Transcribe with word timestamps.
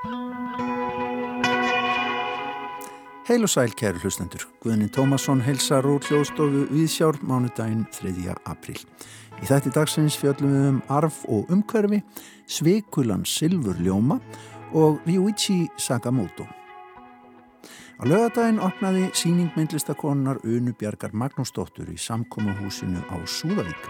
Heil 0.00 0.16
og 3.44 3.50
sæl 3.52 3.68
kæru 3.76 4.00
hlustendur. 4.00 4.48
Guðnin 4.64 4.88
Tómasson 4.88 5.44
helsar 5.44 5.84
úr 5.84 6.00
hljóðstofu 6.00 6.72
Víðsjár 6.72 7.20
mánudaginn 7.20 7.84
3. 7.92 8.32
apríl. 8.48 8.80
Í 9.44 9.46
þætti 9.50 9.68
dagsins 9.74 10.16
fjöllum 10.16 10.54
við 10.54 10.68
um 10.70 10.78
arf 10.88 11.20
og 11.28 11.52
umhverfi, 11.52 12.00
Sveikulan 12.48 13.28
Silfur 13.28 13.76
Ljóma 13.76 14.16
og 14.72 15.04
Ryuichi 15.04 15.68
Sakamoto. 15.76 16.48
Á 18.00 18.02
lögadaginn 18.08 18.64
opnaði 18.64 19.12
síningmyndlistakonunar 19.12 20.40
Unu 20.48 20.72
Bjarkar 20.72 21.12
Magnúsdóttur 21.12 21.92
í 21.92 22.00
samkómahúsinu 22.00 23.04
á 23.04 23.20
Súðavík. 23.28 23.84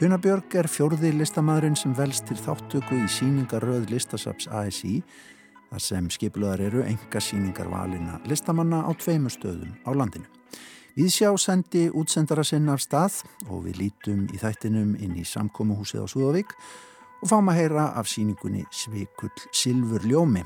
Una 0.00 0.16
Björg 0.16 0.54
er 0.54 0.70
fjórði 0.70 1.10
listamæðurinn 1.18 1.76
sem 1.76 1.92
velst 1.98 2.30
til 2.30 2.38
þáttöku 2.38 3.02
í 3.02 3.10
síningaröð 3.10 3.90
listasaps 3.90 4.46
ASI 4.46 5.02
þar 5.70 5.84
sem 5.84 6.10
skipluðar 6.10 6.62
eru 6.66 6.84
enga 6.84 7.22
síningar 7.22 7.70
valina 7.70 8.18
listamanna 8.26 8.82
á 8.86 8.90
tveimu 8.98 9.30
stöðum 9.30 9.72
á 9.86 9.90
landinu. 9.94 10.26
Við 10.98 11.10
sjá 11.14 11.30
sendi 11.38 11.86
útsendara 11.94 12.42
sinna 12.44 12.74
af 12.74 12.82
stað 12.82 13.20
og 13.48 13.64
við 13.68 13.84
lítum 13.84 14.24
í 14.34 14.40
þættinum 14.40 14.96
inn 14.98 15.14
í 15.16 15.24
samkómuhúsið 15.24 16.02
á 16.02 16.06
Súðavík 16.10 16.54
og 17.22 17.30
fáum 17.30 17.50
að 17.52 17.60
heyra 17.60 17.90
af 17.94 18.10
síningunni 18.10 18.64
Svikull 18.74 19.30
Silfur 19.54 20.04
Ljómi 20.04 20.42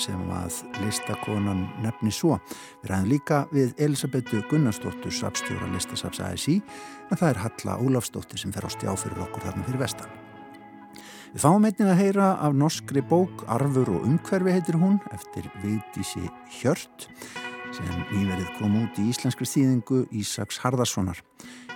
sem 0.00 0.30
að 0.34 0.60
listakonan 0.82 1.66
nefni 1.82 2.12
svo. 2.14 2.38
Við 2.82 2.90
ræðum 2.90 3.12
líka 3.12 3.44
við 3.54 3.74
Elisabetu 3.82 4.42
Gunnarsdóttur 4.50 5.14
sapstjóra 5.14 5.70
listasaps 5.74 6.22
ASI 6.24 6.60
en 7.10 7.16
það 7.18 7.30
er 7.30 7.42
Halla 7.46 7.80
Ólafsdóttir 7.82 8.42
sem 8.42 8.54
fer 8.54 8.66
á 8.66 8.70
stjá 8.74 8.92
fyrir 8.98 9.26
okkur 9.26 9.48
þarna 9.48 9.66
fyrir 9.68 9.84
vestan. 9.86 10.23
Við 11.34 11.42
fáum 11.42 11.64
einnig 11.66 11.88
að 11.90 11.98
heyra 11.98 12.26
af 12.46 12.52
norskri 12.54 13.00
bók 13.10 13.40
Arfur 13.50 13.88
og 13.90 14.04
umhverfi 14.06 14.52
heitir 14.54 14.76
hún 14.78 15.00
eftir 15.10 15.48
Vigdísi 15.64 16.28
Hjört 16.60 17.08
sem 17.74 17.88
nýverið 18.12 18.52
kom 18.60 18.76
út 18.78 19.00
í 19.02 19.08
íslenskri 19.10 19.48
þýðingu 19.50 20.04
Ísaks 20.14 20.60
Harðarssonar. 20.62 21.18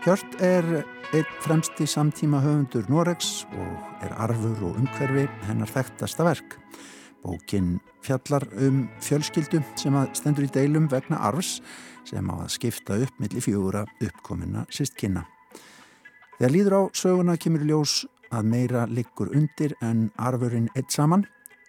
Hjört 0.04 0.36
er 0.46 0.68
eitt 1.10 1.32
fremsti 1.42 1.88
samtíma 1.90 2.38
höfundur 2.44 2.86
Noregs 2.86 3.48
og 3.50 4.04
er 4.06 4.14
arfur 4.22 4.62
og 4.68 4.78
umhverfi 4.78 5.24
hennar 5.48 5.72
þekktasta 5.74 6.28
verk. 6.28 6.54
Bókin 7.26 7.80
fjallar 8.06 8.46
um 8.62 8.84
fjölskyldu 9.02 9.64
sem 9.74 9.96
að 9.98 10.12
stendur 10.20 10.46
í 10.46 10.52
deilum 10.54 10.86
vegna 10.92 11.18
arfs 11.32 11.56
sem 12.06 12.30
á 12.30 12.34
að 12.38 12.54
skipta 12.54 13.00
upp 13.02 13.18
millir 13.18 13.42
fjóra 13.42 13.82
uppkomina 14.06 14.68
sístkynna. 14.70 15.26
Þegar 16.38 16.54
líður 16.54 16.78
á 16.78 16.82
söguna 16.94 17.34
kemur 17.42 17.66
ljós 17.66 18.04
að 18.34 18.50
meira 18.50 18.84
liggur 18.86 19.30
undir 19.34 19.74
en 19.84 20.08
arfurinn 20.16 20.68
eitt 20.76 20.92
saman 20.92 21.24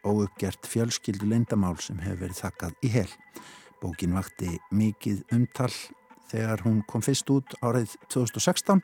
og 0.07 0.25
uppgert 0.25 0.67
fjölskyldu 0.67 1.27
leindamál 1.27 1.77
sem 1.81 1.99
hefur 2.03 2.25
verið 2.25 2.41
þakkað 2.43 2.85
í 2.85 2.91
hel. 2.93 3.09
Bókin 3.79 4.15
vakti 4.15 4.57
mikið 4.75 5.23
umtal 5.35 5.71
þegar 6.29 6.63
hún 6.65 6.81
kom 6.87 7.03
fyrst 7.03 7.29
út 7.33 7.55
árið 7.63 7.95
2016 8.11 8.83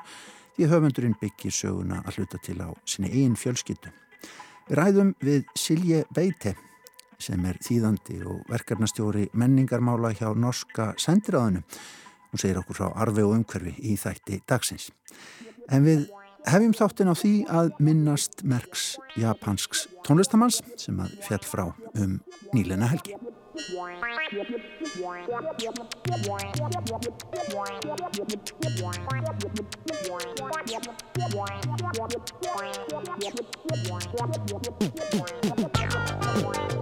því 0.56 0.70
höfundurinn 0.72 1.18
byggir 1.20 1.54
söguna 1.54 2.02
að 2.06 2.22
hluta 2.22 2.40
til 2.44 2.58
á 2.64 2.70
sinni 2.88 3.12
einn 3.12 3.36
fjölskyldu. 3.40 3.92
Við 4.70 4.80
ræðum 4.80 5.14
við 5.22 5.44
Silje 5.60 6.06
Beite 6.16 6.56
sem 7.22 7.44
er 7.48 7.60
þýðandi 7.64 8.22
og 8.28 8.42
verkefnastjóri 8.52 9.30
menningarmála 9.34 10.12
hjá 10.16 10.32
Norska 10.36 10.94
sendiráðinu. 11.00 11.64
Hún 12.32 12.42
segir 12.42 12.60
okkur 12.60 12.80
frá 12.80 12.88
arfi 13.06 13.24
og 13.24 13.36
umhverfi 13.38 13.76
í 13.80 13.96
þætti 14.00 14.42
dagsins. 14.48 14.90
En 15.72 15.86
við 15.86 16.10
Hefjum 16.46 16.74
þáttin 16.78 17.10
á 17.10 17.16
því 17.18 17.34
að 17.50 17.72
minnast 17.82 18.44
merks 18.46 18.84
japansks 19.18 19.88
tónlistamanns 20.06 20.62
sem 20.78 21.00
að 21.02 21.16
fjall 21.26 21.42
frá 21.42 21.66
um 21.98 22.20
nýlena 22.54 22.92
helgi. 22.92 23.18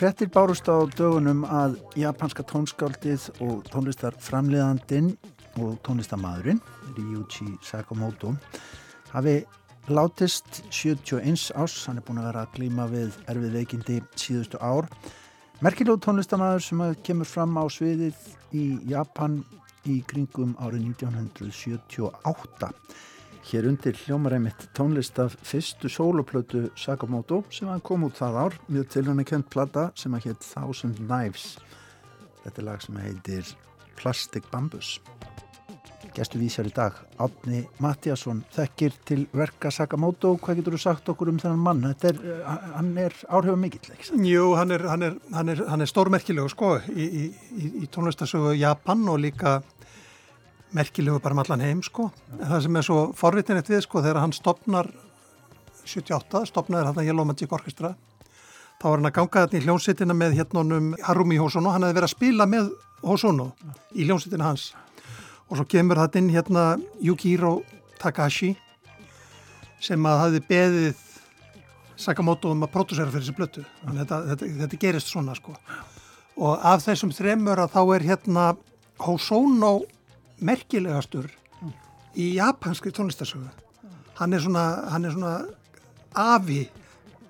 Frettir 0.00 0.30
bárust 0.32 0.64
á 0.64 0.80
dögunum 0.96 1.42
að 1.44 1.74
japanska 2.00 2.40
tónskáldið 2.48 3.26
og 3.44 3.66
tónlistarframleðandin 3.68 5.10
og 5.60 5.74
tónlistamæðurinn 5.84 6.62
Ryuichi 6.96 7.50
Sakamoto 7.60 8.30
hafi 9.10 9.34
látist 9.92 10.62
71 10.72 11.52
ás, 11.52 11.74
hann 11.84 12.00
er 12.00 12.06
búin 12.06 12.22
að 12.22 12.30
vera 12.30 12.46
að 12.46 12.56
glíma 12.56 12.88
við 12.88 13.20
erfið 13.28 13.58
veikindi 13.58 13.98
síðustu 14.16 14.56
ár. 14.64 14.88
Merkilóð 15.60 16.00
tónlistamæður 16.06 16.64
sem 16.64 16.84
kemur 17.04 17.28
fram 17.28 17.60
á 17.60 17.68
sviðið 17.68 18.16
í 18.56 18.64
Japan 18.88 19.42
í 19.84 20.00
kringum 20.08 20.56
árið 20.64 20.94
1978. 20.96 22.72
Hér 23.40 23.66
undir 23.70 23.96
hljómaræmitt 23.96 24.68
tónlist 24.76 25.18
af 25.18 25.32
fyrstu 25.42 25.88
soloplötu 25.88 26.68
Sakamoto 26.76 27.40
sem 27.50 27.68
hann 27.68 27.80
kom 27.80 28.04
út 28.04 28.18
það 28.20 28.36
ár, 28.36 28.56
mjög 28.68 28.90
til 28.92 29.06
hann 29.08 29.22
er 29.22 29.26
kent 29.30 29.48
plata 29.50 29.86
sem 29.96 30.12
að 30.14 30.28
hétt 30.28 30.44
Thousand 30.44 31.00
Knives. 31.00 31.56
Þetta 32.44 32.60
er 32.60 32.66
lag 32.68 32.84
sem 32.84 33.00
heitir 33.00 33.48
Plastic 33.96 34.44
Bambus. 34.52 34.98
Gæstu 36.14 36.40
vísjar 36.40 36.68
í 36.68 36.74
dag, 36.74 37.00
Átni 37.22 37.64
Mattiasson, 37.80 38.44
þekkir 38.52 38.94
til 39.08 39.26
verka 39.32 39.72
Sakamoto. 39.72 40.34
Hvað 40.42 40.60
getur 40.60 40.76
þú 40.76 40.82
sagt 40.84 41.10
okkur 41.12 41.32
um 41.32 41.40
þennan 41.40 41.64
mann? 41.64 41.84
Er, 41.96 42.22
hann 42.76 42.92
er 42.98 43.16
áhrifum 43.30 43.64
mikill, 43.64 43.94
ekki? 43.94 44.20
Jú, 44.28 44.50
hann 44.58 44.76
er, 44.76 44.84
er, 44.84 45.18
er, 45.46 45.64
er 45.64 45.90
stórmerkilegu 45.90 46.50
sko 46.52 46.74
í, 46.92 47.08
í, 47.24 47.74
í 47.86 47.90
tónlistasögu 47.94 48.52
Japan 48.58 49.06
og 49.08 49.22
líka 49.22 49.60
merkilegu 50.76 51.20
bara 51.22 51.34
um 51.36 51.42
allan 51.42 51.64
heim 51.64 51.82
sko. 51.82 52.10
Það 52.38 52.62
sem 52.66 52.76
er 52.76 52.86
svo 52.86 53.00
forritinett 53.18 53.70
við 53.70 53.82
sko 53.86 54.02
þegar 54.04 54.22
hann 54.24 54.34
stopnar 54.36 54.90
78, 55.84 56.44
stopnaður 56.50 56.90
hann 56.90 57.00
að 57.00 57.10
Yellow 57.10 57.26
Magic 57.26 57.52
Orchestra 57.52 57.94
þá 58.80 58.86
var 58.86 59.00
hann 59.00 59.10
að 59.10 59.16
ganga 59.18 59.44
þetta 59.44 59.58
í 59.58 59.64
hljónsettina 59.66 60.16
með 60.16 60.38
hérnónum 60.38 60.94
Harumi 61.04 61.36
Hosono, 61.40 61.72
hann 61.74 61.84
hefði 61.84 61.98
verið 61.98 62.08
að 62.08 62.14
spila 62.14 62.46
með 62.48 62.70
Hosono 63.04 63.50
í 63.92 64.06
hljónsettina 64.06 64.48
hans. 64.48 64.70
Og 65.50 65.58
svo 65.58 65.66
kemur 65.68 66.00
þetta 66.00 66.20
inn 66.20 66.32
hérna 66.32 66.64
Yukihiro 67.04 67.58
Takahashi 68.00 68.54
sem 69.84 70.08
að 70.08 70.20
hafi 70.24 70.42
beðið 70.48 71.06
Sakamoto 72.00 72.54
um 72.54 72.64
að 72.64 72.72
pródúsera 72.72 73.12
fyrir 73.12 73.26
þessi 73.26 73.36
blötu 73.36 73.62
þetta, 73.84 74.22
þetta, 74.30 74.50
þetta 74.62 74.80
gerist 74.80 75.10
svona 75.12 75.34
sko. 75.36 75.52
Og 76.40 76.62
af 76.64 76.86
þessum 76.86 77.12
þremur 77.12 77.60
að 77.60 77.74
þá 77.74 77.80
er 77.98 78.06
hérna 78.08 78.44
Hosono 79.04 79.74
merkilegastur 80.44 81.30
mm. 81.60 81.72
í 82.16 82.32
japanski 82.36 82.92
tónlistarsögu. 82.94 83.48
Hann 84.20 84.36
er 84.36 84.44
svona, 84.44 84.64
hann 84.92 85.08
er 85.08 85.14
svona 85.14 85.34
afi 86.14 86.64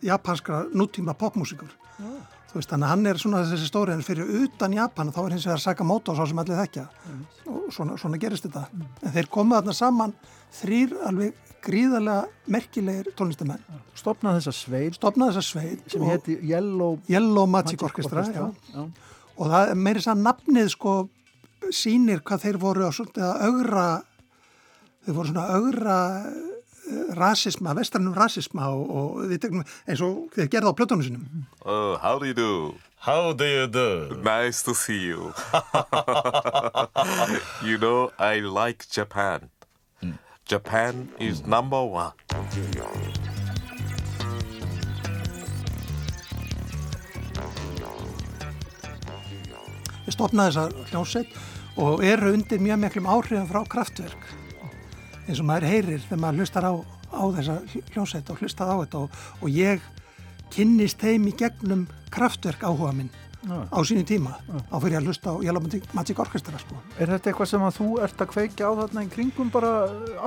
japanskra 0.03 0.65
nútíma 0.75 1.15
popmúsikur. 1.19 1.71
Mm. 1.99 2.21
Þú 2.51 2.59
veist, 2.59 2.73
hann 2.75 3.07
er 3.07 3.19
svona 3.23 3.45
þessi 3.47 3.69
stóri 3.69 3.95
en 3.95 4.03
fyrir 4.03 4.27
utan 4.41 4.73
Japan 4.75 5.13
þá 5.15 5.21
er 5.23 5.37
hins 5.37 5.47
vegar 5.47 5.61
Sakamoto 5.63 6.17
svo 6.19 6.25
sem 6.27 6.41
allir 6.43 6.59
þekkja 6.59 6.89
mm. 6.89 7.21
og 7.53 7.69
svona, 7.75 7.99
svona 8.01 8.19
gerist 8.19 8.49
þetta. 8.49 8.65
Mm. 8.73 8.89
En 9.05 9.15
þeir 9.15 9.31
komaða 9.31 9.63
þarna 9.63 9.77
saman 9.79 10.17
þrýr 10.59 10.97
alveg 11.07 11.47
gríðarlega 11.63 12.51
merkilegir 12.51 13.13
tónlistamenn. 13.19 13.63
Stopnaði 13.99 14.41
þessa 14.41 14.57
sveit. 14.57 14.99
Stopnaði 14.99 15.37
þessa 15.37 15.47
sveit. 15.47 15.87
Sem 15.93 16.05
heiti 16.09 16.39
Yellow, 16.51 16.99
Yellow 17.11 17.47
Magic, 17.47 17.77
Magic 17.77 17.87
Orchestra. 17.87 18.25
Orchestra 18.25 18.49
já. 18.49 18.75
Já. 18.75 19.17
Og 19.41 19.53
það 19.53 19.73
er 19.73 19.81
meiri 19.87 20.05
sann 20.05 20.25
nafnið 20.25 20.73
sko 20.75 20.95
sínir 21.69 22.25
hvað 22.25 22.47
þeir 22.47 22.59
voru 22.63 22.89
að 22.89 23.21
augra 23.45 23.89
þeir 25.05 25.17
voru 25.17 25.29
svona 25.31 25.47
augra 25.57 25.97
eh, 26.27 26.33
rasisma, 27.17 27.75
vestrannum 27.77 28.15
rasisma 28.17 28.69
og, 28.75 28.91
og 28.91 29.09
við 29.31 29.39
tegnum 29.45 29.65
eins 29.87 30.03
og 30.05 30.13
þeir 30.35 30.49
gerða 30.53 30.73
á 30.73 30.79
plötunum 30.79 31.05
sinum 31.07 31.25
Oh, 31.65 31.97
how 32.03 32.19
do 32.19 32.27
you 32.27 32.35
do? 32.35 32.75
How 33.01 33.33
do 33.33 33.47
you 33.47 33.67
do? 33.67 34.21
Nice 34.23 34.63
to 34.63 34.75
see 34.75 35.01
you 35.09 35.33
You 37.67 37.79
know, 37.79 38.13
I 38.19 38.41
like 38.41 38.87
Japan 38.91 39.51
mm. 40.03 40.19
Japan 40.47 41.09
is 41.19 41.47
number 41.47 41.83
one 41.83 42.13
Ég 50.11 50.17
stopnaði 50.17 50.57
þessa 50.57 50.87
hljómsveit 50.91 51.35
og 51.81 52.05
eru 52.05 52.33
undir 52.37 52.61
mjög 52.63 52.83
meklum 52.85 53.09
áhrifum 53.11 53.49
frá 53.51 53.63
kraftverk 53.73 54.29
eins 55.29 55.41
og 55.41 55.47
maður 55.49 55.69
heyrir 55.71 56.03
þegar 56.09 56.23
maður 56.25 56.43
hlustar 56.43 56.67
á, 56.69 56.73
á 57.15 57.23
þessa 57.39 57.57
hljómsveit 57.95 58.31
og 58.35 58.43
hlustar 58.43 58.71
á 58.73 58.77
þetta 58.83 59.03
og, 59.05 59.19
og 59.41 59.49
ég 59.55 59.83
kynnist 60.51 61.01
þeim 61.03 61.29
í 61.31 61.35
gegnum 61.39 61.87
kraftverk 62.11 62.65
áhuga 62.67 62.93
minn 62.97 63.11
á 63.41 63.79
sínu 63.87 64.03
tíma 64.05 64.35
á 64.69 64.77
fyrir 64.83 64.99
að 64.99 65.07
hlusta 65.09 65.33
á 65.33 65.37
Magic 65.97 66.19
Orchestra 66.21 66.59
sko. 66.61 66.77
Er 67.01 67.09
þetta 67.09 67.31
eitthvað 67.31 67.49
sem 67.49 67.63
að 67.65 67.79
þú 67.79 67.87
ert 68.05 68.21
að 68.21 68.29
kveikja 68.35 68.69
á 68.69 68.73
þarna 68.83 69.05
í 69.07 69.09
kringum 69.15 69.53
bara 69.55 69.71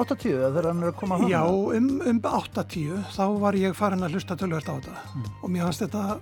80 0.01 0.31
eða 0.33 0.47
þegar 0.55 0.67
hann 0.71 0.81
er 0.81 0.89
að 0.89 0.95
koma 0.97 1.19
hann? 1.19 1.29
Já, 1.29 1.43
um, 1.45 1.91
um 2.09 2.21
80 2.25 3.03
þá 3.13 3.25
var 3.43 3.59
ég 3.59 3.77
farin 3.77 4.01
að 4.07 4.15
hlusta 4.17 4.39
tölvöld 4.39 4.65
á 4.65 4.73
þetta 4.79 4.95
Mm. 5.13 5.27
og 5.43 5.51
mér 5.53 5.67
fannst 5.67 5.83
þetta 5.85 6.17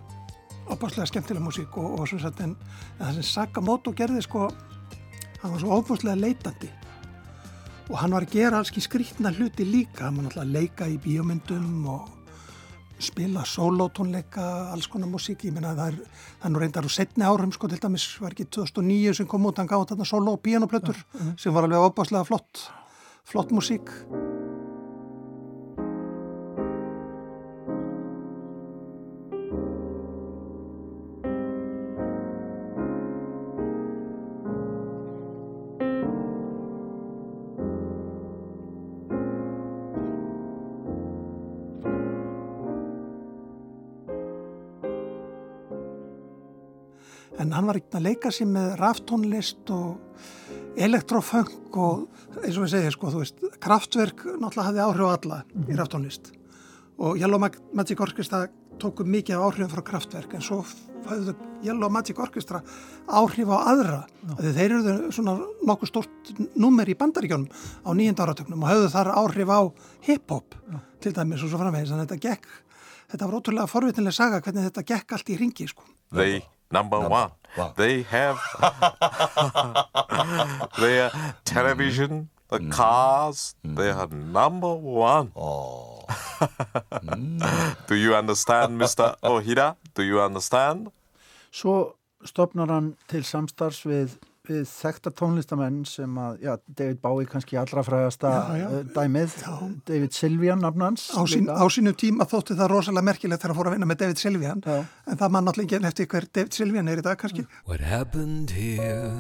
opaslega 0.67 1.07
skemmtilega 1.07 1.45
músík 1.45 1.77
og, 1.79 1.99
og 2.01 2.07
svona 2.11 2.25
sagt 2.27 2.41
en, 2.43 2.57
en 2.99 3.13
sem 3.15 3.23
Sakamoto 3.23 3.93
gerði 3.95 4.25
sko 4.27 4.49
hann 5.41 5.53
var 5.53 5.61
svo 5.61 5.75
opaslega 5.79 6.17
leitandi. 6.19 6.69
Og 7.91 7.99
hann 7.99 8.15
var 8.15 8.25
að 8.25 8.37
gera 8.37 8.61
alls 8.61 8.71
ekki 8.71 8.85
skrítna 8.85 9.33
hluti 9.35 9.65
líka, 9.67 10.07
hann 10.07 10.19
var 10.19 10.29
náttúrulega 10.29 10.47
að 10.47 10.55
leika 10.55 10.87
í 10.87 10.97
bíómyndum 11.01 11.87
og 11.91 12.09
spila 13.01 13.43
sólótónleika, 13.49 14.47
alls 14.71 14.87
konar 14.87 15.09
músík. 15.09 15.47
Ég 15.49 15.55
meina 15.55 15.73
það 15.75 15.87
er, 15.87 16.01
það 16.43 16.53
nú 16.53 16.61
reyndar 16.61 16.87
á 16.87 16.91
setni 16.93 17.25
árum 17.27 17.53
sko 17.55 17.69
til 17.71 17.81
dæmis 17.81 18.07
var 18.21 18.35
ekki 18.35 18.47
2009 18.53 19.15
sem 19.17 19.29
kom 19.29 19.49
út 19.49 19.61
hann 19.61 19.69
gáði 19.69 19.93
þarna 19.93 20.07
sóló 20.07 20.37
og 20.37 20.43
píanoplötur 20.45 21.01
sem 21.35 21.55
var 21.55 21.67
alveg 21.67 21.89
opaslega 21.89 22.27
flott 22.29 22.67
flott 23.25 23.51
músík 23.55 23.89
hann 47.61 47.69
var 47.69 47.79
að 47.81 48.05
leika 48.07 48.31
sér 48.33 48.49
með 48.49 48.71
raftónlist 48.81 49.69
og 49.73 49.99
elektrofunk 50.81 51.77
og 51.77 52.07
eins 52.41 52.55
og 52.57 52.65
við 52.65 52.71
segja 52.73 52.93
sko, 52.95 53.11
þú 53.11 53.21
veist, 53.21 53.41
kraftverk 53.61 54.23
náttúrulega 54.39 54.67
hafði 54.69 54.83
áhrif 54.85 55.07
á 55.07 55.15
alla 55.17 55.39
í 55.67 55.77
raftónlist. 55.77 56.31
Og 57.01 57.17
Yellow 57.19 57.41
Mag- 57.41 57.59
Magic 57.73 57.99
Orchestra 58.01 58.45
tóku 58.81 59.05
mikið 59.05 59.37
af 59.37 59.43
áhrifum 59.49 59.71
frá 59.75 59.83
kraftverk 59.91 60.33
en 60.37 60.45
svo 60.45 60.61
hafðu 61.05 61.35
Yellow 61.65 61.91
Magic 61.93 62.19
Orchestra 62.21 62.61
áhrif 63.07 63.51
á 63.51 63.57
aðra. 63.73 63.99
Þegar 64.39 64.55
þeir 64.57 64.75
eru 64.77 65.11
svona 65.11 65.35
nokkuð 65.67 65.91
stórt 65.91 66.31
númer 66.55 66.89
í 66.89 66.97
bandaríkjónum 66.97 67.49
á 67.85 67.89
nýjönda 67.93 68.25
áratögnum 68.25 68.63
og 68.63 68.71
hafðu 68.71 68.89
þar 68.95 69.11
áhrif 69.17 69.49
á 69.53 69.59
hip-hop 70.07 70.57
til 71.01 71.13
dæmis 71.13 71.43
og 71.43 71.51
svo 71.51 71.61
framvegis. 71.61 71.91
En 71.93 72.05
þetta 72.05 72.21
gekk, 72.21 72.47
þetta 73.11 73.27
var 73.27 73.37
ótrúlega 73.41 73.69
forvitinlega 73.69 74.17
saga 74.17 74.41
hvernig 74.41 74.69
þetta 74.69 74.87
gekk 74.95 75.17
allt 75.17 75.29
í 75.29 75.37
ringi 75.41 75.67
sko. 75.67 75.85
They 76.13 76.41
number 76.71 76.99
one. 76.99 77.31
one. 77.55 77.73
They 77.77 78.03
have 78.03 78.37
their 80.79 81.11
television, 81.45 82.29
the 82.49 82.59
cars. 82.69 83.55
They 83.63 83.89
are 83.89 84.07
number 84.07 84.73
one. 84.73 85.31
Oh. 85.35 86.05
Do 87.87 87.95
you 87.95 88.15
understand, 88.15 88.79
Mr. 88.79 89.15
Ohira? 89.23 89.75
Do 89.93 90.03
you 90.03 90.21
understand? 90.21 90.91
Svo 91.51 91.95
stopnar 92.23 92.71
hann 92.71 92.93
til 93.11 93.25
samstarfs 93.27 93.83
við, 93.85 94.13
við 94.51 94.65
þekta 94.69 95.11
tónlistamenn 95.21 95.79
sem 95.89 96.17
að, 96.21 96.37
já, 96.45 96.53
David 96.67 96.99
Bowie 97.01 97.29
kannski 97.31 97.57
allra 97.61 97.83
frægasta 97.87 98.31
Já, 98.35 98.57
já. 98.61 98.67
eh, 98.79 98.83
dæmið, 98.95 99.37
David 99.87 100.11
Sylvian 100.17 100.61
nafnans. 100.65 101.07
á, 101.15 101.21
sín, 101.27 101.47
á 101.49 101.65
sínu 101.71 101.93
tíma 101.97 102.27
þótti 102.29 102.57
það 102.59 102.71
rosalega 102.75 103.07
merkilegt 103.09 103.41
þegar 103.41 103.55
að 103.55 103.59
fóra 103.61 103.71
að 103.71 103.77
vinna 103.79 103.89
með 103.93 104.01
David 104.03 104.21
Sylvian 104.21 104.61
Já. 104.65 104.77
en 105.07 105.17
það 105.17 105.31
mann 105.37 105.45
náttúrulega 105.49 105.79
ekki 105.79 105.89
eftir 105.91 106.07
hver 106.13 106.27
David 106.33 106.53
Sylvian 106.59 106.87
er 106.91 107.01
í 107.01 107.07
dag 107.07 107.17
kannski 107.17 107.47
What 107.65 107.79
happened 107.81 108.49
here? 108.51 109.11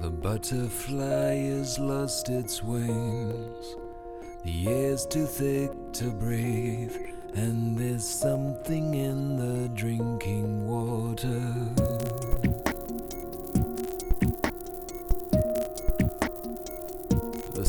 The 0.00 0.10
butterfly 0.10 1.34
has 1.58 1.76
lost 1.78 2.28
its 2.28 2.62
wings. 2.62 3.74
The 4.44 4.68
air's 4.68 5.04
too 5.06 5.26
thick 5.26 5.72
to 5.94 6.12
breathe, 6.12 6.94
and 7.34 7.76
there's 7.76 8.06
something 8.06 8.94
in 8.94 9.36
the 9.36 9.68
drinking 9.74 10.68
water. 10.68 11.42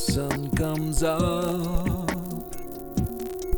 Sun 0.09 0.49
comes 0.55 1.03
up. 1.03 2.07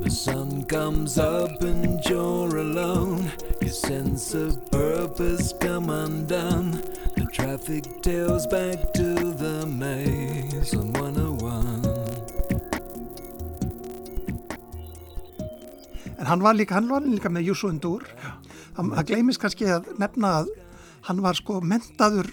The 0.03 0.09
sun 0.09 0.65
comes 0.65 1.17
up 1.17 1.61
and 1.61 2.03
you're 2.09 2.57
alone. 2.57 3.31
Your 3.61 3.69
sense 3.69 4.33
of 4.33 4.69
purpose 4.69 5.53
come 5.61 5.89
undone. 5.89 6.71
The 7.15 7.25
traffic 7.31 7.85
tails 8.01 8.45
back 8.47 8.91
to 8.99 9.13
the 9.43 9.65
maze 9.65 10.73
on 10.75 10.91
101. 10.93 12.01
en 16.21 16.27
hann 16.27 16.43
var 16.43 16.53
líka, 16.53 16.75
hann 16.75 16.89
var 16.89 17.01
líka 17.01 17.29
með 17.33 17.47
Júsu 17.49 17.71
Undur 17.71 18.03
það, 18.75 18.91
það 18.93 19.07
gleymis 19.09 19.39
kannski 19.41 19.65
að 19.73 19.87
nefna 19.97 20.33
að 20.41 20.51
hann 21.07 21.21
var 21.25 21.33
sko 21.33 21.57
mentaður 21.65 22.29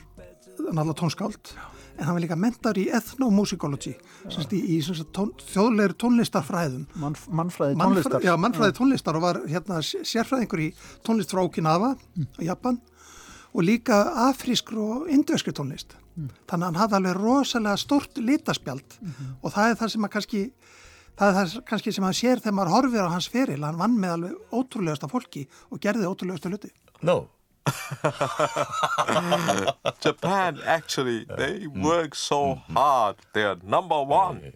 náttúrulega 0.59 0.99
tónskáld 1.00 1.55
en 1.99 2.05
hann 2.06 2.15
var 2.15 2.23
líka 2.23 2.37
mentaður 2.39 2.79
í 2.79 2.87
ethnomusicology 2.95 3.95
sem 4.23 4.37
sagt 4.39 4.53
í, 4.55 4.61
í 4.77 4.79
sem 4.87 4.95
sagt, 4.99 5.11
tón, 5.17 5.33
þjóðlegur 5.50 5.97
tónlistarfræðum 6.05 6.85
Mann, 7.03 7.17
mannfræði 7.29 7.75
Mannfræ- 7.81 8.05
tónlistar. 8.06 8.27
Já, 8.29 8.35
mannfræði 8.39 8.77
tónlistar 8.79 9.19
og 9.19 9.25
var 9.27 9.41
hérna 9.50 9.81
sérfræðingur 9.83 10.62
í 10.62 10.69
tónlist 11.06 11.35
frá 11.35 11.43
Okinawa 11.43 11.95
á 11.99 12.41
Japan 12.47 12.79
og 13.55 13.65
líka 13.65 13.99
afrískur 14.29 14.79
og 14.85 15.09
indveskri 15.11 15.55
tónlist. 15.56 15.97
Þannig 16.19 16.53
að 16.53 16.67
hann 16.69 16.79
hafði 16.83 16.97
alveg 16.99 17.17
rosalega 17.19 17.79
stórt 17.81 18.19
litaspjald 18.19 18.99
og 19.43 19.53
það 19.55 19.71
er 19.73 19.79
það 19.81 19.93
sem 19.95 20.06
að 20.09 20.12
kannski 20.15 20.43
það 21.19 21.29
er 21.29 21.37
það 21.39 21.55
kannski 21.71 21.93
sem 21.97 22.05
hann 22.06 22.15
sér 22.19 22.43
þegar 22.43 22.56
maður 22.59 22.73
horfir 22.77 23.06
á 23.06 23.15
hans 23.15 23.29
feril, 23.33 23.62
hann 23.65 23.79
vann 23.81 23.97
með 23.99 24.12
alveg 24.17 24.55
ótrúlegasta 24.55 25.09
fólki 25.11 25.47
og 25.73 25.81
gerði 25.83 26.06
ótrúlegasta 26.11 26.50
hluti. 26.53 26.71
No. 27.03 27.17
Japan 30.00 30.61
actually 30.65 31.25
they 31.25 31.61
mm. 31.61 31.82
work 31.82 32.15
so 32.15 32.55
mm-hmm. 32.55 32.75
hard. 32.75 33.17
They 33.32 33.44
are 33.44 33.56
number 33.62 34.03
one. 34.03 34.53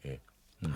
Mm. 0.63 0.75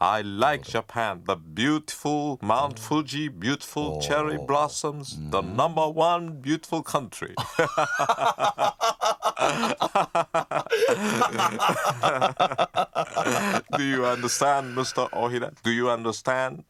I 0.00 0.22
like 0.22 0.64
Japan. 0.64 1.22
The 1.24 1.36
beautiful 1.36 2.38
Mount 2.42 2.76
mm. 2.76 2.80
Fuji, 2.80 3.28
beautiful 3.28 4.00
cherry 4.00 4.36
oh. 4.36 4.46
blossoms, 4.46 5.16
the 5.30 5.42
mm-hmm. 5.42 5.56
number 5.56 5.88
one 5.88 6.40
beautiful 6.40 6.82
country. 6.82 7.34
Do 13.78 13.82
you 13.82 14.04
understand, 14.04 14.76
Mr. 14.76 15.08
Ohira? 15.10 15.54
Do 15.62 15.70
you 15.70 15.90
understand? 15.90 16.64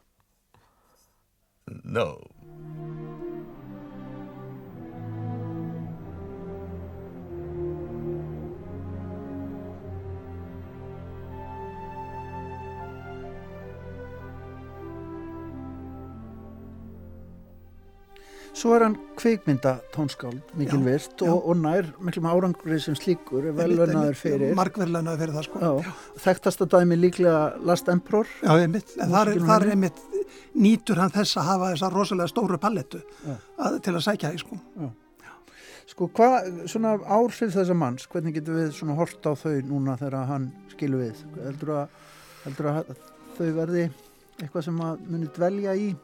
No. 1.82 2.22
Svo 18.54 18.70
er 18.76 18.84
hann 18.86 18.94
kvikmynda 19.18 19.72
tónskáld, 19.94 20.52
mikil 20.54 20.78
Já, 20.78 20.84
virt 20.86 21.22
já. 21.24 21.26
og, 21.26 21.48
og 21.50 21.56
nær 21.58 21.88
miklum 22.06 22.28
árangri 22.30 22.76
sem 22.82 22.94
slíkur 22.94 23.48
er 23.50 23.56
velvernaður 23.56 24.18
fyrir. 24.18 24.52
Markverðlunaður 24.54 25.22
fyrir 25.24 25.34
það 25.34 25.46
sko. 25.48 25.62
Já, 25.64 25.96
þekktasta 26.22 26.68
dæmi 26.70 26.98
líklega 27.00 27.40
Last 27.66 27.90
Emperor. 27.90 28.30
Já, 28.44 28.52
einmitt, 28.54 28.94
þar, 28.94 29.32
þar 29.42 29.66
er 29.66 29.74
einmitt 29.74 29.98
nýtur 30.54 31.02
hann 31.02 31.12
þess 31.14 31.40
að 31.40 31.48
hafa 31.50 31.72
þessa 31.72 31.90
rosalega 31.96 32.30
stóru 32.30 32.60
palettu 32.62 33.02
að, 33.26 33.80
til 33.82 33.96
að 33.96 34.04
sækja 34.06 34.32
í 34.36 34.40
sko. 34.44 34.60
Sko, 35.90 36.08
hvað, 36.16 36.48
svona 36.70 36.94
áhrif 37.02 37.52
þessa 37.58 37.74
manns, 37.76 38.06
hvernig 38.08 38.38
getum 38.38 38.56
við 38.62 38.70
svona 38.78 38.96
hort 38.96 39.26
á 39.26 39.34
þau 39.36 39.58
núna 39.66 39.98
þegar 40.00 40.30
hann 40.30 40.48
skilur 40.72 41.02
við? 41.02 41.26
Heldur 41.42 41.74
að, 41.82 42.02
heldur 42.46 42.70
að 42.70 42.94
þau 43.34 43.46
verði 43.58 43.88
eitthvað 44.38 44.68
sem 44.70 44.82
að 44.86 45.06
muni 45.10 45.28
dvelja 45.34 45.74
í 45.76 45.94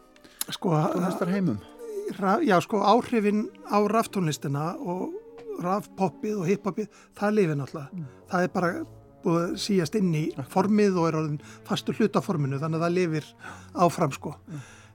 Sko, 0.51 0.75
tónlistar 0.75 1.31
heimum? 1.31 1.61
Já, 2.47 2.57
sko, 2.65 2.81
áhrifin 2.83 3.49
á 3.69 3.79
raftónlistina 3.91 4.75
og 4.79 5.17
rafpoppið 5.61 6.41
og 6.41 6.49
hiphopið, 6.49 6.89
það 7.19 7.37
lifir 7.37 7.59
náttúrulega. 7.59 8.07
Það 8.31 8.47
er 8.47 8.53
bara 8.55 8.73
búið 9.25 9.43
að 9.43 9.57
síjast 9.61 9.97
inn 9.99 10.13
í 10.17 10.25
formið 10.53 10.97
og 10.97 11.09
er 11.09 11.19
orðin 11.21 11.41
fastur 11.69 11.99
hlutaforminu, 11.99 12.61
þannig 12.61 12.81
að 12.81 12.87
það 12.87 12.97
lifir 12.97 13.29
áfram, 13.87 14.15
sko. 14.17 14.35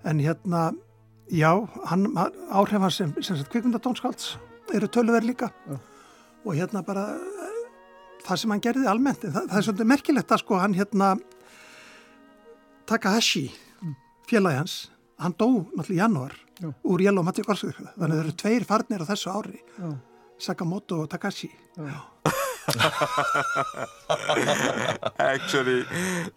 En 0.06 0.22
hérna, 0.22 0.64
já, 1.30 1.52
hann, 1.92 2.08
áhrif 2.50 2.82
hans 2.82 2.98
sem, 3.02 3.14
sem 3.22 3.38
sagt 3.38 3.52
kvikmyndatónskálds 3.54 4.36
eru 4.74 4.90
töluverð 4.90 5.30
líka. 5.30 5.52
Já. 5.70 5.78
Og 6.46 6.58
hérna 6.58 6.82
bara, 6.86 7.06
það 8.26 8.42
sem 8.42 8.56
hann 8.56 8.66
gerði 8.66 8.90
almennt, 8.90 9.24
en 9.26 9.34
það, 9.34 9.48
það 9.52 9.62
er 9.62 9.68
svolítið 9.70 9.92
merkilegt 9.94 10.34
að 10.34 10.44
sko, 10.44 10.60
hann 10.62 10.78
hérna, 10.78 11.14
Takahashi, 12.86 13.48
félagi 14.30 14.62
hans, 14.62 14.76
hann 15.22 15.34
dó 15.40 15.48
náttúrulega 15.76 15.96
í 15.96 16.02
janúar 16.02 16.34
Já. 16.62 16.70
úr 16.84 17.02
Yellow 17.04 17.24
Magic 17.24 17.50
Orchestra 17.50 17.92
þannig 17.96 18.16
að 18.16 18.18
það 18.18 18.24
eru 18.26 18.36
tveir 18.42 18.64
farnir 18.68 19.04
á 19.04 19.10
þessu 19.12 19.32
ári. 19.32 19.60
Já. 19.80 19.90
Sakamoto 20.38 21.02
og 21.04 21.10
Takashi. 21.10 21.50
Actually, 25.20 25.84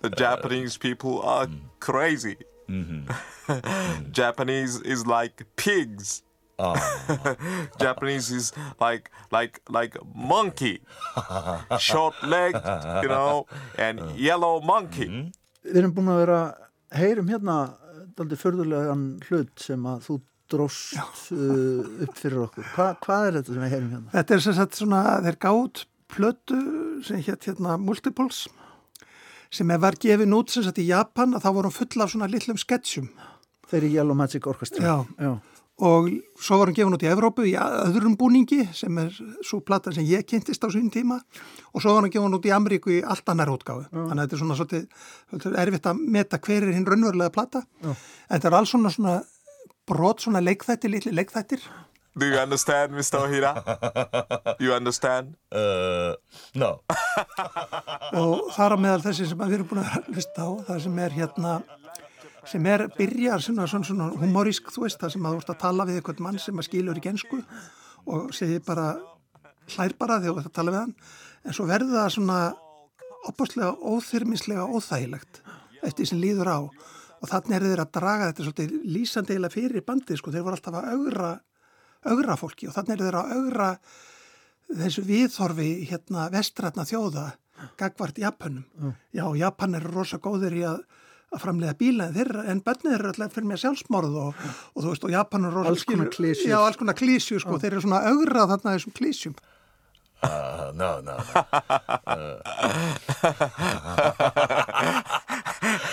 the 0.03 0.11
Japanese 0.17 0.77
people 0.77 1.23
are 1.23 1.49
crazy. 1.81 2.37
Japanese 4.13 4.81
is 4.83 5.07
like 5.07 5.45
pigs. 5.57 6.23
Japanese 7.79 8.31
is 8.33 8.53
like 8.81 9.11
like 9.31 9.61
like 9.69 9.97
monkey, 10.15 10.81
short 11.79 12.15
legged, 12.23 12.61
you 13.03 13.09
know, 13.09 13.47
and 13.79 14.01
yellow 14.19 14.61
monkey. 14.61 15.31
Við 15.63 15.79
erum 15.83 15.93
búin 15.95 16.11
að 16.11 16.19
vera 16.25 16.41
heyrum 16.99 17.31
hérna 17.31 17.57
daldi 18.19 18.39
förðulegan 18.39 19.07
hlut 19.29 19.55
sem 19.63 19.87
að 19.89 20.03
þú 20.09 20.19
dróst 20.49 21.33
uh, 21.35 22.05
upp 22.07 22.17
fyrir 22.17 22.43
okkur. 22.47 22.69
Hva, 22.75 22.91
hvað 23.05 23.27
er 23.27 23.39
þetta 23.39 23.55
sem 23.55 23.65
við 23.65 23.75
heyrum 23.75 23.91
hérna? 23.95 24.13
Þetta 24.17 24.37
er 24.37 24.45
sem 24.45 24.57
sagt 24.59 24.79
svona, 24.81 25.03
þeir 25.27 25.41
gátt 25.45 25.85
plötu 26.09 26.61
sem 27.05 27.21
hétt 27.27 27.51
hérna 27.51 27.77
Multiples 27.81 28.47
sem 29.53 29.71
er 29.73 29.81
var 29.81 29.97
gefin 30.01 30.37
út 30.37 30.53
sem 30.53 30.65
sagt 30.65 30.81
í 30.81 30.89
Japan 30.89 31.37
að 31.37 31.45
þá 31.45 31.51
voru 31.57 31.71
hún 31.71 31.77
full 31.77 32.05
af 32.05 32.13
svona 32.13 32.29
litlum 32.29 32.59
sketsjum 32.61 33.09
Þeir 33.69 33.83
eru 33.83 33.89
Yellow 33.93 34.17
Magic 34.17 34.47
Orchestra. 34.49 34.81
Já. 34.81 34.97
Já. 35.21 35.33
Og 35.79 36.09
svo 36.43 36.59
var 36.59 36.71
hann 36.71 36.77
gefin 36.77 36.97
út 36.97 37.05
í 37.07 37.11
Evrópu 37.11 37.45
í 37.47 37.55
öðrum 37.59 38.17
búningi 38.19 38.65
sem 38.75 38.99
er 38.99 39.13
svo 39.47 39.61
platan 39.63 39.95
sem 39.95 40.07
ég 40.09 40.27
kynntist 40.27 40.65
á 40.67 40.69
sín 40.75 40.91
tíma 40.91 41.21
og 41.71 41.83
svo 41.83 41.95
var 41.95 42.03
hann 42.03 42.15
gefin 42.15 42.35
út 42.35 42.49
í 42.49 42.55
Ameríku 42.55 42.93
í 42.97 43.01
allt 43.07 43.31
annar 43.31 43.53
útgáfu. 43.53 43.87
Þannig 43.93 44.15
að 44.17 44.25
þetta 44.25 44.37
er 44.37 44.43
svona 44.43 44.59
svolítið, 44.59 44.87
erfitt 45.63 45.91
að 45.91 46.01
meta 46.19 46.41
hver 46.43 46.67
er 46.67 46.75
hinn 46.75 46.89
raunverulega 46.89 47.35
plata. 47.35 47.63
Já. 47.83 47.93
En 47.93 48.35
þetta 48.35 48.51
er 48.51 48.59
alls 48.59 48.75
svona, 48.75 48.95
svona 48.95 49.19
brot, 49.89 50.25
svona 50.25 50.43
leikþættir, 50.43 50.93
litli 50.97 51.15
leikþættir. 51.15 51.63
Do 52.19 52.27
you 52.27 52.39
understand, 52.43 52.93
Mr. 52.93 53.23
Ohira? 53.23 53.55
You 54.59 54.75
understand? 54.75 55.37
Uh, 55.55 56.17
no. 56.59 56.81
og 58.19 58.49
þar 58.57 58.75
á 58.75 58.79
meðal 58.83 59.05
þessi 59.05 59.29
sem 59.31 59.39
við 59.45 59.61
erum 59.61 59.69
búin 59.71 59.85
að 59.85 60.09
hlusta 60.11 60.43
á, 60.43 60.51
það 60.67 60.81
sem 60.89 60.99
er 61.05 61.15
hérna 61.15 61.53
sem 62.49 62.67
er 62.71 62.87
byrjar 62.97 63.43
svona, 63.45 63.67
svona, 63.71 63.89
svona 63.89 64.09
humorísk, 64.21 64.71
þú 64.75 64.87
veist, 64.87 65.01
það 65.01 65.15
sem 65.15 65.27
að 65.29 65.35
þú 65.37 65.43
ert 65.43 65.53
að 65.53 65.61
tala 65.65 65.87
við 65.89 66.01
einhvern 66.01 66.25
mann 66.27 66.41
sem 66.43 66.61
að 66.61 66.69
skilur 66.69 67.01
í 67.01 67.05
gensku 67.05 67.41
og 68.09 68.31
segir 68.37 68.63
bara, 68.67 68.87
hlær 69.75 69.95
bara 70.01 70.21
þegar 70.23 70.37
þú 70.37 70.43
ert 70.43 70.51
að 70.51 70.57
tala 70.59 70.75
við 70.75 70.81
hann, 70.83 70.95
en 71.45 71.57
svo 71.57 71.67
verður 71.69 71.99
það 71.99 72.15
svona 72.17 72.39
opaslega 73.29 73.73
óþyrmislega 73.93 74.69
óþægilegt 74.69 75.43
eftir 75.85 76.09
sem 76.09 76.21
líður 76.23 76.53
á. 76.53 76.59
Og 77.19 77.27
þannig 77.27 77.57
er 77.57 77.67
þeir 77.67 77.83
að 77.83 77.95
draga 77.99 78.29
þetta 78.31 78.45
svolítið 78.47 78.75
lýsandi 78.95 79.35
eiginlega 79.35 79.55
fyrir 79.57 79.85
bandið, 79.87 80.21
sko, 80.21 80.33
þeir 80.35 80.45
voru 80.47 80.59
alltaf 80.59 80.79
að 80.79 80.93
augra, 80.95 81.33
augra 82.07 82.37
fólki 82.39 82.69
og 82.71 82.77
þannig 82.77 82.95
er 82.95 83.05
þeir 83.05 83.19
að 83.19 83.33
augra 83.37 83.69
þessu 84.69 85.03
viðhorfi 85.09 85.69
hérna 85.89 86.29
vestrætna 86.33 86.85
þjóða 86.87 87.27
gagvart 87.79 88.19
Japanum. 88.23 88.65
Já, 89.13 89.25
Japan 89.37 89.75
eru 89.75 89.93
rosa 89.93 90.21
góðir 90.23 90.55
í 90.55 90.65
að, 90.69 90.83
að 91.35 91.43
framlega 91.43 91.75
bíla 91.79 92.09
en, 92.09 92.15
þeirra, 92.17 92.43
en 92.53 92.61
bönnið 92.65 92.97
eru 92.97 93.11
alltaf 93.13 93.35
fyrir 93.37 93.49
mér 93.51 93.61
sjálfsmorð 93.63 94.15
og, 94.23 94.31
og 94.73 94.81
þú 94.81 94.89
veist 94.93 95.07
og 95.09 95.13
Japan 95.13 95.45
eru 95.49 95.55
rosa 95.61 95.71
Alls 95.75 95.85
konar 95.89 96.11
klisjur. 96.15 96.51
Já, 96.51 96.59
alls 96.63 96.81
konar 96.81 96.97
klísju 96.99 97.37
sko, 97.45 97.61
þeir 97.61 97.73
eru 97.75 97.85
svona 97.85 98.01
að 98.01 98.07
augra 98.15 98.49
þarna 98.55 98.75
þessum 98.77 98.95
klísjum. 98.97 99.37
Uh, 100.19 100.75
no, 100.75 100.91
no, 101.07 101.15
no. 101.15 101.35
Uh, 102.09 102.43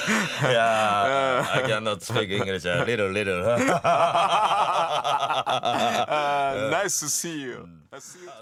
yeah, 0.07 1.45
I 1.55 1.61
cannot 1.67 2.03
speak 2.03 2.29
English. 2.29 2.65
A 2.65 2.83
little, 2.85 3.09
little. 3.09 3.41
Uh, 5.35 6.69
nice 6.71 6.99
to 6.99 7.09
see 7.09 7.41
you. 7.43 7.65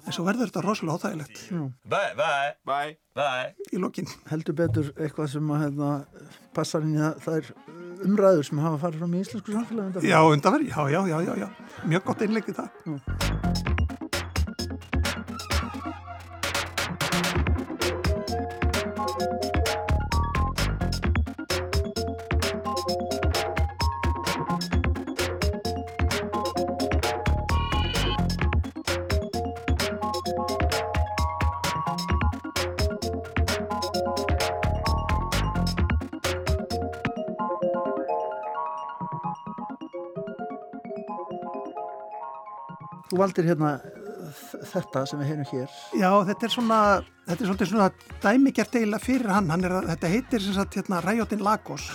Svo 0.10 0.26
verður 0.26 0.50
þetta 0.50 0.62
rosalega 0.66 0.96
óþægilegt 0.98 1.42
bye, 1.90 2.14
bye, 2.18 2.54
Bye. 2.68 2.96
bye. 3.18 3.54
í 3.74 3.82
lokin. 3.82 4.08
Heldur 4.30 4.58
betur 4.58 4.92
eitthvað 4.98 5.32
sem 5.36 5.52
að 5.54 5.64
hérna, 5.66 5.90
passar 6.56 6.86
inn 6.86 6.96
í 6.98 7.02
það, 7.02 7.20
það 7.26 7.40
er 7.40 7.52
umræður 8.08 8.48
sem 8.50 8.64
hafa 8.66 8.82
farið 8.86 9.04
fram 9.04 9.14
í 9.18 9.24
íslensku 9.24 9.58
samfélagi. 9.58 10.08
Já, 10.10 10.20
undanverð, 10.28 10.70
já, 10.74 10.82
já, 10.96 11.02
já, 11.14 11.18
já, 11.30 11.34
já. 11.46 11.50
Mjög 11.94 12.10
gott 12.10 12.26
í 12.26 12.58
það. 12.60 13.53
Þú 43.14 43.20
valdir 43.22 43.46
hérna 43.46 43.76
þ- 44.34 44.64
þetta 44.72 45.02
sem 45.06 45.20
við 45.22 45.28
heyrum 45.30 45.50
hér. 45.52 45.74
Já, 46.02 46.10
þetta 46.32 46.48
er 46.48 46.54
svona, 46.56 46.78
þetta 47.28 47.44
er 47.44 47.50
svolítið 47.52 47.70
svona 47.70 47.90
dæmigjart 48.24 48.78
eiginlega 48.80 49.04
fyrir 49.06 49.30
hann. 49.30 49.50
hann 49.54 49.64
er 49.70 49.76
þetta 49.92 50.10
heitir 50.10 50.42
sem 50.42 50.56
sagt 50.58 50.74
hérna 50.80 51.02
Ræjótin 51.06 51.44
Lagos 51.46 51.92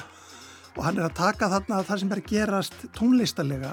og 0.77 0.85
hann 0.87 0.99
er 1.01 1.09
að 1.09 1.17
taka 1.19 1.49
þarna 1.51 1.81
það 1.89 1.99
sem 2.05 2.13
er 2.15 2.21
gerast 2.29 2.75
tónlistarlega 2.95 3.73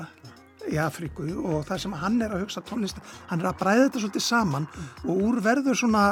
í 0.74 0.80
Afríku 0.82 1.28
og 1.46 1.68
það 1.68 1.84
sem 1.84 1.94
hann 2.02 2.18
er 2.26 2.34
að 2.34 2.42
hugsa 2.48 2.64
tónlist, 2.66 2.98
hann 3.30 3.44
er 3.44 3.52
að 3.52 3.60
bræða 3.60 3.84
þetta 3.86 4.02
svolítið 4.02 4.26
saman 4.26 4.66
og 5.06 5.22
úr 5.28 5.38
verður 5.46 5.78
svona 5.78 6.06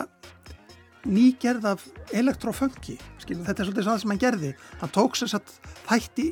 nýgerð 1.10 1.66
af 1.68 1.82
elektroföngi, 2.16 3.00
þetta 3.26 3.58
er 3.58 3.66
svolítið 3.68 3.88
það 3.90 3.98
sem 4.04 4.14
hann 4.14 4.22
gerði, 4.22 4.52
hann 4.84 4.94
tók 4.94 5.18
sér 5.18 5.34
satt 5.34 5.56
þætti 5.90 6.28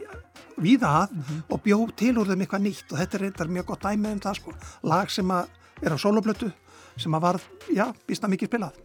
víða 0.57 0.91
að 1.03 1.15
og 1.49 1.61
bjó 1.65 1.79
til 1.99 2.13
úr 2.17 2.31
þeim 2.31 2.45
eitthvað 2.45 2.65
nýtt 2.67 2.91
og 2.93 2.99
þetta 3.01 3.17
er 3.17 3.25
reyndar 3.27 3.51
mjög 3.57 3.65
gott 3.71 3.85
dæmi 3.87 4.11
um 4.11 4.21
það 4.23 4.39
sko, 4.41 4.53
lag 4.91 5.11
sem 5.11 5.31
að 5.35 5.49
er 5.81 5.95
á 5.95 5.97
soloplötu 6.01 6.51
sem 7.01 7.13
að 7.17 7.23
var, 7.23 7.39
já, 7.73 7.85
býsta 8.07 8.29
mikið 8.29 8.51
spilað. 8.51 8.75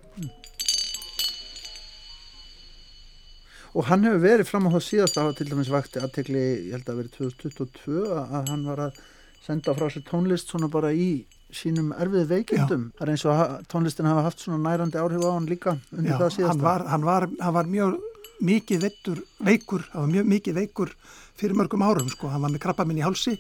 Og 3.76 3.84
hann 3.90 4.06
hefur 4.06 4.22
verið 4.22 4.48
fram 4.48 4.68
á 4.70 4.74
það 4.76 4.84
síðast 4.86 5.18
að 5.20 5.34
til 5.36 5.48
dæmis 5.50 5.68
vakti 5.72 6.00
aðtekli, 6.00 6.44
ég 6.70 6.76
held 6.78 6.86
að 6.88 7.00
verið 7.02 7.16
2022 7.18 8.04
að 8.22 8.52
hann 8.52 8.62
var 8.70 8.84
að 8.86 9.00
senda 9.44 9.74
frá 9.76 9.90
sér 9.92 10.04
tónlist 10.08 10.48
svona 10.50 10.70
bara 10.72 10.94
í 10.96 11.26
sínum 11.54 11.92
erfiði 11.94 12.26
veikindum. 12.30 12.86
Það 12.96 13.04
er 13.04 13.12
eins 13.12 13.24
og 13.28 13.42
tónlistin 13.70 14.08
hafa 14.08 14.24
haft 14.26 14.40
svona 14.42 14.62
nærandi 14.64 14.98
áhrif 14.98 15.22
á 15.28 15.30
hann 15.36 15.50
líka 15.50 15.76
undir 15.92 16.14
Já, 16.14 16.18
það 16.22 16.32
síðasta. 16.38 16.48
hann 16.54 16.64
var, 16.64 16.86
hann, 16.94 17.04
var, 17.06 17.28
hann 17.42 17.54
var 17.58 17.70
mjög 17.70 17.98
mikið 18.46 18.82
veittur, 18.86 19.20
veikur, 19.44 19.84
hann 19.92 20.06
var 20.06 20.14
mjög 20.16 20.32
mikið 20.32 20.58
veikur 20.62 20.94
fyrir 21.40 21.58
mörgum 21.58 21.84
árum 21.86 22.08
sko, 22.12 22.30
hann 22.32 22.44
var 22.44 22.52
með 22.52 22.64
krabba 22.64 22.86
minn 22.88 23.00
í 23.00 23.04
hálsi 23.06 23.36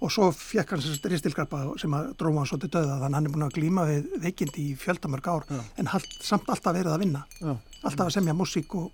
og 0.00 0.12
svo 0.12 0.30
fekk 0.32 0.74
hann 0.74 0.82
sérst 0.84 1.06
ristilkrabba 1.12 1.62
sem 1.80 1.92
að 1.96 2.14
dróma 2.20 2.42
hann 2.42 2.48
svolítið 2.48 2.72
döða 2.78 2.96
þannig 3.02 3.18
hann 3.18 3.28
er 3.28 3.34
búin 3.34 3.46
að 3.46 3.54
glíma 3.58 3.84
við 3.88 4.08
veikindi 4.24 4.64
í 4.70 4.78
fjöldamörg 4.80 5.28
ár 5.28 5.46
en 5.52 5.92
halt, 5.92 6.16
samt 6.24 6.48
alltaf 6.48 6.76
verið 6.76 6.94
að 6.94 7.04
vinna. 7.04 7.26
Já. 7.40 7.52
alltaf 7.84 8.08
að 8.08 8.16
semja 8.16 8.36
músík 8.36 8.74
og, 8.80 8.90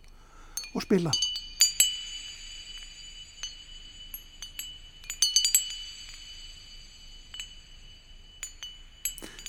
og 0.75 0.83
spila. 0.83 1.15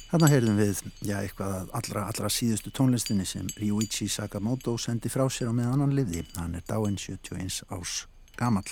Þarna 0.08 0.28
heyrðum 0.32 0.60
við, 0.62 0.78
já, 1.04 1.18
eitthvað 1.20 1.56
að 1.58 1.74
allra, 1.82 2.04
allra 2.08 2.30
síðustu 2.32 2.72
tónlistinni 2.72 3.26
sem 3.28 3.50
Ryuichi 3.60 4.08
Sakamoto 4.08 4.78
sendi 4.80 5.12
frá 5.12 5.26
sér 5.28 5.52
á 5.52 5.54
með 5.58 5.74
annan 5.74 5.98
liði. 5.98 6.24
Hann 6.38 6.56
er 6.56 6.64
dáinn 6.70 6.96
71 6.96 7.66
árs 7.76 8.06
gamall. 8.40 8.70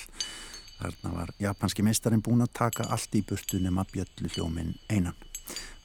Þarna 0.75 1.13
var 1.13 1.31
japanski 1.39 1.86
meistarinn 1.86 2.24
búin 2.24 2.43
að 2.43 2.53
taka 2.60 2.89
allt 2.91 3.15
í 3.15 3.24
burtu 3.27 3.62
nema 3.63 3.86
bjöllu 3.91 4.31
hljóminn 4.36 4.75
einan. 4.91 5.15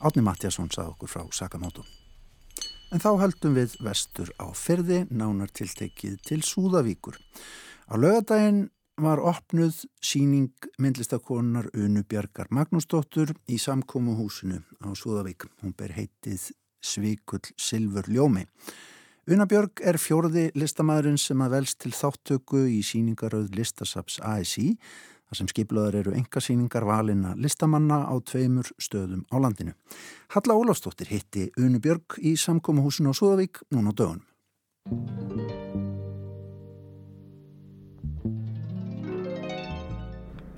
Átni 0.01 0.25
Mattiasson 0.25 0.71
sað 0.73 0.95
okkur 0.95 1.13
frá 1.13 1.25
Sakamoto. 1.33 1.85
En 2.91 2.99
þá 2.99 3.11
höldum 3.21 3.55
við 3.55 3.77
vestur 3.87 4.33
á 4.43 4.51
fyrði, 4.57 5.05
nánar 5.15 5.53
tiltekið 5.55 6.17
til 6.27 6.41
Súðavíkur. 6.43 7.21
Á 7.87 7.95
lögadaginn 7.95 8.71
var 9.01 9.23
opnuð 9.23 9.85
síning 10.03 10.51
myndlistakonunar 10.79 11.71
Unu 11.75 12.03
Bjarkar 12.03 12.51
Magnúsdóttur 12.51 13.33
í 13.49 13.61
samkómuhúsinu 13.63 14.59
á 14.83 14.89
Súðavík. 14.93 15.47
Hún 15.63 15.77
ber 15.79 15.95
heitið 15.95 16.51
Svíkull 16.83 17.55
Silfur 17.57 18.11
Ljómi. 18.11 18.47
Una 19.31 19.45
Björg 19.47 19.79
er 19.87 19.95
fjórði 19.95 20.49
listamæðurinn 20.59 21.19
sem 21.23 21.39
að 21.45 21.53
velst 21.53 21.77
til 21.85 21.93
þáttöku 21.95 22.65
í 22.67 22.81
síningaröð 22.83 23.53
listasaps 23.55 24.17
ASI, 24.27 24.73
þar 25.31 25.39
sem 25.39 25.51
skiplaðar 25.53 25.99
eru 26.01 26.15
engasíningar 26.19 26.83
valina 26.89 27.37
listamanna 27.39 28.01
á 28.11 28.15
tveimur 28.27 28.73
stöðum 28.83 29.23
á 29.31 29.39
landinu. 29.39 29.77
Halla 30.35 30.57
Ólafsdóttir 30.59 31.13
hitti 31.15 31.47
Unu 31.63 31.79
Björg 31.79 32.19
í 32.19 32.35
samkómuhúsinu 32.35 33.15
á 33.15 33.19
Súðavík 33.21 33.63
núna 33.71 33.95
á 33.95 33.99
dögunum. 34.03 34.27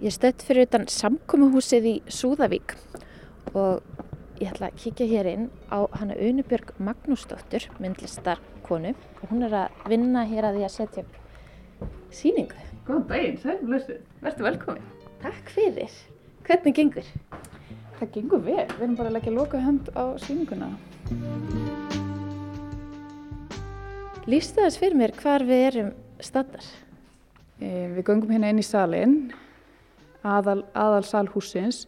Ég 0.00 0.16
stödd 0.16 0.40
fyrir 0.48 0.64
utan 0.70 0.88
samkomuhúsið 0.88 1.90
í 1.92 1.96
Súðavík 2.08 2.78
og 3.52 3.91
ég 4.40 4.50
ætla 4.52 4.70
að 4.70 4.78
kíkja 4.82 5.06
hér 5.10 5.28
inn 5.32 5.48
á 5.68 5.84
hana 5.98 6.16
Unubjörg 6.16 6.72
Magnúsdóttur, 6.78 7.68
myndlistarkonu 7.82 8.94
og 8.94 9.26
hún 9.30 9.46
er 9.46 9.56
að 9.64 9.90
vinna 9.92 10.24
hér 10.28 10.48
að 10.48 10.58
því 10.58 10.64
að 10.66 10.74
setja 10.76 11.04
upp 11.04 11.18
síningu. 12.14 12.58
Góðan 12.86 13.06
daginn, 13.10 13.38
sæl, 13.42 13.58
blessu. 13.62 13.98
Vertu 14.22 14.46
velkomin. 14.46 14.86
Takk 15.22 15.52
fyrir. 15.54 15.92
Hvernig 16.46 16.74
gengur? 16.74 17.10
Það 18.00 18.14
gengur 18.16 18.42
vel. 18.42 18.64
Við 18.66 18.80
erum 18.80 18.96
bara 18.98 19.12
að 19.12 19.16
leggja 19.18 19.34
loka 19.36 19.60
hönd 19.62 19.90
á 19.94 20.04
sýninguna. 20.24 20.72
Lýstu 24.26 24.62
þess 24.62 24.78
fyrir 24.78 24.98
mér 24.98 25.14
hvar 25.18 25.44
við 25.46 25.64
erum 25.68 25.92
staddar. 26.22 26.66
E, 27.62 27.68
við 27.94 28.04
göngum 28.06 28.30
hérna 28.34 28.50
inn 28.50 28.62
í 28.62 28.66
salin, 28.66 29.16
aðal, 30.26 30.62
aðal 30.74 31.04
sal 31.06 31.26
húsins 31.30 31.84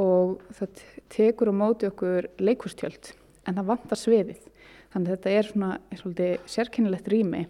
og 0.00 0.40
það 0.56 0.80
tekur 1.14 1.50
á 1.50 1.54
móti 1.54 1.88
okkur 1.88 2.28
leikustjöld 2.42 3.12
en 3.46 3.58
það 3.58 3.70
vantar 3.70 4.00
sviðið. 4.00 4.40
Þannig 4.94 5.10
að 5.10 5.16
þetta 5.16 5.34
er 5.34 5.50
svona 5.50 5.70
er 5.90 6.00
svolítið 6.00 6.48
sérkennilegt 6.54 7.10
rými 7.12 7.44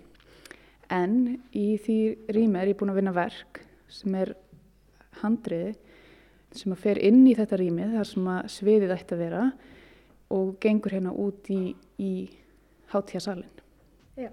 en 0.93 1.17
í 1.57 1.67
því 1.81 1.99
rými 2.37 2.61
er 2.61 2.73
ég 2.73 2.79
búin 2.81 2.93
að 2.93 3.01
vinna 3.01 3.15
verk 3.17 3.63
sem 3.93 4.15
er 4.21 4.35
handriði 5.23 5.75
sem 6.55 6.75
að 6.75 6.83
fer 6.85 7.01
inn 7.03 7.25
í 7.27 7.35
þetta 7.37 7.59
rými 7.59 7.91
þar 7.97 8.09
sem 8.09 8.29
að 8.31 8.51
sviðið 8.55 8.95
ætti 8.95 9.17
að 9.17 9.23
vera 9.25 9.45
og 10.35 10.55
gengur 10.63 10.95
hérna 10.95 11.13
út 11.25 11.51
í, 11.53 11.75
í 11.99 12.13
hátíðasalinn. 12.93 13.63
Já. 14.19 14.31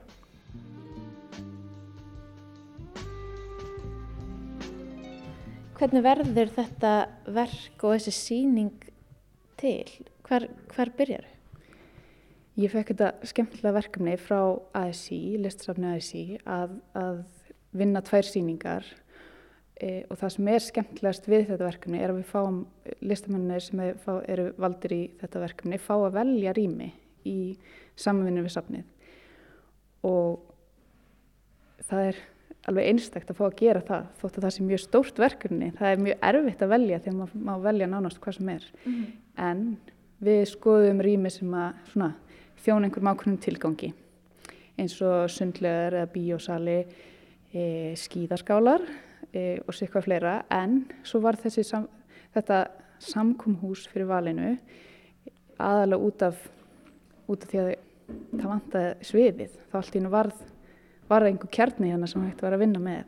Hvernig 5.81 6.03
verður 6.05 6.51
þetta 6.53 6.93
verk 7.33 7.83
og 7.87 7.95
þessi 7.95 8.13
síning 8.13 8.90
til? 9.61 10.09
Hvar, 10.27 10.47
hvar 10.73 10.91
byrjar 10.97 11.27
þau? 11.27 11.37
Ég 12.59 12.73
fekk 12.73 12.91
þetta 12.91 13.29
skemmtilega 13.29 13.77
verkefni 13.77 14.17
frá 14.19 14.41
ASI, 14.75 15.37
listasafni 15.39 15.93
ASI, 15.95 16.25
að, 16.43 16.73
að 16.99 17.21
vinna 17.79 18.01
tvær 18.03 18.27
sýningar 18.27 18.87
e, 19.79 20.03
og 20.11 20.19
það 20.19 20.33
sem 20.35 20.49
er 20.51 20.65
skemmtilegast 20.65 21.29
við 21.31 21.45
þetta 21.49 21.69
verkefni 21.69 22.01
er 22.01 22.11
að 22.11 22.19
við 22.19 22.31
fáum 22.33 22.59
listamennir 22.99 23.63
sem 23.63 23.83
er, 23.85 23.95
fá, 24.03 24.13
eru 24.27 24.49
valdir 24.61 24.95
í 24.97 25.01
þetta 25.21 25.43
verkefni 25.45 25.79
fá 25.81 25.93
að 25.95 26.17
velja 26.19 26.55
rými 26.57 26.91
í 27.29 27.37
samvinni 27.99 28.43
við 28.43 28.55
safnið 28.57 28.85
og 30.07 30.41
það 31.87 32.11
er 32.11 32.21
alveg 32.69 32.91
einstakt 32.91 33.31
að 33.31 33.39
fá 33.39 33.45
að 33.47 33.57
gera 33.61 33.81
það 33.85 34.09
þótt 34.21 34.35
að 34.37 34.45
það 34.45 34.53
sé 34.55 34.65
mjög 34.65 34.81
stórt 34.83 35.21
verkefni. 35.21 35.71
Það 35.77 35.93
er 35.93 36.03
mjög 36.05 36.27
erfitt 36.29 36.61
að 36.61 36.73
velja 36.75 36.99
þegar 36.99 37.17
maður 37.17 37.47
má 37.47 37.53
velja 37.65 37.87
nánast 37.89 38.21
hvað 38.21 38.37
sem 38.37 38.51
er. 38.53 38.67
En 39.41 39.63
við 40.21 40.43
skoðum 40.51 41.01
rými 41.01 41.31
sem 41.33 41.55
að 41.57 41.79
svona, 41.93 42.11
þjóna 42.61 42.87
einhverjum 42.87 43.11
ákveðnum 43.11 43.41
tilgangi 43.41 43.93
eins 44.81 44.95
og 45.05 45.29
sundlegar 45.29 45.97
eða 45.99 46.09
bíósali, 46.13 46.77
e, 47.53 47.63
skíðaskálar 47.99 48.85
e, 49.33 49.59
og 49.65 49.75
sér 49.75 49.91
hvað 49.91 50.07
fleira. 50.07 50.35
En 50.53 50.83
svo 51.05 51.21
var 51.25 51.37
þessi 51.41 51.65
sam, 51.67 51.87
þetta 52.35 52.63
samkumhús 53.01 53.87
fyrir 53.91 54.09
valinu 54.09 54.55
aðalega 55.61 56.07
út 56.07 56.25
af, 56.25 56.41
út 57.29 57.45
af 57.45 57.51
því 57.51 57.61
að 57.61 57.71
það 58.37 58.47
vantaði 58.53 59.09
sviðið. 59.11 59.59
Það 59.69 59.79
allt 59.81 59.93
í 59.93 59.99
hennu 59.99 60.13
varð 60.13 60.41
var 61.11 61.25
einhver 61.27 61.51
kjarni 61.53 61.91
hérna 61.91 62.07
sem 62.09 62.23
hægt 62.25 62.41
var 62.43 62.55
að 62.55 62.63
vinna 62.65 62.81
með. 62.83 63.03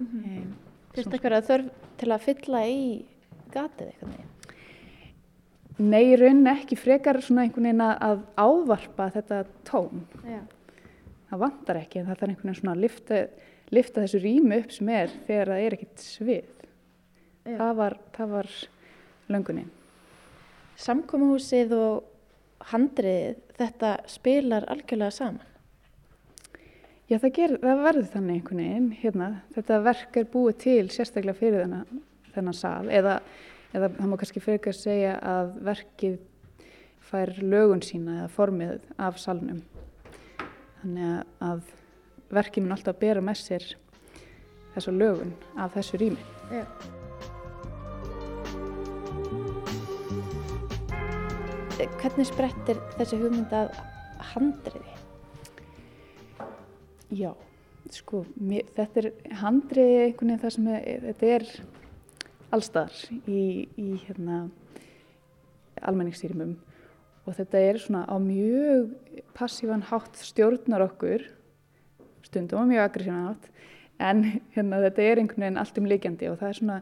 Mm 0.00 0.52
Fyrst 0.92 1.08
eitthvað 1.14 1.38
að 1.38 1.46
þörf 1.48 1.68
til 2.02 2.08
að 2.12 2.24
fylla 2.26 2.58
í 2.68 2.80
gatið 3.54 3.86
eitthvað 3.86 4.10
neginn? 4.10 4.28
Nei, 5.82 6.02
í 6.04 6.16
rauninni 6.20 6.50
ekki 6.52 6.76
frekar 6.76 7.16
svona 7.24 7.46
einhvern 7.46 7.64
veginn 7.64 7.84
að- 7.86 8.26
ávarpa 8.36 9.06
þetta 9.14 9.38
tón. 9.64 10.02
Já. 10.28 10.42
Það 11.30 11.40
vantar 11.40 11.78
ekki 11.80 11.98
en 12.00 12.06
það 12.10 12.18
þarf 12.18 12.28
einhvern 12.28 12.50
veginn 12.50 12.60
svona 12.60 12.74
að 12.74 12.82
lifta, 12.84 13.20
lifta 13.72 14.02
þessu 14.04 14.20
rými 14.20 14.58
upp 14.60 14.72
sem 14.76 14.88
er 14.92 15.08
þegar 15.26 15.52
það 15.54 15.64
er 15.64 15.76
ekkert 15.78 16.04
svið. 16.04 16.44
Það 17.46 17.72
var, 17.80 17.96
það 18.12 18.28
var 18.36 18.50
löngunin. 19.32 19.70
Samkomuhúsið 20.76 21.72
og 21.72 22.04
handriðið, 22.72 23.40
þetta 23.58 23.94
spilar 24.12 24.68
algjörlega 24.68 25.10
saman. 25.16 25.40
Já, 27.10 27.18
það, 27.18 27.30
ger, 27.36 27.54
það 27.60 27.80
verður 27.82 28.10
þannig 28.12 28.36
einhvern 28.38 28.60
veginn. 28.62 28.90
Hérna, 29.02 29.28
þetta 29.56 29.78
verk 29.84 30.18
er 30.20 30.28
búið 30.32 30.58
til 30.62 30.84
sérstaklega 30.94 31.38
fyrir 31.38 31.64
þennan, 31.64 32.02
þennan 32.32 32.56
sal 32.56 32.86
eða, 32.94 33.18
eða 33.74 33.90
það 33.96 34.12
má 34.12 34.16
kannski 34.20 34.42
frekar 34.44 34.76
segja 34.76 35.16
að 35.18 35.52
verkið 35.66 36.20
fær 37.10 37.34
lögun 37.42 37.82
sína 37.84 38.22
eða 38.22 38.32
formið 38.32 38.86
af 39.02 39.20
salnum. 39.20 39.60
Þannig 40.80 41.10
að, 41.10 41.36
að 41.50 42.32
verkið 42.38 42.64
mun 42.64 42.76
alltaf 42.78 42.98
bera 43.02 43.24
með 43.24 43.42
sér 43.42 43.68
þessa 44.72 44.96
lögun 44.96 45.34
af 45.60 45.76
þessu 45.76 46.00
rými. 46.00 46.26
Já. 46.54 46.64
Hvernig 52.02 52.28
sprettir 52.28 52.78
þessi 52.96 53.18
hugmynd 53.18 53.52
að 53.56 53.74
handriði? 54.32 55.02
Já, 57.12 57.34
sko, 57.92 58.22
mér, 58.40 58.68
þetta 58.72 59.02
er 59.02 59.08
handriði 59.42 59.96
einhvern 60.06 60.30
veginn 60.30 60.40
það 60.40 60.52
sem 60.54 60.68
er, 60.72 61.02
þetta 61.10 61.30
er 61.36 61.48
allstaðar 62.56 63.00
í, 63.28 63.42
í 63.76 63.88
hérna, 64.06 64.38
almenningsstýrimum. 65.82 66.54
Og 67.26 67.36
þetta 67.36 67.60
er 67.68 67.78
svona 67.82 68.06
á 68.08 68.16
mjög 68.16 68.94
passívan 69.36 69.84
hátt 69.90 70.22
stjórnar 70.24 70.86
okkur, 70.86 71.26
stundum 72.24 72.64
á 72.64 72.70
mjög 72.70 72.86
aggressívan 72.86 73.28
hátt, 73.28 73.50
en 74.00 74.24
hérna, 74.56 74.80
þetta 74.86 75.04
er 75.04 75.22
einhvern 75.22 75.46
veginn 75.46 75.60
allt 75.60 75.80
um 75.82 75.88
líkjandi 75.92 76.30
og 76.32 76.40
það 76.40 76.48
er 76.48 76.58
svona, 76.62 76.78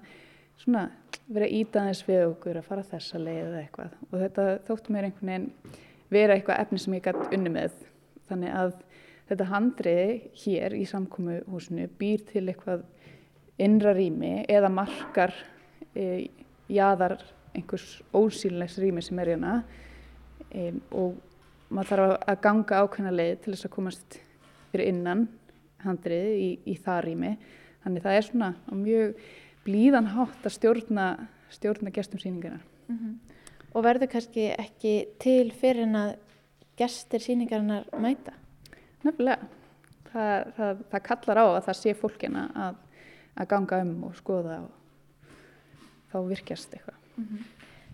svona 0.62 0.84
verið 1.26 1.48
að 1.48 1.56
íta 1.58 1.82
aðeins 1.82 2.04
við 2.06 2.22
okkur 2.28 2.60
að 2.60 2.68
fara 2.70 2.86
þessa 2.92 3.24
leið 3.24 3.40
eða 3.48 3.64
eitthvað. 3.64 3.98
Og 4.12 4.22
þetta 4.22 4.46
þóttu 4.70 4.94
mér 4.94 5.10
einhvern 5.10 5.32
veginn 5.32 5.50
vera 6.10 6.38
eitthvað 6.38 6.62
efni 6.62 6.80
sem 6.84 6.96
ég 7.00 7.04
gætt 7.08 7.34
unni 7.34 7.54
með. 7.58 7.74
Þannig 8.30 8.56
að 8.62 8.78
þetta 9.30 9.48
handriði 9.50 10.14
hér 10.44 10.74
í 10.74 10.84
samkomuhúsinu 10.90 11.86
býr 12.00 12.24
til 12.28 12.46
eitthvað 12.50 12.84
innra 13.60 13.92
rými 13.94 14.40
eða 14.50 14.70
markar 14.72 15.34
e, 15.94 16.28
jaðar 16.70 17.18
einhvers 17.54 18.00
ósýnilegs 18.14 18.78
rými 18.82 19.02
sem 19.04 19.18
er 19.22 19.34
hérna 19.34 19.54
e, 20.50 20.70
og 20.90 21.18
maður 21.70 21.92
þarf 21.92 22.14
að- 22.26 22.40
ganga 22.46 22.82
ákveðna 22.84 23.14
leið 23.14 23.36
til 23.44 23.54
þess 23.54 23.68
að 23.68 23.74
komast 23.76 24.18
fyrir 24.72 24.90
innan 24.90 25.28
handriði 25.84 26.32
í, 26.38 26.50
í 26.72 26.74
það 26.78 27.04
rými 27.06 27.34
þannig 27.84 28.04
það 28.06 28.16
er 28.18 28.26
svona 28.26 28.50
mjög 28.76 29.20
blíðan 29.64 30.10
hátt 30.14 30.46
að 30.48 30.56
stjórna, 30.56 31.06
stjórna 31.52 31.92
gestum 31.94 32.20
sýningarnar. 32.20 32.62
Og 33.70 33.84
verður 33.84 34.10
kannski 34.10 34.48
ekki 34.58 34.92
til 35.22 35.52
fyrir 35.54 35.84
en 35.86 35.98
að 36.00 36.10
gestir 36.80 37.22
síningarinnar 37.22 37.86
mæta? 38.00 38.32
Nefnilega. 39.06 39.48
Það, 40.10 40.48
það, 40.56 40.78
það 40.90 41.02
kallar 41.06 41.38
á 41.38 41.44
að 41.46 41.64
það 41.68 41.76
sé 41.78 41.92
fólkina 41.94 42.44
að, 42.66 42.78
að 43.38 43.50
ganga 43.52 43.76
um 43.84 43.92
og 44.08 44.16
skoða 44.18 44.56
og 44.64 45.28
þá 46.10 46.16
virkjast 46.26 46.74
eitthvað. 46.74 46.96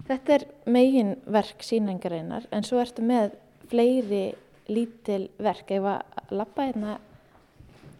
Þetta 0.07 0.35
er 0.37 0.45
megin 0.71 1.12
verk 1.35 1.64
síningarinnar 1.66 2.47
en 2.55 2.64
svo 2.64 2.81
ertu 2.81 3.05
með 3.05 3.35
fleiri 3.69 4.25
lítil 4.71 5.27
verk 5.42 5.71
ef 5.77 5.88
að 5.90 6.33
lappa 6.35 6.66
hérna 6.69 6.97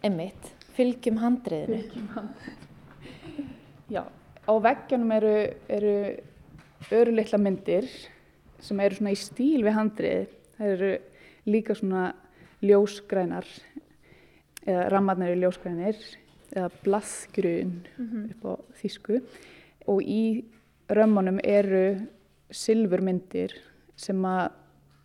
einmitt, 0.07 0.53
fylgjum 0.77 1.21
handriðinu. 1.21 2.07
Já, 3.93 4.03
á 4.47 4.53
veggjanum 4.63 5.13
eru, 5.15 5.35
eru 5.69 5.97
örulitla 6.95 7.39
myndir 7.43 7.87
sem 8.63 8.81
eru 8.81 8.99
svona 8.99 9.15
í 9.15 9.19
stíl 9.21 9.63
við 9.67 9.77
handrið. 9.77 10.33
Það 10.57 10.73
eru 10.77 10.93
líka 11.47 11.77
svona 11.77 12.09
ljósgrænar 12.67 13.49
eða 14.67 14.89
rammarnir 14.93 15.33
eru 15.33 15.45
ljósgrænir 15.45 16.01
eða 16.57 16.69
blaðgrun 16.85 17.75
upp 18.31 18.47
á 18.47 18.55
þýsku 18.81 19.21
og 19.91 20.03
í 20.03 20.45
römmunum 20.91 21.41
eru 21.43 21.87
silfurmyndir 22.55 23.55
sem 23.99 24.23
að 24.29 24.55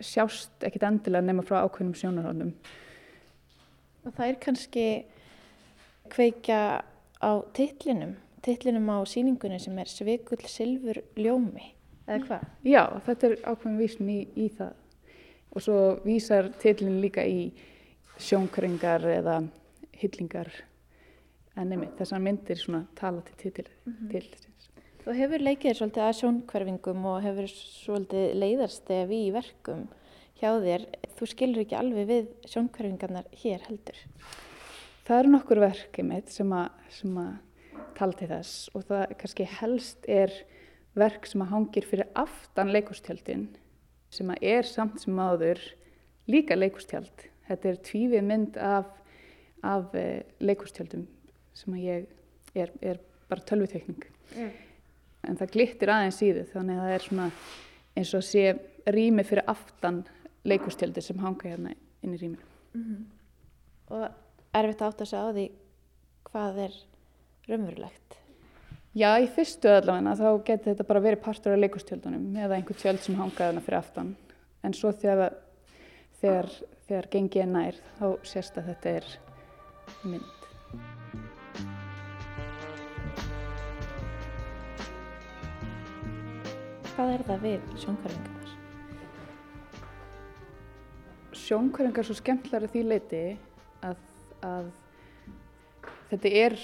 sjást 0.01 0.65
ekkit 0.65 0.85
endilega 0.87 1.25
nema 1.25 1.45
frá 1.45 1.61
ákveðnum 1.65 1.97
sjónarhóðnum. 1.97 2.53
Og 4.05 4.15
það 4.17 4.27
er 4.27 4.39
kannski 4.41 4.85
kveikja 6.11 6.61
á 7.21 7.31
titlinum, 7.55 8.15
titlinum 8.45 8.89
á 8.89 8.97
síningunni 9.05 9.59
sem 9.61 9.77
er 9.77 9.89
Svikull 9.89 10.41
Silfur 10.49 11.01
Ljómi, 11.17 11.73
eða 12.07 12.21
hvað? 12.25 12.47
Já, 12.65 12.83
þetta 13.05 13.29
er 13.29 13.35
ákveðin 13.45 13.81
vísun 13.81 14.09
í, 14.09 14.19
í 14.33 14.49
það 14.57 14.80
og 15.51 15.63
svo 15.63 15.77
vísar 16.05 16.51
tillin 16.61 17.01
líka 17.03 17.25
í 17.27 17.51
sjónkringar 18.21 19.05
eða 19.19 19.41
hyllingar 20.01 20.51
en 21.59 21.73
einmitt 21.73 21.97
þessar 21.99 22.21
myndir 22.23 22.59
svona 22.59 22.85
tala 22.95 23.23
til 23.27 23.51
til, 23.51 23.67
til, 24.11 24.21
til. 24.21 24.51
Þú 25.01 25.15
hefur 25.17 25.41
leikið 25.41 25.77
svolítið 25.79 26.05
að 26.05 26.17
sjónkverfingum 26.19 27.05
og 27.09 27.23
hefur 27.25 27.49
svolítið 27.49 28.35
leiðarstef 28.37 29.13
í 29.17 29.21
verkum 29.33 29.87
hjá 30.37 30.51
þér. 30.61 30.85
Þú 31.17 31.27
skilur 31.31 31.63
ekki 31.63 31.77
alveg 31.77 32.09
við 32.09 32.29
sjónkverfingarnar 32.51 33.29
hér 33.41 33.65
heldur. 33.65 33.97
Það 35.07 35.23
eru 35.23 35.33
nokkur 35.33 35.61
verk 35.63 35.97
einmitt 36.01 36.29
sem 36.33 36.53
að, 36.53 37.33
tala 37.97 38.15
til 38.17 38.29
þess 38.29 38.69
og 38.77 38.85
það 38.87 39.15
kannski 39.19 39.47
helst 39.57 40.05
er 40.09 40.31
verk 40.97 41.25
sem 41.27 41.41
að 41.43 41.51
hangir 41.55 41.87
fyrir 41.87 42.09
aftan 42.17 42.71
leikustjaldin 42.73 43.47
sem 44.11 44.31
er 44.41 44.67
samt 44.67 44.99
sem 45.01 45.19
áður 45.19 45.61
líka 46.31 46.57
leikustjald. 46.57 47.27
Þetta 47.47 47.69
er 47.69 47.79
tvífið 47.87 48.27
mynd 48.27 48.57
af, 48.61 48.89
af 49.63 49.95
eh, 49.97 50.23
leikustjaldum 50.43 51.07
sem 51.57 51.77
ég 51.81 52.07
er, 52.55 52.71
er 52.81 52.99
bara 53.31 53.43
tölvutekning. 53.47 54.03
En 55.27 55.37
það 55.37 55.53
glittir 55.55 55.91
aðeins 55.93 56.21
í 56.25 56.31
þau 56.35 56.45
þannig 56.55 56.79
að 56.79 56.85
það 56.85 56.95
er 56.95 57.05
svona 57.05 57.27
eins 57.99 58.13
og 58.17 58.23
sé 58.25 58.45
rými 58.91 59.25
fyrir 59.27 59.49
aftan 59.51 60.01
leikustjaldi 60.47 61.03
sem 61.05 61.19
hanga 61.21 61.51
hérna 61.51 61.73
inn 62.01 62.15
í 62.15 62.21
rýminu. 62.21 62.47
Og 63.91 64.07
erfitt 64.57 64.81
að 64.81 64.87
átta 64.93 65.05
sig 65.05 65.19
á 65.19 65.27
því 65.29 65.45
hvað 66.31 66.61
er 66.65 66.79
raunverulegt. 67.49 68.10
Já, 68.91 69.13
í 69.23 69.27
fyrstu 69.31 69.69
allavega 69.71 70.17
þá 70.19 70.43
getur 70.43 70.73
þetta 70.73 70.85
bara 70.89 71.01
verið 71.05 71.21
partur 71.23 71.53
af 71.55 71.61
leikustjöldunum 71.61 72.33
eða 72.43 72.57
einhver 72.57 72.75
tjöld 72.75 72.99
sem 72.99 73.15
hangaði 73.15 73.53
hana 73.53 73.61
fyrir 73.63 73.77
aftan. 73.77 74.09
En 74.67 74.75
svo 74.75 74.91
þegar, 74.91 75.37
þegar, 76.19 76.49
þegar 76.89 77.07
gengið 77.13 77.43
er 77.45 77.47
nær 77.53 77.79
þá 78.01 78.27
sést 78.27 78.59
að 78.59 78.67
þetta 78.73 78.93
er 78.99 79.07
mynd. 80.11 80.27
Hvað 86.91 87.15
er 87.15 87.25
það 87.31 87.47
við 87.47 87.73
sjónkverfingarnar? 87.85 88.53
Sjónkværingar 91.45 92.03
er 92.03 92.11
svo 92.11 92.19
skemmtilega 92.19 92.75
því 92.75 92.87
leiti 92.91 93.25
að, 93.87 94.07
að 94.43 94.71
þetta 96.11 96.37
er 96.43 96.63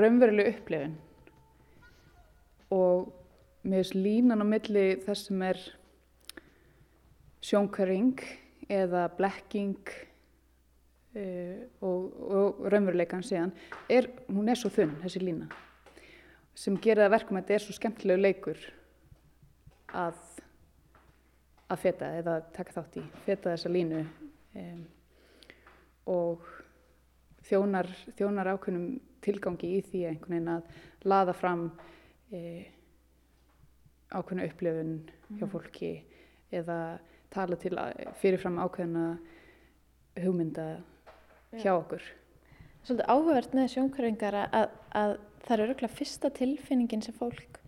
raunveruleg 0.00 0.50
upplifun. 0.54 0.96
Og 2.74 3.12
mér 3.64 3.82
finnst 3.82 3.96
línan 3.96 4.42
á 4.42 4.46
milli 4.48 4.86
þess 5.04 5.28
sem 5.28 5.42
er 5.46 5.60
sjónkværing 7.44 8.22
eða 8.72 9.06
blekking 9.18 9.76
uh, 11.16 11.58
og, 11.84 12.00
og 12.24 12.64
raunveruleikan 12.72 13.24
síðan, 13.24 13.52
er, 13.88 14.08
hún 14.28 14.48
er 14.48 14.58
svo 14.58 14.72
þunn 14.72 14.96
þessi 15.04 15.22
lína. 15.22 15.50
Sem 16.54 16.78
gerir 16.78 17.04
það 17.04 17.16
verkum 17.16 17.38
að 17.38 17.44
þetta 17.44 17.56
er 17.58 17.64
svo 17.66 17.76
skemmtilegu 17.76 18.24
leikur 18.24 18.64
að 19.94 20.18
að 21.72 21.80
feta 21.80 22.10
eða 22.18 22.36
taka 22.54 22.76
þátt 22.76 22.98
í, 23.00 23.04
feta 23.24 23.54
þessa 23.54 23.72
línu 23.72 24.02
um, 24.60 24.82
og 26.12 26.44
þjónar, 27.48 27.88
þjónar 28.18 28.52
ákveðnum 28.54 28.88
tilgangi 29.24 29.74
í 29.78 29.82
því 29.88 30.04
einhvern 30.10 30.36
veginn 30.36 30.52
að 30.54 31.08
laða 31.10 31.34
fram 31.36 31.64
e, 32.32 32.40
ákveðna 34.14 34.48
upplifun 34.48 34.96
hjá 35.38 35.46
fólki 35.50 35.92
eða 36.54 36.78
tala 37.34 37.58
til 37.58 37.74
fyrirfram 38.20 38.60
ákveðna 38.62 39.06
hugmynda 40.22 40.68
hjá 41.58 41.72
okkur. 41.74 42.04
Svolítið 42.84 43.10
áhugavert 43.10 43.54
með 43.56 43.70
sjónkverfingar 43.72 44.36
að, 44.44 44.72
að 44.92 45.16
það 45.44 45.54
er 45.56 45.64
örgulega 45.64 45.98
fyrsta 45.98 46.30
tilfinningin 46.36 47.04
sem 47.04 47.16
fólk 47.16 47.60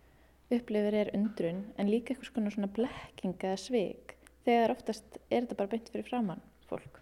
upplifir 0.53 0.95
er 0.95 1.11
undrun 1.16 1.64
en 1.81 1.90
líka 1.90 2.12
eitthvað 2.12 2.31
svona, 2.31 2.53
svona 2.55 2.71
blekking 2.77 3.35
eða 3.40 3.57
svik 3.59 4.14
þegar 4.47 4.75
oftast 4.77 5.19
er 5.27 5.42
þetta 5.42 5.59
bara 5.59 5.73
beint 5.73 5.90
fyrir 5.90 6.07
framann 6.07 6.45
fólk. 6.71 7.01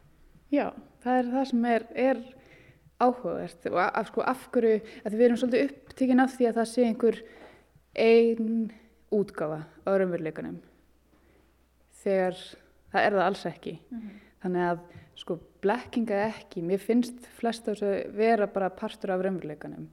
Já, 0.52 0.70
það 1.04 1.18
er 1.18 1.30
það 1.34 1.46
sem 1.50 1.68
er, 1.68 1.86
er 1.98 2.22
áhugavert 3.04 3.70
og 3.70 3.80
af, 3.84 4.10
sko, 4.10 4.24
af 4.24 4.46
hverju, 4.54 4.82
að 5.04 5.16
við 5.16 5.26
erum 5.28 5.40
svolítið 5.40 5.70
upptíkin 5.70 6.24
af 6.24 6.34
því 6.34 6.50
að 6.50 6.60
það 6.60 6.70
sé 6.72 6.86
einhver 6.88 7.20
ein 7.94 8.52
útgáfa 9.14 9.62
á 9.86 9.90
raunveruleikunum 9.94 10.60
þegar 12.04 12.38
það 12.92 13.06
er 13.06 13.16
það 13.16 13.26
alls 13.26 13.44
ekki. 13.50 13.74
Þannig 14.44 14.68
að 14.68 14.82
sko 15.18 15.38
blekkinga 15.64 16.20
ekki, 16.28 16.62
mér 16.66 16.82
finnst 16.82 17.28
flest 17.38 17.68
af 17.70 17.78
þessu 17.78 18.16
vera 18.16 18.48
bara 18.50 18.72
partur 18.74 19.14
af 19.14 19.22
raunveruleikunum. 19.24 19.86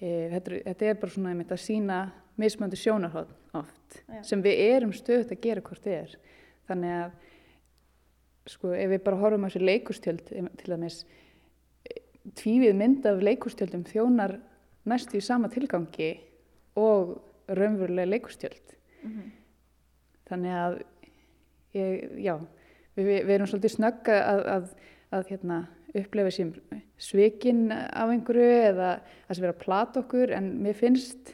e, 0.00 0.08
þetta, 0.32 0.62
þetta 0.70 0.88
er 0.88 0.98
bara 1.02 1.14
svona 1.14 1.32
einmitt 1.32 1.52
að 1.54 1.62
sína 1.62 2.00
mismöndi 2.36 2.76
sjónarhótt 2.80 3.32
oft 3.56 4.00
Já. 4.08 4.22
sem 4.28 4.42
við 4.44 4.62
erum 4.66 4.92
stöðut 4.92 5.32
að 5.32 5.44
gera 5.44 5.64
hvort 5.64 5.84
þið 5.84 5.96
er. 6.00 6.16
Þannig 6.68 6.96
að 6.96 7.14
sko 8.46 8.72
ef 8.76 8.90
við 8.92 9.04
bara 9.06 9.20
horfum 9.20 9.46
á 9.46 9.48
þessi 9.48 9.64
leikustjöld 9.64 10.26
til 10.28 10.72
dæmis 10.72 11.00
tvífið 12.34 12.74
mynd 12.78 13.06
af 13.06 13.22
leikustjöldum 13.22 13.84
þjónar 13.86 14.38
næstu 14.88 15.20
í 15.20 15.24
sama 15.24 15.50
tilgangi 15.52 16.12
og 16.78 17.16
raunverulega 17.46 18.10
leikustjöld. 18.10 18.74
Þannig 20.26 20.58
að 20.58 20.76
ég, 21.76 22.04
já, 22.24 22.34
við, 22.98 23.08
við, 23.08 23.32
erum 23.36 23.50
svolítið 23.50 23.74
snögga 23.76 24.18
að, 24.26 24.42
að, 24.54 24.68
að 25.14 25.32
hérna, 25.32 25.58
upplefa 25.96 26.32
sem 26.34 26.52
svikin 27.00 27.70
af 27.72 28.10
einhverju 28.12 28.48
eða 28.66 28.88
að 28.98 29.36
sem 29.36 29.44
vera 29.46 29.54
að 29.54 29.62
plata 29.62 30.02
okkur 30.02 30.32
en 30.36 30.50
mér 30.64 30.76
finnst 30.76 31.30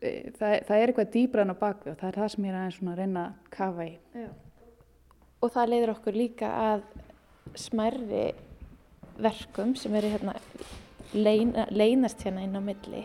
eh, 0.00 0.30
það, 0.34 0.54
það 0.66 0.76
er 0.76 0.84
eitthvað 0.86 1.12
dýbra 1.14 1.44
en 1.44 1.54
á 1.54 1.56
bakvið 1.60 1.92
og 1.92 2.00
það 2.00 2.08
er 2.08 2.20
það 2.22 2.32
sem 2.34 2.46
ég 2.46 2.52
er 2.52 2.60
aðeins 2.60 2.78
svona 2.80 2.94
að 2.94 3.02
reyna 3.02 3.26
að 3.26 3.52
kafa 3.54 3.86
í. 3.86 3.92
Og 5.40 5.52
það 5.54 5.70
leiðir 5.74 5.94
okkur 5.94 6.18
líka 6.18 6.50
að 6.64 6.86
smærri 7.60 8.24
verkum 9.22 9.74
sem 9.78 9.94
eru 9.98 10.10
hérna 10.12 10.34
leina, 11.14 11.66
leynast 11.70 12.22
hérna 12.24 12.44
inn 12.46 12.56
á 12.56 12.62
milli. 12.62 13.04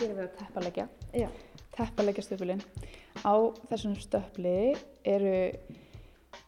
Ég 0.00 0.08
er 0.08 0.16
vera 0.16 0.28
að 0.30 0.36
teppalegja. 0.38 0.86
Já. 1.12 1.28
Teppalegja 1.76 2.24
stöflin. 2.24 2.62
Á 3.20 3.34
þessum 3.68 3.96
stöfli 4.00 4.72
eru 5.04 5.34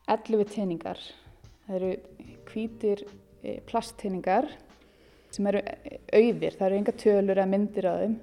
11 0.08 0.46
teiningar. 0.54 1.00
Það 1.66 1.78
eru 1.78 1.90
hvítir 2.48 3.04
eh, 3.42 3.60
plastteiningar 3.68 4.48
sem 5.32 5.48
eru 5.50 5.60
eh, 5.60 5.98
auðir. 6.16 6.56
Það 6.56 6.68
eru 6.68 6.78
enga 6.80 6.94
tölur 7.04 7.36
eða 7.36 7.50
myndir 7.52 7.88
á 7.88 7.94
þeim. 8.00 8.16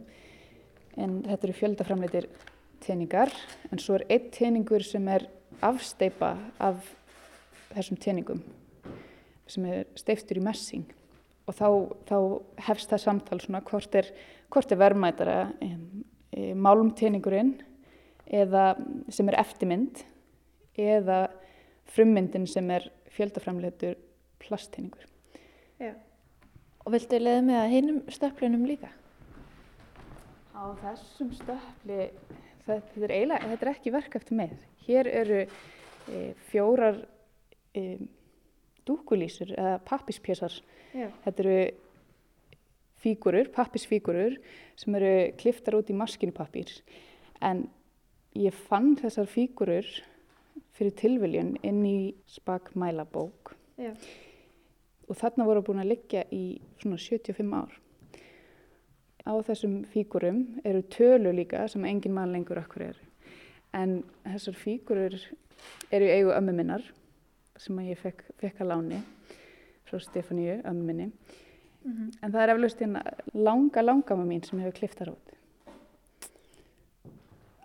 En 1.00 1.20
þetta 1.28 1.48
eru 1.48 1.58
fjöldaframleitir 1.60 2.30
teiningar. 2.86 3.34
En 3.70 3.82
svo 3.82 4.00
er 4.00 4.08
einn 4.10 4.32
teiningur 4.34 4.86
sem 4.88 5.06
er 5.14 5.28
afsteipa 5.66 6.36
af 6.60 6.82
þessum 7.74 8.00
teiningum 8.02 8.42
sem 9.50 9.66
er 9.66 9.88
steiftur 9.98 10.40
í 10.40 10.44
messing 10.46 10.86
og 11.50 11.56
þá, 11.58 11.70
þá 12.06 12.18
hefst 12.68 12.92
það 12.92 13.04
samtal 13.04 13.40
svona 13.42 13.64
hvort 13.66 13.96
er, 13.98 14.10
hvort 14.54 14.72
er 14.72 14.82
verðmætara 14.82 15.38
e, 15.66 15.70
e, 16.32 16.54
málmteiningurinn 16.54 17.56
eða 18.30 18.72
sem 19.10 19.30
er 19.32 19.40
eftirmynd 19.42 20.04
eða 20.80 21.24
frummyndin 21.90 22.46
sem 22.48 22.70
er 22.72 22.86
fjöldaframleitur 23.10 23.98
plastteiningur. 24.40 25.08
Og 26.86 26.94
viltu 26.94 27.20
leiða 27.20 27.42
með 27.46 27.58
að 27.60 27.74
hinum 27.74 27.98
stöflunum 28.14 28.68
líka? 28.70 28.92
Á 30.54 30.64
þessum 30.84 31.32
stöfli, 31.36 32.10
þetta 32.70 33.06
er 33.08 33.14
þetta 33.52 33.66
er 33.66 33.72
ekki 33.74 33.94
verk 33.94 34.18
eftir 34.20 34.40
með. 34.40 34.56
Hér 34.86 35.10
eru 35.12 35.42
e, 35.44 36.24
fjórar 36.50 37.02
e, 37.74 37.98
dúkulísur 38.88 39.54
eða 39.56 39.78
pappispjessar. 39.86 40.56
Þetta 40.94 41.44
eru 41.46 41.58
fígurur, 43.00 43.50
pappisfígurur 43.56 44.38
sem 44.80 44.96
eru 45.00 45.14
kliftar 45.40 45.78
út 45.80 45.92
í 45.92 45.98
maskinupappir. 45.98 46.72
En 47.46 47.68
ég 48.38 48.56
fann 48.68 48.96
þessar 49.00 49.30
fígurur 49.30 49.88
fyrir 50.78 50.96
tilviljun 51.00 51.56
inn 51.66 51.84
í 51.88 52.00
spak 52.30 52.72
mælabók 52.80 53.54
Já. 53.80 53.92
og 55.08 55.18
þarna 55.20 55.48
voru 55.48 55.64
búin 55.66 55.82
að 55.84 55.94
liggja 55.94 56.26
í 56.36 56.60
svona 56.82 57.00
75 57.02 57.56
ár. 57.56 57.78
Á 59.30 59.34
þessum 59.46 59.84
fígurum 59.92 60.40
eru 60.66 60.82
tölur 60.90 61.36
líka 61.38 61.68
sem 61.70 61.84
engin 61.86 62.16
mann 62.16 62.34
lengur 62.34 62.58
okkur 62.64 62.88
er. 62.88 62.98
En 63.78 64.00
þessar 64.26 64.58
fígurur 64.58 65.18
eru 65.94 66.08
í 66.08 66.16
eigu 66.16 66.34
ömmu 66.34 66.56
minnar 66.58 66.86
sem 67.60 67.78
ég 67.86 68.00
fekk, 68.00 68.24
fekk 68.42 68.64
að 68.64 68.72
láni 68.72 69.02
frá 69.86 70.02
Stefáníu, 70.02 70.62
ömmu 70.66 70.86
minni. 70.88 71.12
En 72.24 72.32
það 72.32 72.42
er 72.42 72.54
eflaust 72.56 72.82
hérna 72.82 73.04
langa, 73.34 73.84
langama 73.86 74.26
mín 74.26 74.42
sem 74.46 74.60
hefur 74.64 74.78
kliftar 74.80 75.12
út. 75.14 75.36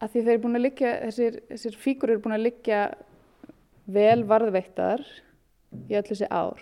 Að 0.02 0.12
því 0.12 0.20
þeir 0.20 0.32
eru 0.34 0.42
búin 0.42 0.58
að 0.58 0.66
liggja, 0.66 0.92
þessir, 1.06 1.40
þessir 1.48 1.80
fígurur 1.80 2.14
eru 2.14 2.24
búin 2.26 2.36
að 2.36 2.44
liggja 2.44 2.80
vel 3.96 4.24
varðveittar 4.28 5.04
í 5.88 5.96
öll 5.96 6.04
þessi 6.10 6.28
ár 6.28 6.60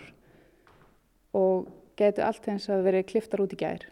og 1.35 1.67
getur 1.99 2.27
allt 2.27 2.47
eins 2.47 2.69
að 2.71 2.87
verið 2.87 3.07
kliftar 3.11 3.43
út 3.43 3.53
í 3.53 3.59
gær. 3.59 3.85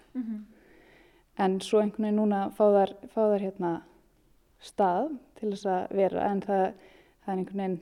En 1.41 1.57
svo 1.63 1.81
einhvern 1.81 2.05
veginn 2.05 2.19
núna 2.21 2.41
fá 2.53 2.65
þar, 2.75 2.91
fá 3.13 3.21
þar 3.31 3.45
hérna 3.47 3.71
stað 4.61 5.13
til 5.39 5.49
þess 5.55 5.69
að 5.73 5.95
vera 5.97 6.27
en 6.29 6.41
það, 6.45 6.65
það 7.23 7.31
er 7.33 7.39
einhvern 7.39 7.61
veginn, 7.63 7.79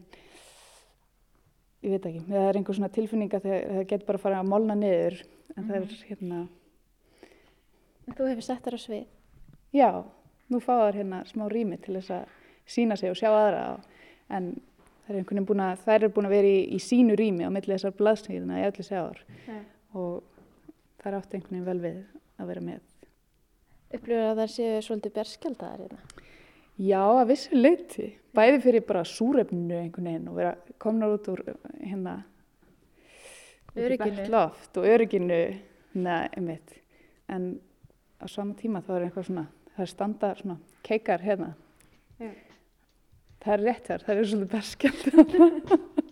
ég 1.83 1.93
veit 1.95 2.07
ekki, 2.09 2.21
það 2.29 2.45
er 2.45 2.59
einhver 2.59 2.77
svona 2.77 2.91
tilfinning 2.95 3.35
að 3.35 3.47
það, 3.49 3.81
getur 3.89 4.07
bara 4.07 4.19
að 4.21 4.25
fara 4.25 4.39
að 4.39 4.49
molna 4.53 4.77
niður 4.79 5.19
en 5.55 5.67
það 5.67 5.75
er 5.81 5.97
hérna, 6.11 6.39
En 8.09 8.15
þú 8.17 8.25
hefur 8.25 8.45
sett 8.47 8.63
þær 8.65 8.73
á 8.73 8.81
svið. 8.81 9.03
já, 9.75 9.89
nú 10.49 10.59
fá 10.63 10.73
þar 10.79 10.95
hérna 10.97 11.19
smá 11.29 11.45
rými 11.51 11.77
til 11.77 11.99
þess 11.99 12.15
að 12.15 12.37
sína 12.65 12.95
sig 12.97 13.11
og 13.11 13.19
sjá 13.19 13.29
aðra 13.29 13.65
en 14.33 14.47
það 15.05 15.11
er 15.13 15.19
einhvern 15.19 15.35
veginn 15.35 15.49
búin 15.51 15.65
að, 15.65 15.83
þær 15.85 15.97
eru 15.99 16.13
búin 16.15 16.29
að 16.29 16.35
vera 16.37 16.49
í, 16.49 16.63
í 16.73 16.79
sínu 16.81 17.17
rými 17.19 17.45
á 17.45 17.53
milli 17.53 17.75
þessar 17.75 17.93
blaðsnýðina 17.99 18.61
í 18.61 18.65
öllu 18.69 18.87
Já. 18.89 19.59
og 19.93 20.23
það 21.01 21.11
er 21.11 21.19
átt 21.19 21.33
einhvern 21.37 21.53
veginn 21.53 21.69
vel 21.69 21.79
við 21.85 21.99
að 22.39 22.49
vera 22.53 22.65
með. 22.65 22.88
Upplifur 23.89 24.25
að 24.30 24.41
þær 24.43 24.52
séu 24.54 24.82
svolítið 24.86 25.15
berskjaldaðar 25.15 25.86
hérna. 25.86 26.25
Já, 26.80 27.02
að 27.04 27.30
vissu 27.34 27.58
leyti. 27.58 28.10
Bæði 28.38 28.60
fyrir 28.63 28.86
bara 28.88 29.08
súrefninu 29.08 29.80
einhvern 29.80 30.12
veginn 30.12 30.28
og 30.32 30.38
vera 30.38 30.54
komnar 30.80 31.15
út 31.15 31.28
úr 31.34 31.41
hérna 31.82 32.19
bert 33.73 34.30
loft 34.30 34.78
og 34.80 34.88
örygginu 34.88 35.39
neða, 35.97 36.30
einmitt. 36.38 36.75
En 37.30 37.60
á 38.21 38.25
sama 38.30 38.56
tíma 38.60 38.84
þá 38.86 38.93
er 38.95 39.08
eitthvað 39.08 39.28
svona, 39.30 39.45
það 39.75 39.86
er 39.86 39.91
standa 39.93 40.32
svona 40.39 40.58
keikar 40.86 41.25
hérna. 41.25 41.54
Já. 42.19 42.32
Það 43.39 43.54
er 43.56 43.65
rétt 43.65 43.86
þar, 43.88 44.06
það 44.06 44.17
er 44.17 44.30
svolítið 44.34 44.52
berskjald. 44.56 45.04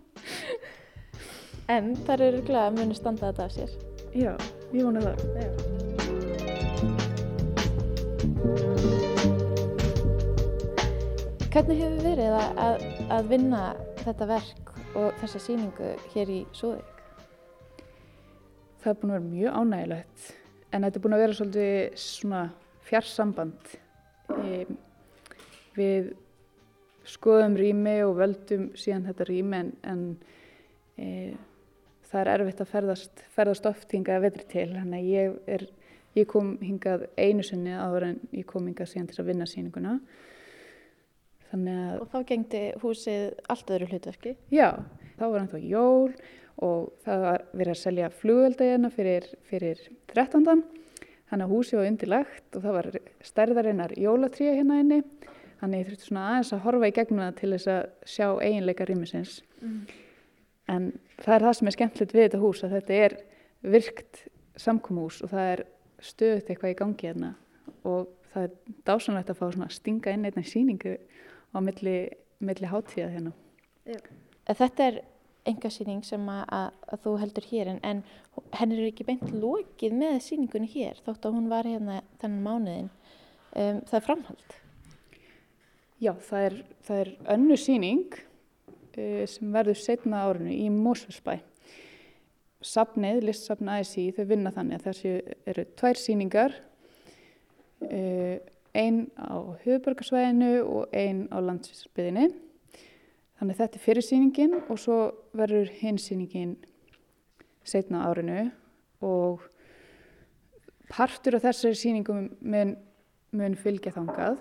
En 1.68 1.90
þær 2.08 2.22
eru 2.24 2.40
glæða 2.48 2.70
að 2.70 2.78
muni 2.78 2.96
standa 2.96 3.28
þetta 3.28 3.50
af 3.50 3.58
sér. 3.58 3.76
Já, 4.16 4.32
ég 4.72 4.88
vona 4.88 5.04
það. 5.04 5.28
Já. 5.36 5.87
Hvernig 11.58 11.80
hefur 11.82 12.04
verið 12.06 12.34
að, 12.38 12.84
að, 13.10 13.30
vinna 13.32 13.60
þetta 14.04 14.26
verk 14.30 14.67
og 15.00 15.15
þessa 15.17 15.39
sýningu 15.41 15.88
hér 16.12 16.30
í 16.30 16.36
Súðvík? 16.54 17.00
Það 18.84 18.91
er 18.91 19.00
búin 19.00 19.13
að 19.13 19.15
vera 19.15 19.24
mjög 19.32 19.58
ánægilegt 19.58 20.28
en 20.70 20.86
þetta 20.86 21.00
er 21.00 21.04
búin 21.08 21.15
að 21.17 21.24
vera 21.24 21.38
svolítið 21.39 21.98
svona 22.04 22.43
fjarsamband. 22.91 23.74
E, 24.38 24.60
við 25.80 26.12
skoðum 27.10 27.58
rými 27.58 27.96
og 28.06 28.13
völdum 28.22 28.70
síðan 28.78 29.10
þetta 29.10 29.30
rými 29.32 29.63
en, 29.63 29.74
en 29.96 30.08
e, 31.02 31.10
það 32.12 32.22
er 32.22 32.34
erfitt 32.36 32.63
að 32.67 32.74
ferðast, 32.76 33.28
ferðast 33.34 33.74
oft 33.74 33.98
hingað 33.98 34.22
að 34.22 34.30
vetri 34.30 34.50
til. 34.54 34.70
Þannig 34.78 35.02
að 35.02 35.12
ég, 35.15 35.43
er, 35.58 35.67
ég 36.22 36.32
kom 36.38 36.54
hingað 36.62 37.10
einu 37.17 37.50
sinni 37.50 37.74
áður 37.74 38.12
en 38.13 38.26
ég 38.30 38.46
kom 38.46 38.70
hingað 38.70 38.93
síðan 38.93 39.10
til 39.10 39.24
að 39.26 39.32
vinna 39.34 39.50
að 39.50 39.56
Og 42.01 42.10
þá 42.12 42.17
gengdi 42.27 42.63
húsið 42.81 43.38
allt 43.51 43.71
öðru 43.71 43.88
hlutverki. 43.91 44.36
Já, 44.53 44.73
þá 45.19 45.23
var 45.27 45.39
ennþá 45.41 45.62
jól 45.63 46.12
og 46.65 46.89
það 47.05 47.23
var 47.23 47.45
verið 47.53 47.73
að 47.73 47.81
selja 47.83 48.10
flugvelda 48.17 48.67
hérna 48.71 48.91
fyrir, 48.93 49.27
fyrir 49.49 49.83
13. 50.13 50.63
Þannig 51.27 51.45
að 51.45 51.53
húsi 51.53 51.77
var 51.77 51.89
undirlagt 51.91 52.57
og 52.57 52.63
það 52.63 52.77
var 52.77 52.89
stærðarinnar 53.27 53.93
jólatríja 53.99 54.57
hérna 54.57 54.81
inni. 54.81 55.01
Þannig 55.62 55.81
ég 55.81 55.89
þurfti 55.89 56.07
svona 56.07 56.25
aðeins 56.31 56.53
að 56.53 56.63
horfa 56.65 56.89
í 56.89 56.95
gegnum 56.95 57.23
það 57.23 57.39
til 57.39 57.51
þess 57.55 57.71
að 57.73 57.88
sjá 58.13 58.27
eiginleika 58.45 58.88
rýmisins. 58.88 59.39
En 60.67 60.91
það 61.23 61.33
er 61.36 61.45
það 61.47 61.57
sem 61.57 61.67
er 61.69 61.75
skemmtilegt 61.77 62.15
við 62.15 62.27
þetta 62.27 62.43
hús 62.43 62.63
að 62.63 62.75
þetta 62.77 62.99
er 63.07 63.17
virkt 63.67 64.23
samkómuhús 64.57 65.21
og 65.25 65.31
það 65.33 65.51
er 65.53 65.63
stöðut 66.03 66.49
eitthvað 66.51 66.73
í 66.73 66.77
gangi 66.77 67.10
hérna 67.10 67.33
og 67.88 68.10
það 68.33 68.47
er 68.47 68.75
dásanlegt 68.88 69.31
að 69.31 69.39
fá 69.39 69.45
svona 69.47 69.69
stinga 69.73 70.13
inn 70.13 70.27
einnig 70.27 70.49
sýningu 70.49 70.97
á 71.58 71.60
milli, 71.65 71.98
milli 72.39 72.70
hátíða 72.70 73.10
hérna. 73.15 73.34
Þetta 74.48 74.89
er 74.91 75.02
engasýning 75.48 76.04
sem 76.06 76.24
að, 76.30 76.43
að, 76.91 77.02
þú 77.04 77.15
heldur 77.22 77.48
hér 77.50 77.72
en, 77.72 77.82
en 77.88 78.04
henni 78.58 78.80
er 78.82 78.91
ekki 78.91 79.08
beint 79.08 79.28
lokið 79.32 79.96
með 79.98 80.20
sýningunni 80.26 80.70
hér 80.72 81.02
þótt 81.06 81.28
að 81.28 81.38
hún 81.38 81.50
var 81.52 81.67
hérna 81.67 82.02
þennan 82.22 82.46
mánuðin. 82.46 82.89
Um, 83.58 83.82
það 83.88 84.00
er 84.00 84.06
framhald. 84.06 84.58
Já, 86.04 86.12
það 86.28 86.48
er, 86.48 86.58
það 86.86 87.04
er 87.04 87.13
önnu 87.34 87.58
síning 87.58 88.17
uh, 88.17 89.24
sem 89.30 89.56
verður 89.56 89.80
setna 89.82 90.26
árinu 90.28 90.54
í 90.54 90.67
Mósfellsbæ. 90.74 91.39
Safnið, 92.67 93.24
listsafn 93.30 93.70
ASI, 93.72 94.10
þau 94.17 94.26
vinna 94.30 94.52
þannig 94.54 94.80
að 94.80 94.88
þessi 94.89 95.15
eru 95.48 95.65
tvær 95.78 96.00
síningar, 96.02 96.56
uh, 97.88 98.36
ein 98.78 99.08
á 99.18 99.58
höfuborgarsvæðinu 99.63 100.52
og 100.63 100.94
ein 100.96 101.26
á 101.34 101.38
landsbyðinni. 101.42 102.30
Þannig 103.38 103.60
þetta 103.60 103.78
er 103.78 103.84
fyrir 103.84 104.06
sýningin 104.06 104.56
og 104.66 104.80
svo 104.82 104.98
verður 105.38 105.70
hinn 105.82 106.00
sýningin 106.02 106.56
setna 107.68 108.06
árinu 108.08 108.48
og 109.06 109.44
partur 110.90 111.38
af 111.38 111.46
þessari 111.46 111.78
sýningum 111.78 112.30
mun, 112.42 112.76
mun 113.36 113.58
fylgja 113.60 113.94
þangað 113.96 114.40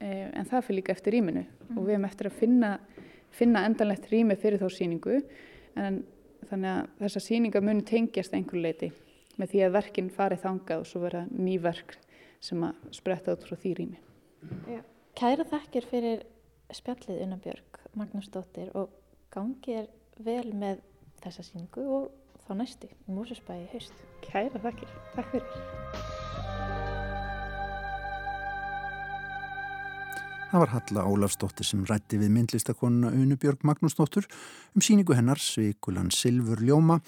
eh, 0.00 0.30
en 0.32 0.48
það 0.48 0.66
fyrir 0.68 0.80
líka 0.80 0.94
eftir 0.96 1.18
rýminu 1.18 1.44
og 1.74 1.82
við 1.84 1.94
hefum 1.94 2.08
eftir 2.08 2.30
að 2.30 2.38
finna, 2.40 2.72
finna 3.34 3.64
endanlegt 3.68 4.08
rými 4.12 4.38
fyrir 4.40 4.62
þá 4.62 4.68
sýningu 4.72 5.20
en 5.80 6.00
þannig 6.48 6.70
að 6.72 6.88
þessa 7.04 7.24
sýninga 7.26 7.62
muni 7.64 7.84
tengjast 7.86 8.34
einhver 8.36 8.64
leiti 8.64 8.90
með 9.40 9.52
því 9.52 9.62
að 9.66 9.76
verkin 9.76 10.10
fari 10.14 10.40
þangað 10.40 10.82
og 10.82 10.88
svo 10.88 11.04
vera 11.04 11.24
ný 11.30 11.58
verk 11.62 11.96
sem 12.44 12.64
að 12.66 12.90
spretta 12.92 13.34
út 13.34 13.46
frá 13.46 13.56
því 13.56 13.72
rými. 13.78 14.00
Kæra 15.16 15.46
þakkir 15.48 15.86
fyrir 15.88 16.24
spjallið 16.74 17.22
Unnabjörg 17.24 17.80
Magnúsdóttir 17.96 18.72
og 18.76 18.92
gangið 19.32 19.84
er 19.84 19.88
vel 20.26 20.50
með 20.52 20.82
þessa 21.22 21.44
sýningu 21.46 21.84
og 21.98 22.10
þá 22.44 22.52
næstu 22.58 22.90
í 22.90 23.14
Músusbæi 23.14 23.64
haust. 23.72 23.94
Kæra 24.26 24.60
þakkir, 24.60 24.90
takk 25.14 25.32
fyrir. 25.32 25.62
Það 30.54 30.62
var 30.62 30.70
Halla 30.70 31.04
Ólafsdóttir 31.10 31.66
sem 31.66 31.80
rætti 31.88 32.18
við 32.20 32.30
myndlistakonuna 32.30 33.10
Unubjörg 33.10 33.64
Magnúsdóttur 33.66 34.28
um 34.74 34.84
síningu 34.84 35.16
hennar 35.16 35.40
Svikulan 35.42 36.12
Silfur 36.14 36.62
Ljóma 36.62 37.00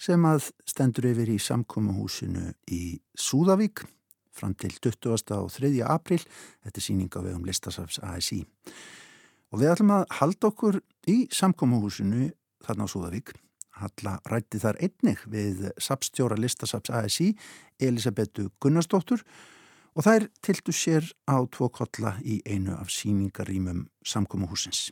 sem 0.00 0.20
að 0.28 0.50
stendur 0.68 1.08
yfir 1.08 1.30
í 1.32 1.38
samkómahúsinu 1.40 2.50
í 2.72 2.98
Súðavík 3.16 3.86
fram 4.40 4.56
til 4.56 4.72
20. 4.80 5.36
og 5.36 5.52
3. 5.52 5.70
april. 5.84 6.24
Þetta 6.64 6.80
er 6.80 6.86
síning 6.86 7.12
á 7.12 7.20
vegum 7.20 7.46
listasafs 7.48 8.00
ASI. 8.02 8.42
Og 9.50 9.60
við 9.60 9.72
ætlum 9.74 9.94
að 9.98 10.04
halda 10.20 10.50
okkur 10.50 10.80
í 11.10 11.16
samkómahúsinu 11.34 12.30
þarna 12.64 12.86
á 12.86 12.92
Súðavík. 12.92 13.32
Halla 13.80 14.18
rætti 14.28 14.60
þar 14.60 14.78
einnig 14.84 15.22
við 15.30 15.70
sapstjóra 15.80 16.36
listasafs 16.38 16.92
ASI 16.92 17.32
Elisabetu 17.80 18.50
Gunnarsdóttur 18.60 19.24
og 19.96 20.06
þær 20.06 20.28
tiltu 20.44 20.74
sér 20.76 21.06
á 21.26 21.40
tvo 21.50 21.70
kolla 21.72 22.14
í 22.22 22.40
einu 22.46 22.76
af 22.76 22.92
síningarýmum 22.92 23.86
samkómahúsins. 24.06 24.90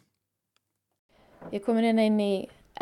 Ég 1.53 1.63
komin 1.65 1.87
inn 1.93 2.03
inn 2.03 2.19
í 2.21 2.33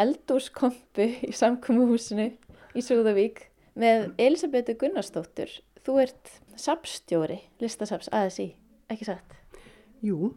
eldúrskompu 0.00 1.10
í 1.28 1.32
samkomuhúsinu 1.36 2.30
í 2.76 2.84
Súðavík 2.84 3.46
með 3.76 4.12
Elisabetu 4.20 4.76
Gunnarsdóttur. 4.80 5.50
Þú 5.86 6.00
ert 6.02 6.32
sapstjóri 6.58 7.36
listasaps 7.62 8.08
ASI, 8.10 8.48
ekki 8.90 9.06
satt? 9.06 9.36
Jú, 10.02 10.32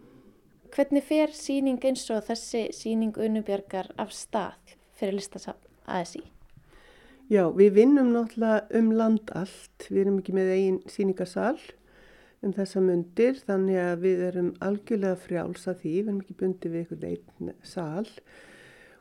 Hvernig 0.69 1.01
fer 1.01 1.31
síning 1.33 1.79
eins 1.81 2.03
og 2.13 2.21
þessi 2.27 2.67
síning 2.77 3.15
Unubjörgar 3.17 3.87
af 3.97 4.11
stað 4.13 4.75
fyrir 4.99 5.17
listasap 5.17 5.57
ASI? 5.89 6.21
já, 7.29 7.43
við 7.53 7.73
vinnum 7.73 8.11
náttúrulega 8.13 8.77
um 8.77 8.91
land 8.93 9.33
allt. 9.33 9.87
Við 9.89 10.01
erum 10.03 10.19
ekki 10.21 10.35
með 10.37 10.51
eigin 10.53 10.79
síningasal 10.89 11.57
um 12.45 12.53
þessa 12.53 12.81
mundir, 12.85 13.41
þannig 13.49 13.81
að 13.81 14.05
við 14.05 14.23
erum 14.29 14.53
algjörlega 14.61 15.17
frjáls 15.25 15.65
að 15.67 15.81
því, 15.81 15.95
við 15.95 16.07
erum 16.07 16.21
ekki 16.21 16.37
bundið 16.39 16.75
við 16.75 16.85
einhvern 16.85 17.49
einn 17.49 17.57
sal. 17.65 18.07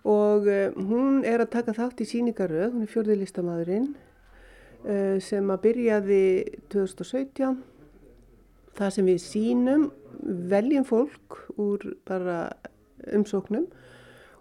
Og 0.08 0.48
uh, 0.48 0.72
hún 0.88 1.20
er 1.28 1.44
að 1.44 1.52
taka 1.52 1.76
þátt 1.76 2.00
í 2.00 2.08
síningaröð, 2.08 2.72
hún 2.72 2.88
er 2.88 2.92
fjörði 2.92 3.20
listamæðurinn, 3.20 3.92
uh, 3.92 4.07
sem 5.24 5.50
að 5.50 5.62
byrjaði 5.64 6.22
2017. 6.72 7.58
Það 8.78 8.92
sem 8.94 9.08
við 9.10 9.18
sínum, 9.24 9.88
veljum 10.22 10.86
fólk 10.86 11.38
úr 11.58 11.82
bara 12.06 12.52
umsóknum 13.14 13.66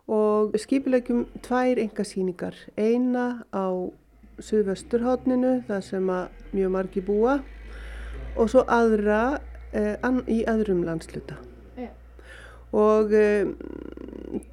og 0.07 0.55
skipilegjum 0.59 1.25
tvær 1.45 1.81
engasýningar. 1.83 2.55
Eina 2.77 3.43
á 3.51 3.67
Suðvesturhátninu, 4.37 5.63
það 5.65 5.83
sem 5.87 6.09
að 6.13 6.53
mjög 6.53 6.73
margi 6.75 7.01
búa 7.01 7.39
og 8.37 8.51
svo 8.53 8.61
aðra 8.69 9.41
eh, 9.73 9.97
í 10.29 10.43
öðrum 10.45 10.85
landsluta. 10.85 11.39
Og 12.75 13.13
um, 13.15 13.53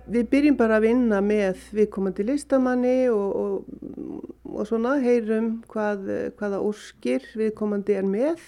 við 0.07 0.29
byrjum 0.31 0.59
bara 0.59 0.79
að 0.79 0.87
vinna 0.89 1.21
með 1.25 1.65
viðkomandi 1.75 2.27
listamanni 2.29 2.99
og, 3.11 3.31
og, 3.41 4.27
og 4.55 4.69
svona 4.69 4.99
heyrum 5.03 5.57
hvað, 5.71 6.07
hvaða 6.39 6.61
úrskir 6.63 7.27
viðkomandi 7.35 7.99
er 7.99 8.07
með 8.07 8.45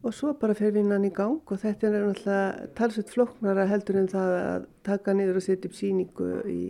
og 0.00 0.14
svo 0.16 0.32
bara 0.40 0.56
fer 0.56 0.72
vinnan 0.72 1.04
í 1.04 1.12
gang 1.12 1.40
og 1.44 1.60
þetta 1.60 1.88
er 1.90 2.06
náttúrulega 2.08 2.68
talsveit 2.78 3.12
flóknara 3.12 3.66
heldur 3.68 4.00
en 4.00 4.08
það 4.08 4.36
að 4.38 4.66
taka 4.88 5.14
niður 5.16 5.40
og 5.40 5.44
setja 5.44 5.68
upp 5.68 5.76
síningu 5.76 6.28
í 6.48 6.62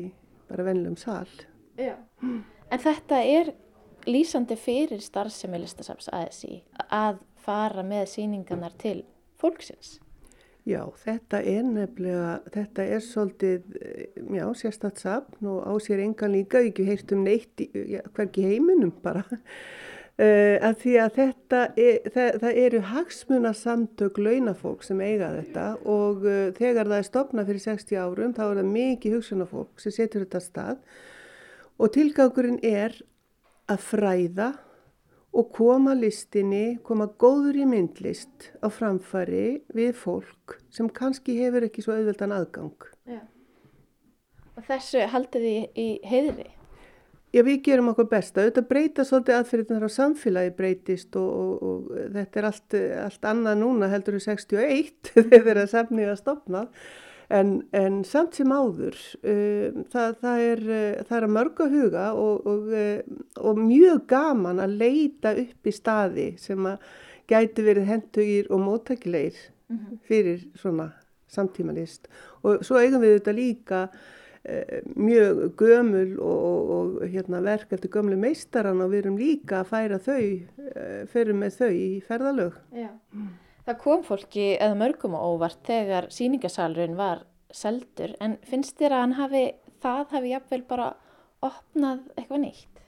bara 0.51 0.67
venlum 0.67 0.97
sal. 0.99 1.29
Já. 1.79 1.95
En 2.21 2.83
þetta 2.83 3.23
er 3.23 3.53
lýsandi 4.11 4.57
fyrir 4.59 5.03
starfsemi 5.05 5.61
listasafs 5.63 6.11
ASI 6.15 6.63
að 6.91 7.21
fara 7.41 7.85
með 7.87 8.09
síningarnar 8.17 8.75
til 8.81 9.05
fólksins. 9.41 9.99
Já, 10.69 10.83
þetta 11.05 11.41
er 11.49 11.63
nefnilega, 11.65 12.33
þetta 12.53 12.85
er 12.97 13.05
svolítið, 13.05 13.79
já, 14.37 14.45
sérstatt 14.61 15.01
safn 15.01 15.49
og 15.49 15.63
á 15.65 15.73
sér 15.81 16.03
engan 16.05 16.35
líka, 16.37 16.61
ekki 16.61 16.85
heirt 16.89 17.15
um 17.17 17.25
neitt, 17.25 17.63
já, 17.73 18.03
hverki 18.17 18.45
heiminum 18.51 18.93
bara. 19.05 19.25
Uh, 20.21 20.59
að 20.61 20.75
því 20.83 20.91
að 21.01 21.13
þetta 21.17 21.59
er, 21.81 21.95
það, 22.13 22.27
það 22.43 22.59
eru 22.61 22.81
hagsmuna 22.91 23.53
samtök 23.57 24.19
launafólk 24.21 24.83
sem 24.85 24.99
eiga 25.01 25.31
þetta 25.33 25.63
og 25.89 26.27
uh, 26.27 26.51
þegar 26.59 26.91
það 26.91 26.97
er 26.99 27.07
stopnað 27.07 27.49
fyrir 27.49 27.63
60 27.65 28.01
árum 28.03 28.35
þá 28.37 28.43
er 28.45 28.59
það 28.59 28.69
mikið 28.75 29.15
hugsunafólk 29.17 29.81
sem 29.81 29.95
setur 29.97 30.27
þetta 30.27 30.43
stað 30.45 30.83
og 31.81 31.95
tilgangurinn 31.95 32.61
er 32.61 32.99
að 33.73 33.87
fræða 33.87 34.51
og 35.31 35.51
koma 35.55 35.95
listinni, 35.95 36.79
koma 36.83 37.07
góður 37.21 37.61
í 37.63 37.67
myndlist 37.69 38.51
á 38.59 38.67
framfari 38.73 39.61
við 39.75 39.93
fólk 39.99 40.59
sem 40.75 40.89
kannski 40.91 41.37
hefur 41.39 41.69
ekki 41.69 41.85
svo 41.85 41.95
auðveldan 41.95 42.35
aðgang. 42.35 42.89
Já. 43.07 43.21
Og 44.59 44.67
þessu 44.67 45.05
haldið 45.13 45.47
í, 45.47 45.59
í 45.79 45.89
heiðri? 46.05 46.51
Já, 47.31 47.45
við 47.47 47.61
gerum 47.69 47.93
okkur 47.93 48.09
besta. 48.11 48.43
Þetta 48.49 48.65
breyta 48.67 49.05
svolítið 49.07 49.37
aðferðinar 49.37 49.87
á 49.87 49.91
samfélagi 49.95 50.51
breytist 50.57 51.15
og, 51.19 51.29
og, 51.31 51.61
og 51.63 52.09
þetta 52.17 52.41
er 52.41 52.49
allt, 52.49 52.77
allt 53.05 53.29
annað 53.31 53.61
núna 53.61 53.91
heldur 53.93 54.19
í 54.19 54.23
61 54.25 55.13
þegar 55.31 55.63
það 55.63 55.71
samnið 55.77 56.11
að 56.11 56.19
stopnað. 56.25 56.83
En, 57.31 57.51
en 57.77 58.01
samt 58.03 58.35
sem 58.35 58.51
áður, 58.51 58.97
uh, 59.23 59.83
það, 59.93 60.17
það, 60.23 60.45
er, 60.49 60.63
það 61.07 61.17
er 61.19 61.27
að 61.27 61.35
mörga 61.37 61.69
huga 61.71 62.07
og, 62.19 62.49
og 63.39 63.61
mjög 63.61 64.01
gaman 64.11 64.63
að 64.63 64.79
leita 64.81 65.35
upp 65.39 65.71
í 65.71 65.75
staði 65.75 66.31
sem 66.43 66.67
að 66.67 66.89
gæti 67.31 67.63
verið 67.63 67.87
hendugir 67.87 68.49
og 68.51 68.65
móttækilegir 68.65 69.39
fyrir 70.09 70.49
svona 70.59 70.89
samtímalist. 71.31 72.09
Og 72.43 72.65
svo 72.67 72.81
eigum 72.81 73.05
við 73.05 73.21
þetta 73.21 73.35
líka 73.37 73.83
mjög 74.97 75.43
gömul 75.61 76.17
og, 76.17 76.41
og, 76.49 76.73
og 76.75 77.13
hérna, 77.13 77.43
verk 77.45 77.77
eftir 77.77 77.93
gömlu 77.93 78.17
meistaran 78.19 78.81
og 78.83 78.91
við 78.91 79.05
erum 79.05 79.21
líka 79.21 79.61
að 79.61 79.71
færa 79.71 80.01
þau, 80.03 80.25
fyrir 81.13 81.37
með 81.37 81.61
þau 81.61 81.71
í 81.77 81.89
ferðalög. 82.09 82.59
Já. 82.75 82.91
Það 83.71 83.77
kom 83.85 84.01
fólki 84.03 84.45
eða 84.57 84.75
mörgum 84.81 85.13
á 85.15 85.23
óvart 85.23 85.61
þegar 85.63 86.09
síningasalurinn 86.11 86.97
var 86.99 87.21
seldur 87.55 88.17
en 88.19 88.33
finnst 88.43 88.75
þér 88.81 88.97
að 88.97 89.03
hann 89.05 89.15
hafi, 89.15 89.43
það 89.79 90.01
hafi 90.17 90.33
jafnvel 90.33 90.65
bara 90.73 90.89
opnað 91.47 92.01
eitthvað 92.17 92.43
nýtt? 92.49 92.83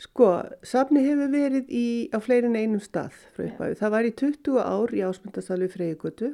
Sko, 0.00 0.30
safni 0.64 1.04
hefur 1.04 1.28
verið 1.36 1.68
í, 1.68 1.84
á 2.08 2.18
fleirin 2.24 2.56
einum 2.56 2.80
stað 2.80 3.12
frá 3.36 3.44
upphæðu. 3.50 3.78
Það 3.82 3.94
var 3.98 4.08
í 4.08 4.16
20 4.24 4.58
ár 4.64 4.96
í 4.96 5.04
ásmundasalu 5.04 5.70
Freygutu 5.76 6.32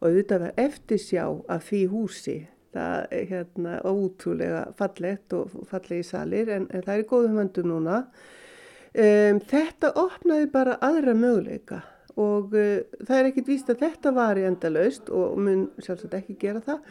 og 0.00 0.16
þetta 0.16 0.42
var 0.46 0.58
eftir 0.64 1.04
sjá 1.04 1.24
af 1.28 1.68
því 1.68 1.84
húsi 1.92 2.40
það 2.72 3.16
er 3.20 3.32
hérna 3.36 3.78
ótrúlega 3.84 4.66
fallegt 4.80 5.36
og 5.36 5.52
fallegi 5.68 6.12
salir 6.16 6.48
en, 6.48 6.70
en 6.72 6.80
það 6.80 6.94
er 6.96 7.04
í 7.04 7.10
góðum 7.12 7.42
höndum 7.44 7.74
núna. 7.76 8.06
Um, 8.94 9.44
þetta 9.52 9.98
opnaði 10.00 10.54
bara 10.54 10.80
aðra 10.80 11.12
möguleika 11.12 11.90
og 12.20 12.54
uh, 12.54 12.84
það 13.02 13.18
er 13.18 13.28
ekkit 13.30 13.50
víst 13.50 13.70
að 13.72 13.82
þetta 13.82 14.14
var 14.14 14.38
í 14.38 14.46
endalaust 14.48 15.10
og 15.10 15.38
mun 15.40 15.68
sjálfsagt 15.82 16.18
ekki 16.20 16.38
gera 16.40 16.62
það. 16.64 16.82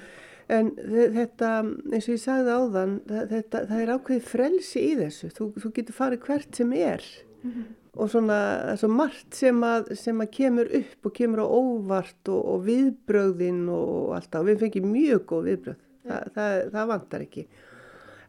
En 0.52 0.74
þetta, 0.76 1.52
eins 1.94 2.10
og 2.10 2.18
ég 2.18 2.20
sagði 2.20 2.56
áðan, 2.58 2.98
þetta, 3.08 3.62
það 3.70 3.78
er 3.80 3.92
ákveðið 3.94 4.26
frelsi 4.28 4.82
í 4.90 4.98
þessu, 5.00 5.30
þú, 5.38 5.48
þú 5.64 5.72
getur 5.78 5.96
farið 5.96 6.28
hvert 6.28 6.60
sem 6.60 6.74
er. 6.76 7.06
Mm 7.44 7.52
-hmm. 7.52 7.64
og 7.94 8.10
svona 8.10 8.76
svo 8.78 8.88
margt 8.88 9.36
sem 9.36 9.64
að, 9.64 9.94
sem 9.96 10.22
að 10.22 10.30
kemur 10.32 10.68
upp 10.76 11.06
og 11.06 11.14
kemur 11.14 11.40
á 11.44 11.48
óvart 11.48 12.30
og, 12.30 12.46
og 12.46 12.66
viðbröðin 12.66 13.70
og 13.70 14.16
allt 14.16 14.36
á, 14.36 14.40
við 14.44 14.60
fengið 14.60 14.86
mjög 14.86 15.26
góð 15.26 15.44
viðbröð, 15.44 15.82
Þa, 16.04 16.10
yeah. 16.10 16.32
það, 16.36 16.72
það 16.72 16.88
vantar 16.88 17.22
ekki. 17.22 17.48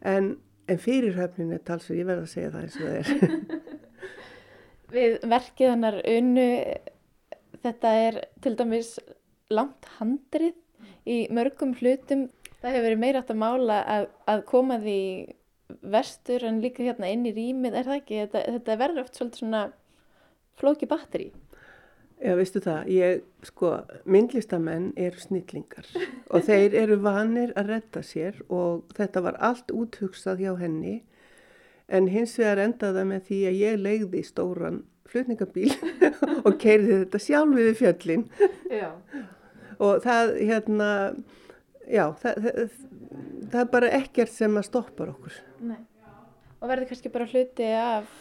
En, 0.03 0.37
en 0.69 0.79
fyrirhöfnin 0.79 1.53
er 1.53 1.63
talsveg, 1.65 1.99
ég 1.99 2.07
verð 2.07 2.23
að 2.23 2.35
segja 2.35 2.51
það 2.51 2.63
eins 2.63 2.77
og 2.77 2.83
það 2.87 2.97
er 2.99 3.07
Við 4.95 5.17
verkið 5.27 5.73
hannar 5.73 6.01
unnu, 6.07 6.49
þetta 7.65 7.95
er 8.07 8.21
til 8.45 8.55
dæmis 8.59 8.95
langt 9.53 9.89
handrið 9.99 10.55
í 11.11 11.25
mörgum 11.35 11.75
hlutum. 11.81 12.29
Það 12.61 12.77
hefur 12.77 12.87
verið 12.89 13.01
meira 13.03 13.23
átt 13.23 13.33
að 13.35 13.41
mála 13.43 13.81
að, 13.97 14.11
að 14.31 14.45
koma 14.49 14.79
því 14.81 15.01
vestur 15.95 16.45
en 16.47 16.61
líka 16.63 16.85
hérna 16.85 17.11
inn 17.13 17.25
í 17.27 17.33
rýmið, 17.35 17.75
er 17.77 17.89
það 17.89 17.99
ekki? 18.01 18.21
Þetta, 18.23 18.45
þetta 18.57 18.77
verður 18.81 19.05
oft 19.05 19.19
svolítið 19.19 19.43
svona 19.43 19.65
flóki 20.61 20.89
batteri. 20.89 21.33
Já, 22.25 22.33
veistu 22.39 22.61
það, 22.63 22.91
ég, 22.95 23.25
sko, 23.45 23.71
myndlistamenn 24.09 24.93
eru 24.97 25.19
snillingar 25.21 25.89
og 26.31 26.45
þeir 26.47 26.77
eru 26.85 26.97
vanir 27.03 27.51
að 27.59 27.73
retta 27.73 28.05
sér 28.07 28.39
og 28.47 28.87
þetta 28.97 29.23
var 29.27 29.37
allt 29.43 29.75
úthugsað 29.75 30.45
hjá 30.45 30.53
henni 30.61 31.01
en 31.89 32.09
hins 32.09 32.35
vegar 32.39 32.63
endaði 32.65 32.99
það 32.99 33.09
með 33.11 33.25
því 33.29 33.39
að 33.49 33.61
ég 33.61 33.81
legði 33.85 34.25
stóran 34.27 34.83
flutningabíl 35.11 35.71
og 36.47 36.59
keirði 36.61 37.01
þetta 37.05 37.23
sjálf 37.23 37.57
við 37.59 37.73
fjöllin. 37.81 38.27
Og 39.83 40.05
það 40.05 40.37
hérna 40.41 40.91
já, 41.91 42.07
það, 42.21 42.47
það, 42.47 42.77
það 43.51 43.59
er 43.63 43.73
bara 43.75 43.91
ekkert 43.99 44.33
sem 44.33 44.61
að 44.61 44.69
stoppar 44.69 45.13
okkur. 45.15 45.41
Nei. 45.65 45.81
og 46.61 46.71
verður 46.71 46.91
kannski 46.91 47.13
bara 47.13 47.29
hluti 47.29 47.67
af, 47.77 48.13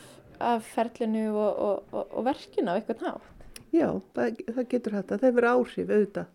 af 0.43 0.65
ferlinu 0.73 1.29
og, 1.31 1.51
og, 1.51 1.93
og, 1.93 2.17
og 2.19 2.25
verkinu 2.27 2.73
á 2.73 2.75
eitthvað 2.75 3.05
nátt 3.07 3.29
Já, 3.73 3.87
það, 4.13 4.41
það 4.53 4.65
getur 4.69 4.95
að 4.99 5.05
það. 5.09 5.23
Verður 5.23 5.47
áhrif 5.49 5.93
auðvitað 5.93 6.27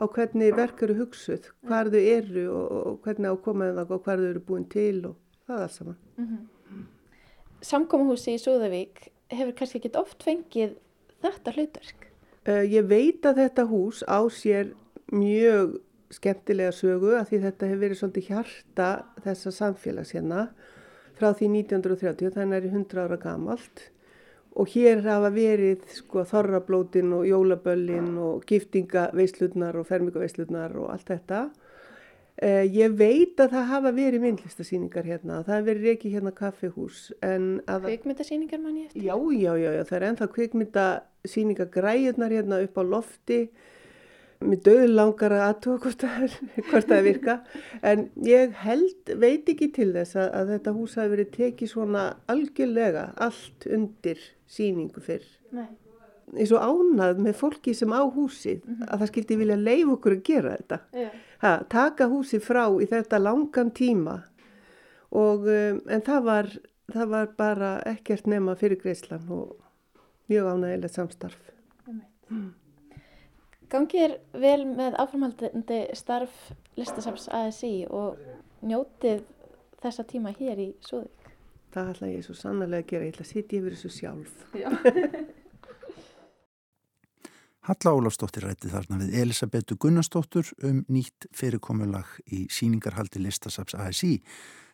á 0.00 0.04
hvernig 0.08 0.54
verk 0.56 0.80
eru 0.86 0.96
hugsuð, 0.98 1.50
hvar 1.68 1.90
þau 1.92 2.00
eru 2.00 2.44
og 2.54 2.96
hvernig 3.04 3.34
ákomaðu 3.34 3.76
það 3.76 3.92
og 3.94 4.06
hvar 4.06 4.22
þau 4.22 4.30
eru 4.30 4.42
búin 4.48 4.64
til 4.72 4.96
og 5.10 5.18
það 5.44 5.54
er 5.56 5.66
alls 5.66 5.76
saman. 5.78 5.98
Mm 6.16 6.26
-hmm. 6.26 6.40
Samkómahúsi 7.64 8.36
í 8.36 8.40
Súðavík 8.40 9.10
hefur 9.30 9.54
kannski 9.58 9.80
ekki 9.80 9.92
oft 10.00 10.24
fengið 10.24 10.74
þetta 11.24 11.54
hlutverk? 11.56 12.08
Uh, 12.48 12.64
ég 12.64 12.88
veit 12.88 13.26
að 13.28 13.42
þetta 13.44 13.66
hús 13.68 14.02
á 14.08 14.20
sér 14.32 14.72
mjög 15.12 15.78
skemmtilega 16.10 16.72
sögu 16.74 17.14
að 17.18 17.30
því 17.30 17.40
þetta 17.44 17.70
hefur 17.70 17.82
verið 17.84 18.00
svolítið 18.00 18.28
hjarta 18.30 18.90
þessa 19.24 19.52
samfélags 19.54 20.14
hérna 20.16 20.48
frá 21.18 21.30
því 21.36 21.50
1930, 21.60 22.32
þannig 22.34 22.56
er 22.56 22.68
100 22.72 23.02
ára 23.04 23.18
gamalt 23.20 23.84
og 24.58 24.70
hér 24.72 25.04
hafa 25.04 25.30
verið 25.34 25.84
sko 25.94 26.24
þorrablótin 26.26 27.12
og 27.14 27.26
jólaböllin 27.28 28.16
og 28.18 28.46
giftingaveislunar 28.48 29.78
og 29.78 29.86
fermingaveislunar 29.86 30.74
og 30.80 30.90
allt 30.94 31.12
þetta 31.12 31.42
Uh, 32.40 32.62
ég 32.72 32.94
veit 32.96 33.40
að 33.42 33.50
það 33.52 33.66
hafa 33.68 33.90
verið 33.92 34.22
myndlistasýningar 34.24 35.04
hérna, 35.04 35.42
það 35.44 35.58
hefur 35.58 35.66
verið 35.66 35.90
ekki 35.90 36.12
hérna 36.14 36.30
kaffihús. 36.32 37.00
Kvikmyndasýningar 37.20 38.62
mann 38.62 38.78
ég 38.80 38.86
eftir? 38.86 39.02
Já, 39.04 39.12
já, 39.36 39.50
já, 39.60 39.66
já, 39.76 39.82
það 39.90 39.96
er 39.98 40.06
ennþá 40.08 40.28
kvikmyndasýningar 40.36 41.68
græðunar 41.74 42.32
hérna 42.32 42.62
upp 42.64 42.80
á 42.80 42.84
lofti, 42.94 43.38
mér 44.40 44.62
döður 44.64 44.94
langar 44.94 45.36
að 45.36 45.44
aðtóa 45.50 45.82
hvort, 45.84 46.88
það 46.88 47.04
virka, 47.10 47.36
en 47.84 48.06
ég 48.24 48.56
held, 48.62 49.12
veit 49.20 49.52
ekki 49.52 49.68
til 49.76 49.90
þess 49.98 50.16
að, 50.16 50.32
að 50.40 50.54
þetta 50.54 50.76
hús 50.78 50.96
hafi 50.96 51.14
verið 51.18 51.30
tekið 51.36 51.72
svona 51.74 52.08
algjörlega 52.32 53.04
allt 53.20 53.68
undir 53.68 54.24
sýningu 54.48 55.04
fyrr. 55.04 55.28
Nei. 55.52 55.68
Eins 56.36 56.52
og 56.54 56.62
ánað 56.62 57.18
með 57.24 57.34
fólki 57.40 57.74
sem 57.74 57.90
á 57.90 58.02
húsið, 58.06 58.60
mm 58.64 58.74
-hmm. 58.74 58.88
að 58.90 59.00
það 59.00 59.10
skildi 59.12 59.36
vilja 59.36 59.56
leif 59.56 59.88
okkur 59.88 60.12
að 60.12 60.22
gera 60.22 60.56
þetta. 60.56 60.80
Yeah 60.92 61.10
ha, 61.40 61.64
taka 61.68 62.08
húsi 62.10 62.40
frá 62.42 62.66
í 62.80 62.86
þetta 62.88 63.20
langan 63.20 63.72
tíma 63.76 64.20
og 65.16 65.48
um, 65.48 65.80
en 65.90 66.04
það 66.06 66.26
var, 66.26 66.50
það 66.92 67.12
var 67.14 67.34
bara 67.38 67.70
ekkert 67.88 68.28
nema 68.30 68.56
fyrir 68.60 68.80
Greislan 68.82 69.26
og 69.32 69.56
mjög 70.30 70.52
ánægilegt 70.52 70.98
samstarf. 70.98 71.40
Mm. 72.30 72.52
Gangið 73.70 74.16
vel 74.42 74.62
með 74.68 74.98
áframhaldandi 75.02 75.80
starf 75.98 76.50
listasafs 76.78 77.28
ASI 77.34 77.86
og 77.90 78.20
njótið 78.66 79.24
þessa 79.82 80.06
tíma 80.06 80.34
hér 80.36 80.62
í 80.62 80.70
Súðvík? 80.84 81.34
Það 81.70 81.92
ætla 81.92 82.08
ég 82.10 82.24
svo 82.26 82.34
sannlega 82.34 82.82
að 82.82 82.88
gera, 82.90 83.06
ég 83.06 83.14
ætla 83.14 83.26
að 83.26 83.30
sitja 83.30 83.60
yfir 83.60 83.76
þessu 83.76 83.92
sjálf. 83.94 84.40
Halla 87.70 87.92
Ólafsdóttir 87.94 88.42
rætti 88.42 88.66
þarna 88.66 88.96
við 88.98 89.12
Elisabetu 89.20 89.76
Gunnarsdóttur 89.78 90.48
um 90.66 90.80
nýtt 90.90 91.28
fyrirkomulag 91.38 92.08
í 92.26 92.48
síningarhaldi 92.50 93.20
listasaps 93.22 93.76
ASI 93.78 94.16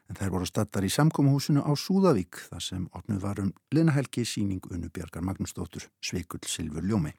en 0.08 0.16
þær 0.16 0.30
voru 0.32 0.48
stattar 0.48 0.86
í 0.86 0.88
samkómahúsinu 0.94 1.60
á 1.60 1.76
Súðavík 1.76 2.40
þar 2.46 2.64
sem 2.64 2.86
opnuð 2.96 3.20
var 3.20 3.42
um 3.42 3.50
Linnahelgi 3.76 4.24
síning 4.24 4.64
Unnu 4.70 4.88
Bjarkar 4.88 5.26
Magnúsdóttur 5.28 5.90
Sveikull 6.00 6.48
Silfur 6.48 6.88
Ljómi. 6.88 7.12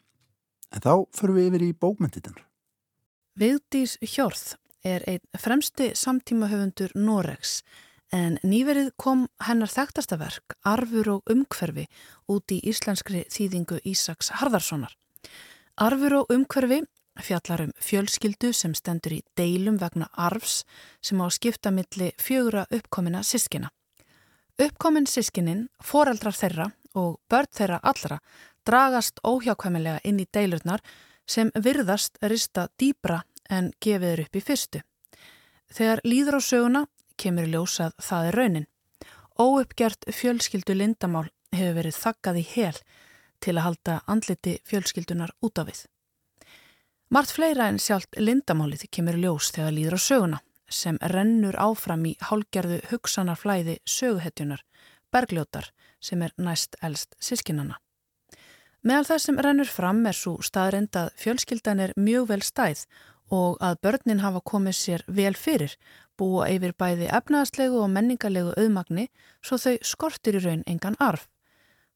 En 0.73 0.81
þá 0.81 1.05
förum 1.13 1.37
við 1.37 1.51
yfir 1.51 1.65
í 1.67 1.71
bókmynditinnar. 1.77 2.47
Vigdís 3.37 3.99
Hjörð 4.01 4.55
er 4.81 5.05
einn 5.05 5.37
fremsti 5.37 5.91
samtímahöfundur 5.93 6.95
Noregs 6.97 7.59
en 8.09 8.39
nýverið 8.41 8.95
kom 8.97 9.27
hennar 9.45 9.69
þekktasta 9.69 10.17
verk 10.17 10.57
Arfur 10.65 11.19
og 11.19 11.29
umhverfi 11.29 11.85
út 12.25 12.49
í 12.49 12.63
íslenskri 12.65 13.27
þýðingu 13.29 13.83
Ísaks 13.85 14.33
Harðarssonar. 14.41 14.97
Arfur 15.77 16.13
og 16.17 16.31
umhverfi 16.33 16.79
fjallar 17.21 17.61
um 17.67 17.71
fjölskyldu 17.77 18.49
sem 18.49 18.71
stendur 18.73 19.13
í 19.13 19.19
deilum 19.37 19.75
vegna 19.77 20.07
arfs 20.25 20.63
sem 21.05 21.21
á 21.21 21.29
skipta 21.29 21.69
milli 21.69 22.07
fjögura 22.17 22.63
uppkomina 22.73 23.21
sískina. 23.21 23.69
Uppkomin 24.57 25.05
sískinin, 25.05 25.67
foreldrar 25.77 26.33
þeirra 26.33 26.71
og 26.97 27.19
börn 27.29 27.51
þeirra 27.53 27.77
allra 27.83 28.17
dragast 28.65 29.21
óhjákvæmilega 29.21 30.01
inn 30.03 30.17
í 30.19 30.25
deilurnar 30.33 30.81
sem 31.29 31.53
virðast 31.53 32.17
rista 32.25 32.67
dýbra 32.81 33.21
en 33.49 33.69
gefiður 33.77 34.25
upp 34.25 34.35
í 34.35 34.45
fyrstu. 34.49 34.81
Þegar 35.69 36.01
líður 36.03 36.39
á 36.39 36.41
söguna 36.41 36.85
kemur 37.21 37.45
ljósað 37.53 37.93
það 38.01 38.31
er 38.31 38.41
raunin. 38.41 38.69
Óuppgjart 39.37 40.09
fjölskyldu 40.09 40.73
lindamál 40.73 41.27
hefur 41.53 41.77
verið 41.77 42.01
þakkað 42.01 42.41
í 42.41 42.47
hel 42.55 42.77
til 43.43 43.57
að 43.57 43.65
halda 43.67 43.99
andliti 44.07 44.57
fjölskyldunar 44.67 45.33
út 45.41 45.61
af 45.61 45.69
við. 45.69 45.85
Mart 47.09 47.31
fleira 47.31 47.69
en 47.71 47.79
sjálft 47.79 48.17
lindamálið 48.19 48.89
kemur 48.91 49.15
ljós 49.15 49.51
þegar 49.55 49.75
líður 49.75 49.95
á 49.95 49.99
söguna 50.03 50.39
sem 50.67 50.97
rennur 51.13 51.55
áfram 51.55 52.03
í 52.09 52.17
hálgerðu 52.19 52.81
hugsanarflæði 52.89 53.77
söguhetjunar, 53.87 54.63
bergljótar 55.11 55.69
sem 56.03 56.21
er 56.21 56.33
næst 56.35 56.75
elst 56.83 57.15
sískinana. 57.23 57.77
Meðal 58.83 59.07
það 59.07 59.21
sem 59.23 59.39
rennur 59.43 59.71
fram 59.71 60.03
er 60.05 60.15
svo 60.15 60.35
staðrind 60.43 60.95
að 60.99 61.13
fjölskyldan 61.21 61.79
er 61.85 61.93
mjög 61.95 62.27
vel 62.33 62.43
stæð 62.45 62.83
og 63.33 63.57
að 63.63 63.79
börnin 63.83 64.21
hafa 64.23 64.41
komið 64.43 64.75
sér 64.77 65.03
vel 65.07 65.33
fyrir, 65.35 65.73
búa 66.17 66.47
yfir 66.51 66.75
bæði 66.77 67.09
efnaðslegu 67.11 67.81
og 67.81 67.89
menningarlegu 67.91 68.53
auðmagni 68.55 69.07
svo 69.41 69.59
þau 69.59 69.75
skortir 69.81 70.39
í 70.39 70.43
raun 70.43 70.63
engan 70.67 70.95
arf. 70.99 71.27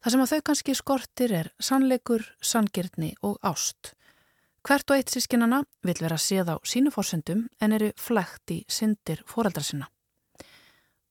Það 0.02 0.14
sem 0.14 0.22
að 0.24 0.32
þau 0.32 0.41
kannski 0.47 0.74
skortir 0.74 1.32
er 1.38 1.47
sannleikur, 1.62 2.24
sanngirtni 2.41 3.12
og 3.22 3.36
ást. 3.45 3.91
Hvert 4.66 4.89
og 4.89 4.97
eitt 4.97 5.14
sískinana 5.14 5.62
vil 5.86 5.97
vera 6.02 6.18
séð 6.18 6.49
á 6.54 6.56
sínu 6.66 6.89
fórsendum 6.93 7.43
en 7.62 7.74
eru 7.78 7.91
flekt 7.97 8.54
í 8.54 8.60
syndir 8.70 9.22
fóreldra 9.30 9.62
sinna. 9.66 9.89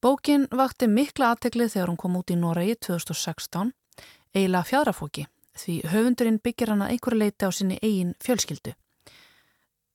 Bókin 0.03 0.49
vakti 0.51 0.89
mikla 0.91 1.31
aðteglið 1.35 1.75
þegar 1.75 1.93
hún 1.93 2.01
kom 2.03 2.19
út 2.19 2.31
í 2.35 2.39
Noregi 2.41 2.77
2016, 2.87 3.71
eiginlega 4.35 4.67
fjadrafóki, 4.67 5.27
því 5.55 5.75
höfundurinn 5.93 6.43
byggir 6.43 6.73
hana 6.75 6.89
einhverju 6.91 7.21
leiti 7.21 7.47
á 7.47 7.51
sinni 7.55 7.79
eigin 7.83 8.15
fjölskyldu. 8.25 8.75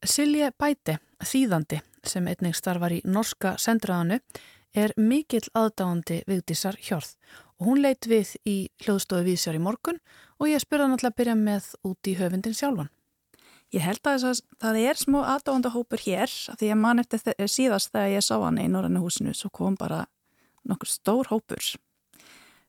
Silje 0.06 0.52
Bæti, 0.56 1.00
þýðandi 1.20 1.82
sem 2.06 2.28
einnig 2.30 2.56
starfar 2.56 2.94
í 2.94 3.02
norska 3.04 3.56
sendraðanu, 3.60 4.22
er 4.76 4.92
mikill 5.00 5.48
aðdáandi 5.56 6.22
Vigdísar 6.28 6.78
Hjörð 6.78 7.16
og 7.60 7.70
hún 7.70 7.82
leit 7.84 8.08
við 8.10 8.36
í 8.48 8.58
hljóðstofu 8.84 9.26
vísjar 9.28 9.58
í 9.58 9.64
morgun 9.64 10.02
og 10.40 10.50
ég 10.52 10.64
spurði 10.64 10.88
hann 10.88 10.98
alltaf 10.98 11.14
að 11.14 11.20
byrja 11.22 11.36
með 11.40 11.72
út 11.88 12.10
í 12.10 12.16
höfundin 12.20 12.58
sjálfan. 12.58 12.92
Ég 13.74 13.84
held 13.84 14.08
að 14.08 14.28
að 14.30 14.42
það 14.62 14.82
er 14.84 15.00
smó 15.00 15.22
aðdáðandahópur 15.26 16.04
hér 16.06 16.32
því 16.32 16.70
að 16.72 16.82
mann 16.84 17.02
eftir 17.02 17.50
síðast 17.50 17.92
þegar 17.92 18.14
ég 18.14 18.26
sá 18.26 18.36
hann 18.38 18.62
í 18.62 18.68
Norrannu 18.72 19.02
húsinu 19.04 19.34
svo 19.36 19.50
kom 19.50 19.76
bara 19.80 20.06
nokkur 20.66 20.90
stór 20.90 21.32
hópur 21.32 21.64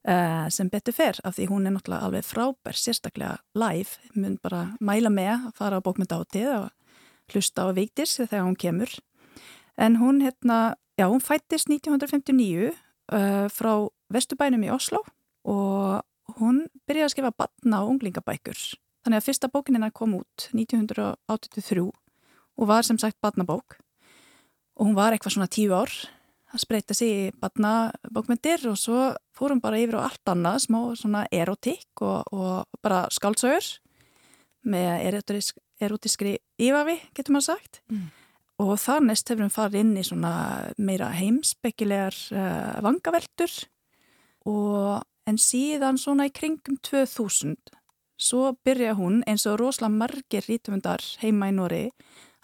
uh, 0.08 0.46
sem 0.52 0.70
betur 0.72 0.96
fer 0.96 1.20
af 1.24 1.36
því 1.36 1.50
hún 1.50 1.68
er 1.68 1.76
náttúrulega 1.76 2.08
alveg 2.08 2.26
frábær 2.26 2.78
sérstaklega 2.78 3.36
live, 3.58 3.98
mun 4.14 4.38
bara 4.42 4.76
mæla 4.80 5.12
með 5.12 5.34
að 5.36 5.52
fara 5.60 5.80
á 5.80 5.84
bókmyndátið 5.84 6.50
og 6.54 6.72
hlusta 7.32 7.68
á 7.68 7.76
Vigdís 7.76 8.16
þegar 8.22 8.46
hún 8.46 8.58
kemur 8.58 8.92
en 9.76 9.98
hún 10.00 10.22
hérna, 10.24 10.76
já 10.96 11.08
hún 11.10 11.20
fættist 11.20 11.68
1959 11.68 12.72
uh, 13.12 13.46
frá 13.52 13.72
Vestubænum 14.12 14.66
í 14.66 14.72
Oslo 14.74 15.02
og 15.46 16.02
hún 16.40 16.64
byrjaði 16.86 17.06
að 17.06 17.14
skrifa 17.14 17.36
batna 17.38 17.84
og 17.84 17.94
unglingabækur 17.94 18.58
Þannig 19.06 19.20
að 19.20 19.26
fyrsta 19.28 19.46
bókinina 19.54 19.92
kom 19.94 20.16
út 20.18 20.48
1983 20.50 21.82
og 21.86 22.66
var 22.66 22.82
sem 22.82 22.98
sagt 22.98 23.20
badnabók 23.22 23.76
og 24.76 24.82
hún 24.82 24.96
var 24.96 25.14
eitthvað 25.14 25.36
svona 25.36 25.46
tíu 25.46 25.76
ár 25.78 25.92
að 26.50 26.62
spreita 26.64 26.94
sig 26.96 27.12
í 27.12 27.20
badnabókmyndir 27.38 28.64
og 28.66 28.74
svo 28.80 29.12
fórum 29.36 29.60
bara 29.62 29.78
yfir 29.78 30.00
á 30.02 30.08
allt 30.08 30.32
annað, 30.32 30.64
smá 30.66 30.78
svona 30.98 31.22
erotík 31.30 32.02
og, 32.02 32.26
og 32.34 32.82
bara 32.82 33.04
skáldsögur 33.14 33.76
með 34.66 35.22
erotískri 35.78 36.38
yfavi, 36.58 36.98
getur 37.14 37.36
maður 37.36 37.52
sagt. 37.52 37.82
Mm. 37.92 38.08
Og 38.62 38.76
þannig 38.80 39.20
hefur 39.20 39.42
hún 39.44 39.52
farið 39.52 39.82
inn 39.82 39.96
í 40.00 40.04
svona 40.06 40.34
meira 40.80 41.10
heimspekilegar 41.12 42.16
uh, 42.32 42.78
vangaveltur 42.84 43.52
og 44.48 45.02
en 45.28 45.40
síðan 45.42 45.98
svona 46.00 46.28
í 46.30 46.32
kringum 46.32 46.78
2000 46.86 47.58
Svo 48.16 48.54
byrja 48.64 48.94
hún 48.96 49.20
eins 49.28 49.44
og 49.44 49.58
rosalega 49.60 49.92
margir 49.92 50.46
rítumundar 50.48 51.02
heima 51.20 51.50
í 51.50 51.52
Nóri 51.52 51.82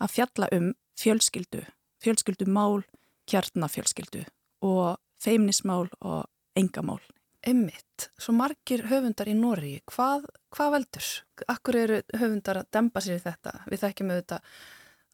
að 0.02 0.12
fjalla 0.12 0.48
um 0.52 0.66
fjölskyldu, 1.00 1.62
fjölskyldumál, 2.04 2.82
kjarnafjölskyldu 3.30 4.26
og 4.68 5.00
feimnismál 5.22 5.88
og 6.00 6.28
engamál. 6.58 7.00
Emmitt, 7.42 8.10
svo 8.20 8.34
margir 8.36 8.84
höfundar 8.90 9.30
í 9.32 9.38
Nóri, 9.38 9.72
hvað, 9.88 10.28
hvað 10.52 10.76
veldur? 10.76 11.08
Akkur 11.48 11.80
eru 11.80 12.02
höfundar 12.20 12.60
að 12.60 12.70
dempa 12.76 13.00
sér 13.02 13.24
þetta? 13.24 13.56
Við 13.72 13.82
þekkjum 13.86 14.12
auðvitað 14.12 14.52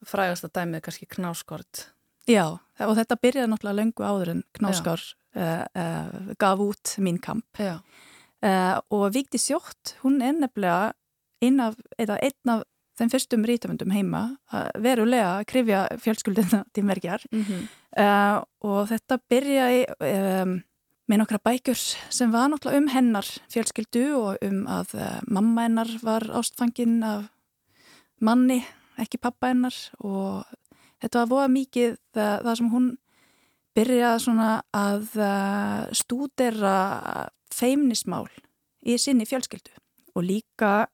frægast 0.07 0.45
að 0.47 0.55
dæmið 0.59 0.83
kannski 0.85 1.07
knáskort. 1.09 1.87
Já, 2.29 2.59
og 2.85 2.93
þetta 2.97 3.17
byrjaði 3.23 3.51
náttúrulega 3.51 3.79
löngu 3.79 4.05
áður 4.05 4.33
en 4.35 4.43
knáskor 4.57 5.01
uh, 5.35 5.65
uh, 5.65 6.33
gaf 6.39 6.63
út 6.63 6.95
mín 7.01 7.19
kamp. 7.21 7.47
Já. 7.57 7.79
Uh, 8.39 8.77
og 8.95 9.09
Víkti 9.15 9.41
Sjótt, 9.41 9.97
hún 10.03 10.21
er 10.23 10.37
nefnilega 10.37 10.93
einn 11.43 11.59
af, 11.63 11.75
einn 11.97 12.53
af 12.53 12.63
þeim 12.99 13.11
fyrstum 13.11 13.45
rítamöndum 13.47 13.93
heima 13.95 14.23
að 14.51 14.69
verulega 14.83 15.37
að 15.39 15.45
krifja 15.51 15.83
fjölskylduna 16.03 16.63
til 16.75 16.85
merkjar 16.87 17.23
mm 17.31 17.43
-hmm. 17.43 17.67
og 18.67 18.89
þetta 18.89 19.19
byrjaði 19.31 19.85
um, 20.43 20.57
með 21.07 21.17
nokkra 21.21 21.39
bækur 21.43 21.79
sem 22.09 22.31
var 22.31 22.49
náttúrulega 22.49 22.77
um 22.77 22.87
hennar 22.87 23.27
fjölskyldu 23.49 24.03
og 24.19 24.37
um 24.43 24.67
að 24.67 24.95
mamma 25.27 25.61
hennar 25.61 25.89
var 26.03 26.27
ástfangin 26.27 27.03
af 27.03 27.29
manni, 28.19 28.65
ekki 28.99 29.21
pappa 29.21 29.51
hennar 29.51 29.75
og 29.99 30.45
þetta 30.99 31.21
var 31.21 31.31
voða 31.31 31.49
mikið 31.53 31.97
það, 32.15 32.35
það 32.45 32.59
sem 32.59 32.71
hún 32.73 32.89
byrjaði 33.77 34.23
svona 34.25 34.51
að 34.75 35.19
stúdera 35.95 36.77
feimnismál 37.53 38.27
í 38.85 38.97
sinni 38.99 39.27
fjölskyldu. 39.29 39.71
Og 40.17 40.25
líka 40.25 40.89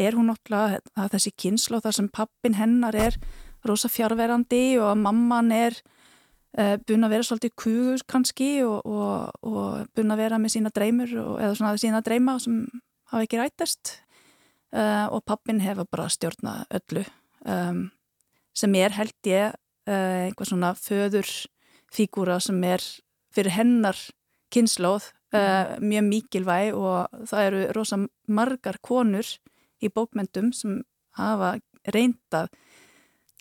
er 0.00 0.16
hún 0.16 0.30
náttúrulega 0.30 0.80
að 0.96 1.14
þessi 1.14 1.32
kynslu 1.36 1.80
þar 1.84 1.96
sem 1.96 2.10
pappin 2.12 2.56
hennar 2.58 2.96
er 2.96 3.16
rosa 3.68 3.90
fjárverandi 3.92 4.78
og 4.80 4.96
mamman 4.98 5.52
er 5.52 5.76
uh, 6.56 6.76
búin 6.88 7.04
að 7.04 7.16
vera 7.16 7.26
svolítið 7.28 7.56
kugus 7.60 8.04
kannski 8.08 8.52
og, 8.64 8.80
og, 8.88 9.42
og 9.44 9.90
búin 9.96 10.14
að 10.14 10.22
vera 10.24 10.40
með 10.40 10.56
sína 10.56 10.72
dreymur 10.74 11.12
og, 11.20 11.34
eða 11.42 11.58
svona 11.58 11.80
sína 11.82 12.00
dreyma 12.04 12.38
sem 12.40 12.62
hafa 13.12 13.26
ekki 13.26 13.42
rætast. 13.42 13.98
Uh, 14.70 15.10
og 15.10 15.24
pappin 15.26 15.58
hefur 15.58 15.88
bara 15.90 16.06
stjórnað 16.12 16.62
öllu 16.78 17.02
um, 17.46 17.88
sem 18.56 18.74
er 18.78 18.94
held 18.96 19.28
ég 19.28 19.54
uh, 19.54 20.26
einhver 20.26 20.48
svona 20.48 20.74
föður 20.78 21.28
fígúra 21.90 22.38
sem 22.42 22.58
er 22.66 22.84
fyrir 23.34 23.54
hennar 23.54 23.98
kynnslóð 24.50 25.10
uh, 25.34 25.78
mjög 25.82 26.06
mikilvæg 26.08 26.74
og 26.78 27.26
það 27.30 27.46
eru 27.46 27.62
rosa 27.76 28.00
margar 28.28 28.80
konur 28.82 29.26
í 29.80 29.90
bókmyndum 29.92 30.52
sem 30.56 30.80
hafa 31.18 31.56
reyndað 31.88 32.50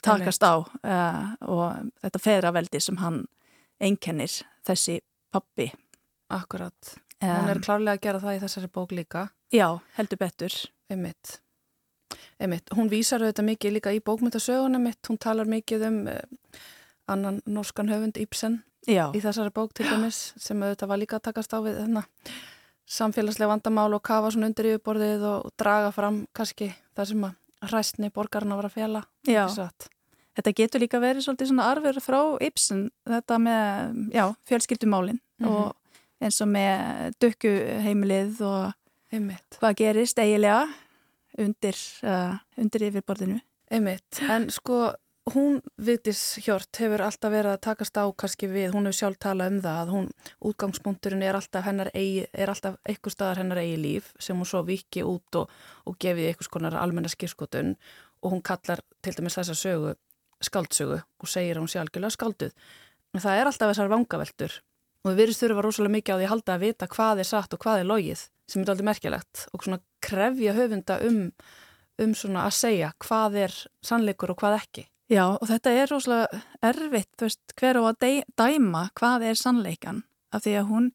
takast 0.04 0.44
á 0.46 0.64
uh, 0.64 1.26
og 1.44 1.92
þetta 2.00 2.24
feðraveldi 2.24 2.82
sem 2.84 3.00
hann 3.02 3.26
einkennir 3.84 4.32
þessi 4.68 5.00
pappi. 5.34 5.70
Akkurat. 6.30 6.96
Um, 7.20 7.30
hún 7.34 7.52
er 7.52 7.62
klárlega 7.64 7.98
að 7.98 8.04
gera 8.06 8.24
það 8.24 8.38
í 8.38 8.42
þessari 8.46 8.72
bók 8.72 8.96
líka. 8.96 9.28
Já, 9.52 9.68
heldur 9.98 10.22
betur. 10.22 10.56
Einmitt. 10.90 11.40
Einmitt. 12.40 12.70
Hún 12.76 12.90
vísar 12.90 13.22
auðvitað 13.22 13.46
mikið 13.52 13.74
líka 13.78 13.94
í 13.94 14.00
bókmyndasögunum 14.02 14.82
mitt. 14.84 15.00
Hún 15.10 15.18
talar 15.20 15.46
mikið 15.46 15.88
um 15.90 16.00
uh, 16.08 16.20
annan 17.08 17.42
norskan 17.46 17.90
höfund 17.92 18.18
Íbsen 18.22 18.62
Já. 18.88 19.10
í 19.14 19.20
þessari 19.22 19.52
bók 19.54 19.74
til 19.74 19.86
dæmis 19.90 20.34
sem 20.40 20.62
auðvitað 20.64 20.88
var 20.88 20.98
líka 21.02 21.18
að 21.20 21.28
takast 21.30 21.54
á 21.54 21.60
við 21.62 21.78
þarna 21.82 22.04
samfélagslega 22.90 23.52
vandamál 23.52 23.94
og 23.94 24.02
kafa 24.06 24.32
svona 24.34 24.50
undir 24.50 24.66
yfirborðið 24.72 25.26
og 25.30 25.52
draga 25.62 25.92
fram 25.94 26.24
kannski 26.34 26.72
það 26.98 27.06
sem 27.12 27.26
að 27.28 27.70
hræstni 27.70 28.10
borgarna 28.16 28.56
var 28.58 28.66
að 28.70 28.78
fjalla. 28.80 29.04
Þetta 30.40 30.54
getur 30.56 30.80
líka 30.86 31.02
verið 31.04 31.26
svolítið 31.26 31.50
svona 31.52 31.68
arfur 31.74 32.00
frá 32.02 32.20
Ibsen, 32.46 32.86
þetta 33.10 33.38
með, 33.44 33.98
já, 34.16 34.26
fjölskyldumálin 34.48 35.20
Mhm. 35.40 35.50
og 35.50 35.76
eins 36.22 36.42
og 36.42 36.48
með 36.48 37.14
dökkuheimilið 37.20 38.42
og 38.42 38.74
Einmitt. 39.12 39.58
hvað 39.60 39.76
gerist 39.76 40.18
eigilega 40.20 40.68
undir, 41.40 41.78
uh, 42.04 42.40
undir 42.60 42.90
yfirborðinu. 42.90 43.40
Einmitt, 43.70 44.22
en 44.26 44.50
sko 44.54 44.90
hún, 45.34 45.60
Vigdís 45.78 46.40
Hjort, 46.44 46.72
hefur 46.82 47.04
alltaf 47.06 47.32
verið 47.32 47.54
að 47.54 47.62
takast 47.68 47.98
á 48.02 48.06
kannski 48.18 48.50
við, 48.50 48.74
hún 48.74 48.90
hefur 48.90 48.98
sjálf 48.98 49.20
talað 49.22 49.54
um 49.54 49.60
það 49.64 49.80
að 49.84 49.94
hún, 49.94 50.10
útgangspunkturinn 50.50 51.26
er 51.26 51.38
alltaf 51.38 51.66
hennar 51.68 51.92
eigi, 51.94 52.26
er 52.34 52.52
alltaf 52.52 52.80
eitthvað 52.84 53.16
staðar 53.16 53.42
hennar 53.44 53.62
eigi 53.62 53.78
líf 53.82 54.12
sem 54.20 54.38
hún 54.38 54.50
svo 54.50 54.64
viki 54.68 55.04
út 55.06 55.42
og, 55.42 55.52
og 55.86 55.98
gefið 56.02 56.32
eitthvað 56.32 56.50
skonar 56.50 56.80
almenna 56.82 57.12
skýrskotun 57.12 57.76
og 58.24 58.34
hún 58.34 58.44
kallar 58.46 58.82
til 59.06 59.16
dæmis 59.16 59.38
þessa 59.40 59.58
sögu 59.58 59.96
skáldsögu 60.44 61.00
og 61.00 61.30
segir 61.30 61.58
að 61.58 61.66
hún 61.66 61.72
sé 61.72 61.82
algjörlega 61.82 62.16
skálduð. 62.16 62.56
En 63.14 63.24
það 63.24 63.40
er 63.40 63.50
alltaf 63.50 63.72
þessar 63.74 63.92
vangaveltur 63.92 64.60
og 65.04 65.12
við 65.12 65.18
virðist 65.22 65.44
þurfa 65.44 65.64
rosalega 65.66 65.96
mikið 65.96 66.14
á 66.14 66.18
því 66.20 66.26
að 66.28 66.34
halda 66.34 66.54
að 66.56 66.64
vita 66.66 66.88
hvað 66.88 67.20
er 67.24 67.28
satt 67.30 67.54
og 67.54 67.60
hvað 67.64 67.80
er 67.80 67.90
logið 67.90 68.22
sem 68.50 68.62
er 68.62 68.70
aldrei 68.74 68.86
merkilegt 68.90 69.48
og 69.54 69.64
svona 69.64 69.80
krefja 70.02 70.54
höfunda 70.58 71.00
um, 71.08 71.20
um 72.02 72.16
svona 72.16 72.46
að 72.48 72.56
segja 72.58 72.92
hvað 73.06 73.36
er 73.46 73.58
sannleikur 73.86 74.32
og 74.34 74.40
hvað 74.42 74.58
ekki. 74.64 74.86
Já, 75.10 75.26
og 75.42 75.46
þetta 75.50 75.72
er 75.74 75.88
rosalega 75.90 76.42
erfitt, 76.62 77.10
þú 77.18 77.26
veist, 77.26 77.54
hver 77.58 77.80
á 77.80 77.84
að 77.90 78.00
dæ- 78.04 78.28
dæma 78.38 78.84
hvað 78.94 79.24
er 79.32 79.40
sannleikan, 79.40 80.04
af 80.32 80.44
því 80.46 80.54
að 80.60 80.68
hún, 80.70 80.92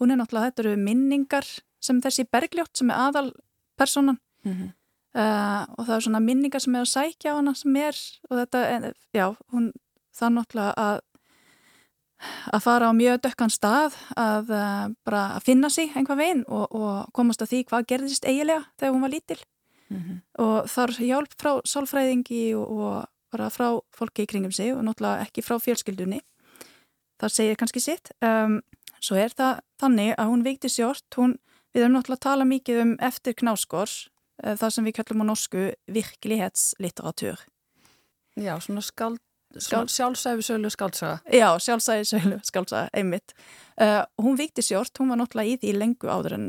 hún 0.00 0.10
er 0.10 0.18
náttúrulega, 0.18 0.50
þetta 0.50 0.64
eru 0.64 0.76
minningar 0.76 1.46
sem 1.84 2.00
þessi 2.02 2.24
bergljótt 2.32 2.76
sem 2.80 2.90
er 2.90 2.96
aðal 3.08 3.32
personan 3.78 4.18
Mm 4.44 4.52
-hmm. 4.52 4.70
uh, 5.16 5.64
og 5.78 5.86
það 5.86 5.96
er 5.96 6.00
svona 6.00 6.20
minningar 6.20 6.60
sem 6.60 6.74
er 6.74 6.80
að 6.80 6.90
sækja 6.92 7.32
á 7.32 7.36
hana 7.36 7.54
sem 7.54 7.76
er, 7.76 7.96
og 8.30 8.36
þetta, 8.38 8.92
já, 9.14 9.36
hún, 9.52 9.72
það 10.12 10.26
er 10.26 10.34
náttúrulega 10.34 10.74
að 10.76 11.00
að 12.52 12.64
fara 12.64 12.90
á 12.90 12.92
mjög 12.96 13.22
dökkan 13.24 13.52
stað 13.52 13.96
að 14.20 14.52
bara 15.06 15.22
að 15.38 15.46
finna 15.48 15.70
sig 15.70 15.90
einhvað 15.94 16.20
veginn 16.22 16.44
og, 16.48 16.66
og 16.74 17.10
komast 17.16 17.42
að 17.42 17.52
því 17.52 17.60
hvað 17.70 17.88
gerðist 17.92 18.28
eigilega 18.28 18.64
þegar 18.78 18.94
hún 18.94 19.04
var 19.06 19.14
lítil. 19.14 19.40
Og 20.42 20.70
þar 20.70 20.92
hjálp 20.98 21.34
frá 21.38 21.50
sálfræðingi 21.68 22.44
og, 22.58 22.70
og 22.70 22.94
bara 23.34 23.50
frá 23.52 23.68
fólki 23.94 24.24
í 24.24 24.30
kringum 24.30 24.54
sig 24.54 24.72
og 24.74 24.82
náttúrulega 24.86 25.26
ekki 25.26 25.44
frá 25.44 25.58
fjölskyldunni. 25.62 26.22
Það 27.22 27.34
segir 27.36 27.58
kannski 27.60 27.82
sitt. 27.82 28.10
Um, 28.24 28.58
svo 29.04 29.18
er 29.20 29.34
það 29.36 29.60
þannig 29.82 30.14
að 30.16 30.30
hún 30.30 30.44
vikti 30.46 30.70
sjórn 30.72 31.18
hún, 31.18 31.36
við 31.74 31.84
erum 31.84 31.96
náttúrulega 31.98 32.20
að 32.20 32.26
tala 32.28 32.48
mikið 32.48 32.82
um 32.84 32.92
eftir 33.04 33.36
knáskors 33.40 33.96
uh, 34.44 34.54
það 34.60 34.76
sem 34.76 34.88
við 34.88 34.96
kallum 35.00 35.24
á 35.24 35.30
norsku 35.30 35.66
virkelighetsliteratur 35.98 37.44
Já, 38.34 38.56
svona 38.58 38.82
skáld, 38.82 39.20
skáld 39.62 39.92
sjálfsæfi 39.92 40.42
sölu 40.42 40.70
skáldsaga. 40.72 41.18
Já, 41.32 41.48
sjálfsæði 41.62 42.06
sölu 42.08 42.38
skálsaga, 42.46 42.88
einmitt. 42.96 43.34
Uh, 43.80 44.02
hún 44.22 44.38
vikti 44.38 44.62
sjórn, 44.62 44.92
hún 45.00 45.12
var 45.12 45.20
náttúrulega 45.20 45.54
í 45.54 45.58
því 45.62 45.74
lengu 45.78 46.10
áður 46.10 46.36
en 46.38 46.46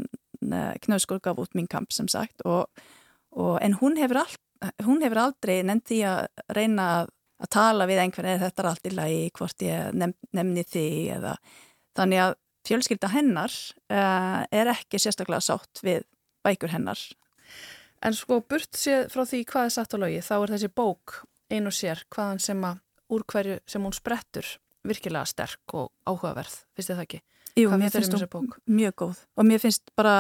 uh, 0.52 0.74
Knausgór 0.86 1.22
gaf 1.24 1.42
út 1.42 1.58
minn 1.58 1.70
kamp 1.72 1.94
sem 1.94 2.10
sagt 2.12 2.46
og, 2.46 2.66
og, 3.34 3.58
en 3.66 3.78
hún 3.82 3.98
hefur, 4.02 4.22
all, 4.24 4.72
hún 4.86 5.04
hefur 5.06 5.24
aldrei 5.26 5.60
nefnt 5.66 5.90
því 5.92 6.00
að 6.12 6.22
reyna 6.58 6.88
að, 7.00 7.14
að 7.42 7.52
tala 7.58 7.90
við 7.90 8.02
einhvern 8.04 8.32
eða 8.34 8.48
þetta 8.48 8.64
er 8.64 8.72
allt 8.72 8.90
í 8.90 8.96
lagi 8.96 9.22
hvort 9.40 9.66
ég 9.66 10.02
nefn, 10.02 10.18
nefni 10.38 10.66
því 10.72 10.88
eða 11.18 11.36
þannig 11.98 12.24
að 12.26 12.36
fjölskylda 12.66 13.12
hennar 13.14 13.54
uh, 13.94 14.42
er 14.50 14.74
ekki 14.74 15.02
sérstaklega 15.02 15.44
sátt 15.46 15.84
við 15.86 16.06
bækur 16.46 16.74
hennar. 16.74 17.02
En 18.06 18.14
sko 18.14 18.42
burt 18.46 18.78
séð 18.78 19.08
frá 19.14 19.24
því 19.26 19.46
hvað 19.50 19.68
er 19.68 19.74
satt 19.74 19.94
á 19.94 19.98
lögi, 19.98 20.22
þá 20.26 20.36
er 20.38 20.56
þessi 20.56 20.74
bók 20.74 21.22
ein 21.54 21.70
og 21.70 21.76
sér 21.76 22.02
hvaðan 22.14 22.42
sem 22.42 22.62
að 22.66 22.82
úr 23.12 23.26
hverju 23.32 23.60
sem 23.70 23.84
hún 23.86 23.96
sprettur 23.96 24.48
virkilega 24.86 25.26
sterk 25.30 25.74
og 25.74 25.92
áhugaverð, 26.06 26.60
finnst 26.76 26.92
þið 26.92 26.98
það 26.98 27.06
ekki? 27.08 27.22
Jú, 27.56 27.70
Hvað 27.70 27.82
mér 27.82 27.94
finnst 27.94 28.16
um 28.16 28.26
hún 28.34 28.50
mjög 28.82 28.96
góð 29.02 29.22
og 29.36 29.48
mér 29.48 29.64
finnst 29.64 29.92
bara 29.98 30.16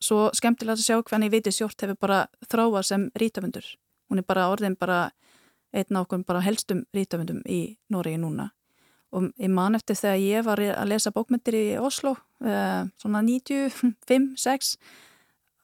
svo 0.00 0.28
skemmtilegt 0.36 0.80
að 0.80 0.86
sjá 0.86 1.00
hvernig 1.02 1.32
Viti 1.32 1.52
Sjórn 1.52 1.76
hefur 1.82 1.98
bara 2.00 2.20
þráað 2.48 2.86
sem 2.88 3.10
rítöfundur. 3.20 3.66
Hún 4.10 4.22
er 4.22 4.26
bara 4.28 4.48
orðin 4.52 4.76
bara 4.80 5.10
einn 5.72 5.96
á 5.96 6.00
okkur 6.02 6.24
bara 6.26 6.42
helstum 6.44 6.84
rítöfundum 6.96 7.42
í 7.46 7.76
Noregi 7.92 8.20
núna 8.20 8.50
og 9.10 9.30
ég 9.42 9.50
man 9.50 9.74
eftir 9.74 9.98
þegar 9.98 10.20
ég 10.22 10.44
var 10.46 10.62
að 10.62 10.90
lesa 10.92 11.12
bókmyndir 11.14 11.56
í 11.58 11.64
Oslo 11.82 12.14
uh, 12.14 12.86
svona 13.00 13.22
95-6 13.26 14.76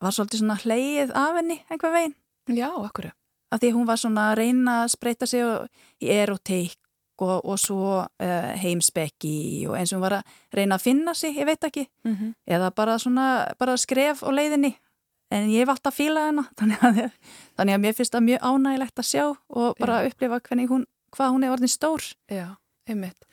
var 0.02 0.14
svolítið 0.14 0.42
svona 0.42 0.58
hleið 0.62 1.12
af 1.16 1.38
henni 1.38 1.60
einhver 1.70 1.94
veginn. 1.94 2.16
Já, 2.52 2.68
akkur. 2.74 3.10
Af 3.50 3.60
því 3.62 3.72
hún 3.76 3.86
var 3.86 4.00
svona 4.00 4.30
að 4.32 4.38
reyna 4.40 4.80
að 4.82 4.92
spreita 4.96 5.26
sig 5.26 5.44
í 6.02 6.10
eroteik 6.10 6.78
og, 7.22 7.44
og 7.44 7.58
svo 7.60 8.00
uh, 8.02 8.50
heimspekki 8.60 9.66
og 9.68 9.76
eins 9.78 9.92
og 9.92 10.00
hún 10.00 10.06
var 10.06 10.18
að 10.18 10.32
reyna 10.58 10.76
að 10.76 10.86
finna 10.88 11.14
sig, 11.14 11.36
ég 11.38 11.46
veit 11.46 11.64
ekki 11.64 11.86
Mm 12.04 12.14
-hmm. 12.14 12.34
eða 12.46 12.70
bara 12.70 12.98
svona, 12.98 13.54
bara 13.58 13.76
skref 13.76 14.22
á 14.22 14.30
leiðinni 14.30 14.76
en 15.30 15.48
ég 15.50 15.64
hef 15.64 15.68
alltaf 15.68 15.96
fílað 15.96 16.26
hana 16.30 16.44
þannig 16.58 16.78
að, 16.82 17.10
þannig 17.56 17.74
að 17.74 17.80
mér 17.80 17.94
finnst 17.94 18.14
það 18.14 18.26
mjög 18.28 18.40
ánægilegt 18.42 18.98
að 18.98 19.10
sjá 19.10 19.24
og 19.48 19.74
bara 19.78 20.02
Já. 20.02 20.06
upplifa 20.10 20.40
hvernig 20.40 20.68
hún, 20.68 20.86
hvað 21.10 21.30
hún 21.30 21.44
er 21.44 21.50
orðin 21.50 21.68
stór 21.68 22.02
Já, 22.30 22.56
einmitt. 22.88 23.24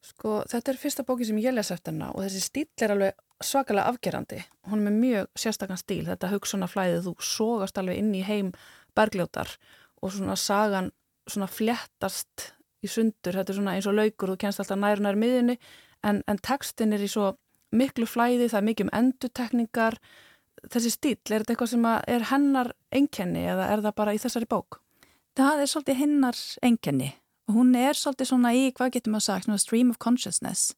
Sko, 0.00 0.42
þetta 0.48 0.72
er 0.72 0.76
fyrsta 0.80 1.04
bóki 1.04 1.24
sem 1.24 1.38
ég 1.38 1.52
les 1.54 1.70
eftir 1.70 1.92
hana 1.92 2.10
og 2.12 2.24
þessi 2.24 2.40
stíl 2.40 2.66
er 2.80 2.90
alveg 2.90 3.12
svakalega 3.40 3.88
afgerandi. 3.88 4.42
Hún 4.68 4.80
er 4.80 4.90
með 4.90 4.96
mjög 5.00 5.26
sérstakann 5.36 5.80
stíl, 5.80 6.04
þetta 6.06 6.30
hugsunaflæðið, 6.34 7.06
þú 7.06 7.14
sogast 7.24 7.78
alveg 7.80 8.00
inn 8.00 8.14
í 8.14 8.22
heim 8.24 8.52
bergljótar 8.96 9.52
og 10.00 10.14
svona 10.14 10.36
sagan 10.38 10.90
svona 11.30 11.48
fléttast 11.50 12.50
í 12.80 12.88
sundur, 12.88 13.36
þetta 13.36 13.52
er 13.52 13.58
svona 13.58 13.76
eins 13.76 13.86
og 13.86 13.96
laukur, 13.98 14.32
þú 14.32 14.40
kennst 14.40 14.62
alltaf 14.62 14.80
nær 14.80 15.02
og 15.02 15.04
nær 15.04 15.18
miðinni, 15.20 15.58
en, 16.06 16.22
en 16.26 16.40
textin 16.40 16.96
er 16.96 17.04
í 17.04 17.10
svo 17.12 17.34
miklu 17.76 18.08
flæði, 18.08 18.48
það 18.50 18.60
er 18.60 18.68
mikið 18.70 18.86
um 18.86 18.94
endutekningar. 18.98 19.98
Þessi 20.72 20.90
stíl, 20.92 21.18
er 21.28 21.42
þetta 21.42 21.54
eitthvað 21.54 21.72
sem 21.74 21.84
er 21.88 22.24
hennar 22.32 22.72
einkenni 22.92 23.44
eða 23.52 23.68
er 23.72 23.84
það 23.84 23.98
bara 24.00 24.14
í 24.16 24.22
þessari 24.22 24.48
bók? 24.50 24.80
það 25.38 25.62
er 25.62 25.70
svolítið 25.70 26.00
hennar 26.00 26.40
enkenni 26.66 27.12
og 27.48 27.56
hún 27.58 27.70
er 27.78 27.98
svolítið 27.98 28.30
svona 28.30 28.52
í, 28.56 28.70
hvað 28.74 28.96
getur 28.96 29.14
maður 29.14 29.26
sagt, 29.26 29.46
svona 29.46 29.62
stream 29.62 29.92
of 29.92 30.00
consciousness 30.02 30.74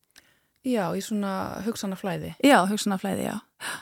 Já, 0.62 0.92
í 0.94 1.00
svona 1.02 1.58
hugsanaflæði. 1.64 2.36
Já, 2.46 2.60
hugsunaflæði, 2.70 3.24
já. 3.26 3.72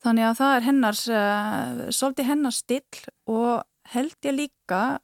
Þannig 0.00 0.24
að 0.24 0.38
það 0.38 0.54
er 0.54 0.64
hennar, 0.64 1.00
uh, 1.12 1.82
svolítið 1.92 2.30
hennar 2.30 2.54
still 2.56 3.02
og 3.28 3.50
held 3.94 4.16
ég 4.26 4.36
líka, 4.36 5.00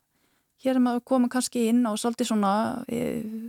hér 0.62 0.76
er 0.76 0.82
maður 0.82 1.04
koma 1.04 1.30
kannski 1.32 1.68
inn 1.70 1.84
á 1.86 1.92
svolítið 1.98 2.30
svona, 2.30 2.52
uh, 2.86 3.48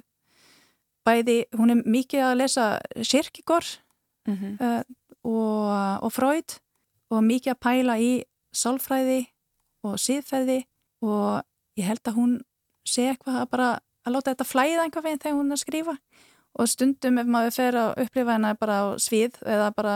bæði, 1.07 1.41
hún 1.57 1.73
er 1.73 1.83
mikið 1.85 2.25
að 2.27 2.39
lesa 2.43 2.69
Sirkigor 3.01 3.65
Mm 4.27 4.35
-hmm. 4.35 4.65
uh, 4.65 4.81
og, 5.23 5.99
og 6.01 6.11
Freud 6.11 6.59
og 7.09 7.23
mikið 7.23 7.51
að 7.51 7.59
pæla 7.59 7.99
í 7.99 8.23
sálfræði 8.53 9.27
og 9.83 9.99
síðferði 9.99 10.65
og 11.01 11.43
ég 11.79 11.85
held 11.85 12.07
að 12.07 12.17
hún 12.19 12.33
sé 12.87 13.07
eitthvað 13.07 13.35
að 13.41 13.49
bara 13.49 13.69
að 14.05 14.13
láta 14.13 14.31
þetta 14.31 14.51
flæða 14.53 14.83
einhver 14.83 15.03
veginn 15.03 15.19
þegar 15.19 15.37
hún 15.37 15.51
er 15.51 15.57
að 15.57 15.63
skrifa. 15.63 15.95
Og 16.59 16.69
stundum 16.69 17.17
ef 17.17 17.27
maður 17.27 17.53
fer 17.53 17.75
að 17.75 17.93
upplifa 18.03 18.33
hennar 18.33 18.57
bara 18.59 18.75
á 18.81 18.85
svið 18.97 19.33
eða 19.45 19.71
bara 19.75 19.95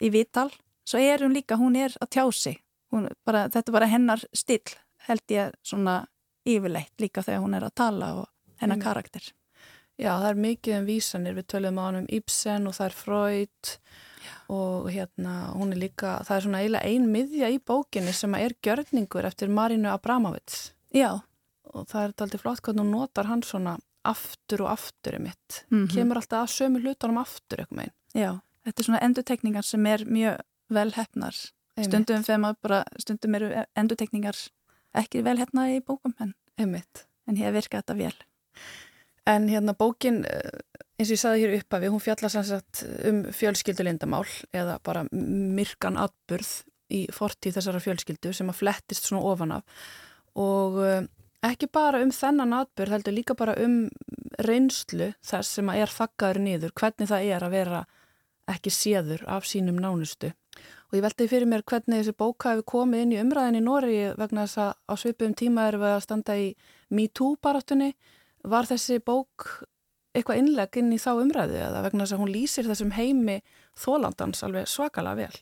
í 0.00 0.10
vital 0.10 0.50
svo 0.84 0.98
er 0.98 1.22
hún 1.22 1.34
líka, 1.34 1.56
hún 1.56 1.76
er 1.76 1.94
að 2.00 2.10
tjá 2.10 2.32
sig. 2.32 2.62
Hún, 2.92 3.08
bara, 3.24 3.48
þetta 3.48 3.70
er 3.70 3.72
bara 3.72 3.86
hennar 3.86 4.24
still 4.34 4.74
held 5.08 5.20
ég 5.30 5.52
svona 5.62 6.06
yfirleitt 6.46 6.98
líka 7.00 7.22
þegar 7.22 7.42
hún 7.44 7.54
er 7.56 7.62
að 7.68 7.74
tala 7.74 8.14
og 8.22 8.26
hennar 8.60 8.76
Einmitt. 8.76 8.84
karakter 8.86 9.32
Já, 9.98 10.16
það 10.18 10.28
er 10.30 10.38
mikið 10.40 10.78
um 10.78 10.86
vísanir, 10.88 11.34
við 11.36 11.46
töluðum 11.52 11.78
á 11.78 11.84
hann 11.84 11.96
um 12.00 12.06
Ibsen 12.08 12.66
og 12.66 12.74
það 12.74 12.86
er 12.86 12.94
Freud 12.96 13.72
og 14.52 14.88
hérna, 14.90 15.34
hún 15.54 15.72
er 15.74 15.80
líka, 15.82 16.14
það 16.26 16.36
er 16.36 16.44
svona 16.46 16.60
eiginlega 16.62 16.88
ein 16.88 17.06
miðja 17.12 17.50
í 17.52 17.58
bókinni 17.60 18.12
sem 18.16 18.34
er 18.38 18.54
gjörningur 18.64 19.26
eftir 19.28 19.48
Marinu 19.52 19.90
Abramovits 19.92 20.72
Já, 20.94 21.20
og 21.72 21.86
það 21.88 22.02
er 22.08 22.14
aldrei 22.26 22.40
flott 22.42 22.62
hvernig 22.64 22.82
hún 22.84 22.90
notar 22.96 23.28
hann 23.30 23.42
svona 23.46 23.76
aftur 24.04 24.64
og 24.66 24.72
aftur 24.72 25.16
um 25.20 25.22
mitt, 25.28 25.64
Mhm. 25.70 25.88
kemur 25.92 26.16
alltaf 26.18 26.48
að 26.48 26.54
sömu 26.56 26.80
hlutunum 26.82 27.18
aftur 27.22 27.58
eitthvað 27.62 27.76
meginn. 27.78 27.94
já, 28.14 28.40
þetta 28.64 28.78
er 28.80 28.84
svona 28.84 29.02
endutekningar 29.02 29.64
sem 29.64 29.86
er 29.86 29.98
mjög 30.04 30.40
vel 30.70 30.90
hefnar 30.92 31.52
Einmitt. 31.76 31.86
stundum 32.06 32.54
bara, 32.62 32.84
stundum 32.98 33.34
eru 33.34 33.64
endutekningar 33.76 34.34
ekki 34.94 35.24
vel 35.24 35.38
hefna 35.40 35.68
í 35.72 35.80
bókum 35.80 36.14
en, 36.20 36.34
en 36.58 37.38
hér 37.38 37.54
virka 37.54 37.80
þetta 37.82 37.98
vel 37.98 38.16
En 39.26 39.46
hérna 39.48 39.74
bókin, 39.78 40.24
eh, 40.26 40.58
eins 40.98 41.10
og 41.10 41.14
ég 41.14 41.20
saði 41.20 41.42
hér 41.44 41.52
uppafi, 41.60 41.88
hún 41.88 42.02
fjallar 42.02 42.30
sem 42.30 42.44
sagt 42.44 42.82
um 43.06 43.22
fjölskyldulindamál 43.30 44.26
eða 44.52 44.80
bara 44.82 45.04
myrkan 45.12 45.96
atburð 45.96 46.64
í 46.90 47.06
fortíð 47.14 47.54
þessara 47.58 47.80
fjölskyldu 47.80 48.32
sem 48.34 48.50
að 48.50 48.58
flettist 48.58 49.06
svona 49.06 49.22
ofan 49.22 49.52
af 49.52 49.62
og 50.34 50.80
eh, 50.82 51.06
ekki 51.46 51.70
bara 51.70 52.02
um 52.02 52.10
þennan 52.10 52.56
atburð, 52.58 52.96
heldur 52.96 53.14
líka 53.14 53.38
bara 53.38 53.54
um 53.62 53.88
reynslu 54.42 55.12
þess 55.22 55.54
sem 55.58 55.70
að 55.70 55.84
er 55.84 55.94
þakkaður 55.94 56.42
niður, 56.42 56.74
hvernig 56.74 57.08
það 57.08 57.30
er 57.30 57.46
að 57.46 57.54
vera 57.54 57.84
ekki 58.50 58.74
séður 58.74 59.22
af 59.30 59.46
sínum 59.46 59.78
nánustu. 59.78 60.32
Og 60.92 60.98
ég 60.98 61.04
veldi 61.06 61.28
fyrir 61.28 61.48
mér 61.48 61.64
hvernig 61.64 62.02
þessi 62.02 62.16
bóka 62.20 62.52
hefur 62.52 62.68
komið 62.74 63.04
inn 63.06 63.12
í 63.16 63.20
umræðin 63.22 63.60
í 63.60 63.64
Nóri 63.64 63.98
vegna 64.20 64.46
þess 64.46 64.58
að 64.60 64.72
á 64.92 64.94
svipum 65.00 65.34
tíma 65.34 65.68
erum 65.70 65.84
við 65.86 65.94
að 65.96 66.02
standa 66.04 66.36
í 66.36 66.50
MeToo-baratunni 66.92 67.94
var 68.44 68.68
þessi 68.68 68.98
bók 69.00 69.64
eitthvað 70.12 70.42
innleg 70.42 70.76
inn 70.76 70.92
í 70.92 71.00
þá 71.00 71.12
umræðu 71.14 71.56
eða 71.56 71.86
vegna 71.86 72.04
þess 72.04 72.16
að 72.18 72.20
hún 72.20 72.34
lýsir 72.34 72.68
þessum 72.68 72.92
heimi 72.92 73.38
þólandans 73.80 74.44
alveg 74.44 74.68
svakalega 74.68 75.24
vel 75.24 75.40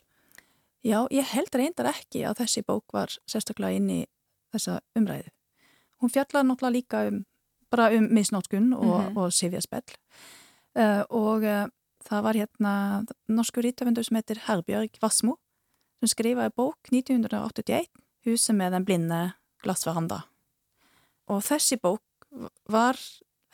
Já, 0.81 1.05
ég 1.13 1.27
held 1.35 1.53
reyndar 1.53 1.91
ekki 1.91 2.23
að 2.25 2.39
þessi 2.41 2.63
bók 2.65 2.95
var 2.95 3.11
sérstaklega 3.29 3.77
inn 3.77 3.89
í 3.93 3.99
þessa 4.53 4.79
umræðu. 4.97 5.29
Hún 6.01 6.09
fjallaði 6.09 6.47
náttúrulega 6.47 6.73
líka 6.73 7.01
um, 7.09 7.19
bara 7.71 7.91
um 7.93 8.07
misnótkun 8.09 8.71
og, 8.73 8.87
mm 8.87 9.03
-hmm. 9.05 9.19
og 9.21 9.33
sifjaspell 9.33 9.91
uh, 10.75 11.03
og 11.09 11.45
uh, 11.45 11.67
það 12.07 12.25
var 12.27 12.39
hérna 12.39 12.73
norsku 13.31 13.63
rítafundur 13.63 14.05
sem 14.07 14.19
heitir 14.19 14.43
Herbjörg 14.47 14.97
Vassmo 15.01 15.37
sem 16.01 16.11
skrifaði 16.11 16.53
bók 16.57 16.91
1981 16.93 17.89
Huset 18.25 18.53
með 18.53 18.75
den 18.75 18.85
blinde 18.85 19.21
glassveranda 19.63 20.23
og 21.31 21.43
þessi 21.45 21.77
bók 21.81 22.03
var 22.71 22.99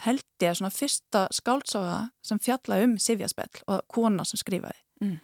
held 0.05 0.23
ég 0.43 0.57
svona 0.57 0.73
fyrsta 0.73 1.25
skáltsáða 1.33 1.99
sem 2.25 2.41
fjallaði 2.41 2.87
um 2.89 2.95
sifjaspell 3.01 3.63
og 3.65 3.81
kona 3.91 4.25
sem 4.27 4.39
skrifaði 4.39 4.77
mm. 5.01 5.17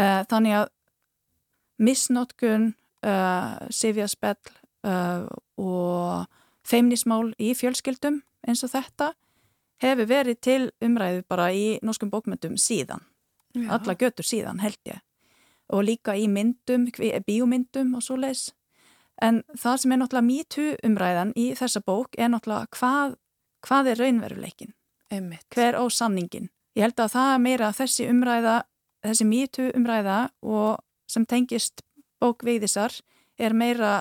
uh, 0.00 0.22
þannig 0.30 0.56
að 0.62 0.68
misnótkun, 1.78 2.72
uh, 3.06 3.58
sifjaspell 3.70 4.54
uh, 4.88 5.28
og 5.60 6.24
feimnismál 6.66 7.34
í 7.38 7.52
fjölskyldum 7.58 8.22
eins 8.48 8.64
og 8.66 8.72
þetta 8.72 9.12
hefur 9.82 10.08
verið 10.10 10.40
til 10.40 10.62
umræðu 10.84 11.24
bara 11.28 11.50
í 11.54 11.78
norskum 11.82 12.10
bókmyndum 12.10 12.56
síðan, 12.58 13.04
Já. 13.54 13.68
alla 13.78 13.94
götur 13.94 14.26
síðan 14.26 14.60
held 14.60 14.78
ég. 14.86 15.00
Og 15.68 15.84
líka 15.84 16.14
í 16.16 16.28
myndum, 16.32 16.88
bíomyndum 17.26 17.94
og 17.94 18.02
svo 18.02 18.16
leiðs 18.16 18.52
en 19.22 19.42
það 19.58 19.80
sem 19.82 19.92
er 19.92 20.00
náttúrulega 20.00 20.28
mýtu 20.28 20.66
umræðan 20.86 21.32
í 21.38 21.50
þessa 21.58 21.82
bók 21.84 22.18
er 22.18 22.30
náttúrulega 22.32 22.70
hvað, 22.78 23.16
hvað 23.66 23.90
er 23.92 24.02
raunveruleikin 24.02 24.74
Einmitt. 25.10 25.46
hver 25.54 25.74
á 25.74 25.84
sanningin 25.90 26.50
ég 26.78 26.86
held 26.86 27.02
að 27.02 27.14
það 27.16 27.32
er 27.34 27.42
meira 27.42 27.70
þessi 27.74 28.06
umræða 28.12 28.56
þessi 29.06 29.26
mýtu 29.28 29.68
umræða 29.74 30.18
og 30.42 30.78
sem 31.10 31.26
tengist 31.26 31.82
bókveiðisar 32.22 32.94
er 33.38 33.54
meira 33.54 33.92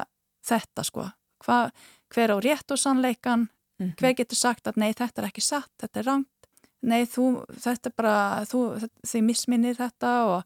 þetta 0.47 0.83
sko. 0.87 1.05
Hva, 1.45 1.69
hver 2.13 2.33
á 2.33 2.37
rétt 2.41 2.73
og 2.73 2.79
sannleikan 2.81 3.47
mm 3.79 3.85
-hmm. 3.85 3.95
hver 3.99 4.13
getur 4.13 4.37
sagt 4.37 4.67
að 4.67 4.77
nei 4.77 4.93
þetta 4.93 5.21
er 5.21 5.27
ekki 5.27 5.41
satt 5.41 5.71
þetta 5.79 5.99
er 5.99 6.05
rangt, 6.05 6.49
nei 6.81 7.05
þú 7.05 7.45
þetta 7.51 7.89
er 7.89 7.93
bara, 7.95 8.45
þú, 8.45 8.89
þið 9.05 9.23
misminnir 9.23 9.75
þetta 9.75 10.11
og, 10.25 10.43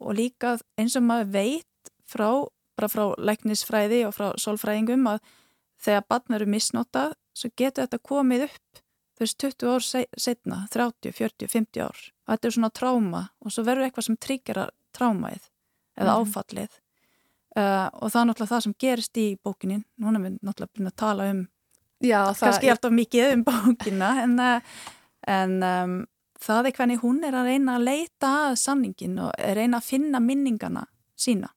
og 0.00 0.14
líka 0.14 0.58
eins 0.78 0.96
og 0.96 1.02
maður 1.02 1.32
veit 1.32 1.92
frá 2.04 2.48
bara 2.76 2.88
frá 2.88 3.14
læknisfræði 3.18 4.06
og 4.06 4.14
frá 4.16 4.32
sólfræðingum 4.40 5.06
að 5.06 5.20
þegar 5.82 6.06
barn 6.08 6.36
eru 6.38 6.46
misnotað 6.46 7.14
svo 7.36 7.50
getur 7.56 7.86
þetta 7.86 7.98
komið 7.98 8.46
upp 8.48 8.82
þú 9.16 9.24
veist 9.24 9.38
20 9.38 9.72
ár 9.72 9.86
setna 10.18 10.60
30, 10.72 11.12
40, 11.12 11.48
50 11.48 11.84
ár 11.84 11.98
og 12.26 12.34
þetta 12.34 12.48
er 12.48 12.56
svona 12.56 12.70
tráma 12.70 13.22
og 13.40 13.52
svo 13.52 13.64
verður 13.66 13.88
eitthvað 13.88 14.08
sem 14.08 14.16
tryggjara 14.16 14.68
trámaið 14.96 15.44
eða 15.96 16.16
mm 16.16 16.24
-hmm. 16.24 16.28
áfallið 16.28 16.72
uh, 17.56 17.88
og 18.02 18.12
það 18.12 18.20
er 18.20 18.26
náttúrulega 18.28 18.52
það 18.54 18.64
sem 18.64 18.74
gerist 18.78 19.16
í 19.16 19.26
bókinin 19.44 19.84
núna 19.96 20.18
er 20.18 20.24
við 20.24 20.38
náttúrulega 20.42 20.72
byrjað 20.74 20.92
að 20.92 21.02
tala 21.04 21.30
um 21.30 21.48
Já, 22.02 22.20
kannski 22.38 22.72
alltaf 22.72 22.94
mikið 22.94 23.36
um 23.36 23.44
bókina 23.48 24.12
en, 24.24 24.38
uh, 24.42 24.86
en 25.30 25.58
um, 25.66 25.98
það 26.42 26.70
er 26.70 26.78
hvernig 26.78 27.02
hún 27.02 27.22
er 27.26 27.36
að 27.38 27.52
reyna 27.52 27.76
að 27.78 27.86
leita 27.88 28.32
að 28.48 28.56
sanningin 28.62 29.20
og 29.22 29.30
reyna 29.58 29.78
að 29.78 29.90
finna 29.92 30.22
minningana 30.22 30.86
sína 31.16 31.52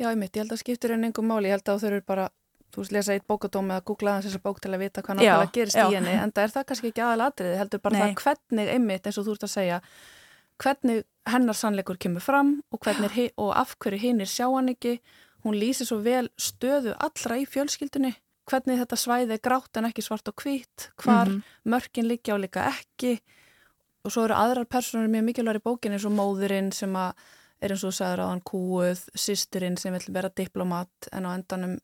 Já, 0.00 0.08
ég 0.08 0.20
mitt, 0.20 0.32
ég 0.32 0.46
held 0.46 0.54
að 0.54 0.62
skiptur 0.62 0.94
einn 0.94 1.04
einhver 1.04 1.26
máli, 1.28 1.50
ég 1.50 1.58
held 1.58 1.68
að 1.68 1.82
þau 1.82 1.88
eru 1.90 2.04
bara 2.08 2.30
þú 2.70 2.82
veist, 2.82 2.94
lesa 2.94 3.14
eitt 3.16 3.26
bókadóm 3.28 3.72
eða 3.74 3.84
googla 3.88 4.16
þess 4.22 4.38
að 4.38 4.44
bók 4.46 4.60
til 4.62 4.72
að 4.72 4.84
vita 4.84 5.02
hvað 5.04 5.18
náttúrulega 5.18 5.54
gerist 5.56 5.78
já. 5.78 5.84
í 5.84 5.96
henni 5.96 6.14
en 6.14 6.32
það 6.32 6.44
er 6.44 6.54
það 6.54 6.66
kannski 6.70 6.90
ekki 6.92 7.04
aðalatrið, 7.04 7.56
heldur 7.58 7.82
bara 7.84 7.98
Nei. 7.98 8.02
það 8.02 8.22
hvernig 8.24 8.72
einmitt 8.74 9.08
eins 9.08 9.18
og 9.20 9.26
þú 9.26 9.34
ert 9.36 9.46
að 9.46 9.52
segja 9.54 9.80
hvernig 10.60 11.04
hennar 11.30 11.58
sannleikur 11.58 11.98
kemur 12.00 12.24
fram 12.24 12.54
og, 12.70 12.80
hvernig, 12.84 13.30
og 13.40 13.52
af 13.58 13.74
hverju 13.82 14.00
hinn 14.04 14.22
er 14.22 14.30
sjá 14.30 14.46
hann 14.46 14.72
ekki 14.72 14.98
hún 15.44 15.58
lýsir 15.58 15.88
svo 15.88 16.00
vel 16.04 16.28
stöðu 16.40 16.94
allra 17.00 17.40
í 17.40 17.46
fjölskyldunni 17.48 18.14
hvernig 18.50 18.80
þetta 18.82 18.98
svæði 18.98 19.36
er 19.36 19.44
grátt 19.44 19.78
en 19.78 19.88
ekki 19.90 20.04
svart 20.04 20.28
og 20.30 20.42
hvít 20.42 20.90
hvar 21.02 21.28
mm 21.28 21.36
-hmm. 21.36 21.70
mörkin 21.72 22.08
liggja 22.08 22.34
og 22.34 22.40
líka 22.40 22.66
ekki 22.68 23.20
og 24.04 24.12
svo 24.12 24.24
eru 24.24 24.34
aðrar 24.34 24.64
personur 24.64 25.08
mjög 25.08 25.24
mikilvægur 25.24 25.60
í 25.60 25.66
bókin 25.68 25.92
eins 25.92 26.04
og 26.08 26.12
móðurinn 26.12 26.72
sem 26.72 26.96
að 26.96 27.12
er 27.60 27.74
eins 27.74 27.84
og 27.84 27.92
sagður 27.92 28.24
á 28.24 28.26
hann 28.30 28.40
kúuð, 28.40 29.02
sýsturinn 29.14 29.76
sem 29.78 29.92
vil 29.92 30.14
vera 30.14 30.30
diplomat 30.36 31.10
en 31.12 31.26
á 31.28 31.30
endanum 31.36 31.78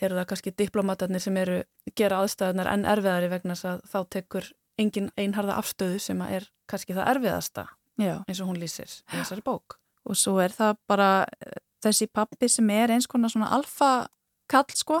eru 0.00 0.18
það 0.18 0.28
kannski 0.30 0.52
diplomatarnir 0.56 1.20
sem 1.20 1.36
eru 1.40 1.62
gera 1.96 2.20
aðstæðunar 2.20 2.68
en 2.72 2.84
erfiðari 2.84 3.30
vegna 3.32 3.56
þess 3.56 3.64
að 3.64 3.80
þá 3.92 3.98
tekur 4.10 4.52
engin 4.78 5.10
einharða 5.16 5.56
afstöðu 5.56 6.00
sem 6.02 6.20
að 6.20 6.34
er 6.38 6.48
kannski 6.68 6.96
það 6.96 7.10
erfiðasta 7.14 7.66
Já. 7.96 8.16
eins 8.28 8.42
og 8.42 8.50
hún 8.50 8.60
lýsir 8.60 8.90
í 8.90 9.16
þessari 9.16 9.44
bók. 9.46 9.78
Og 10.04 10.18
svo 10.20 10.36
er 10.42 10.52
það 10.52 10.76
bara 10.86 11.10
eh, 11.24 11.56
þessi 11.82 12.10
pappi 12.12 12.50
sem 12.52 12.70
er 12.70 12.92
eins 12.92 13.08
konar 13.08 13.32
svona 13.32 13.48
alfa 13.56 14.10
kall 14.52 14.68
sko 14.76 15.00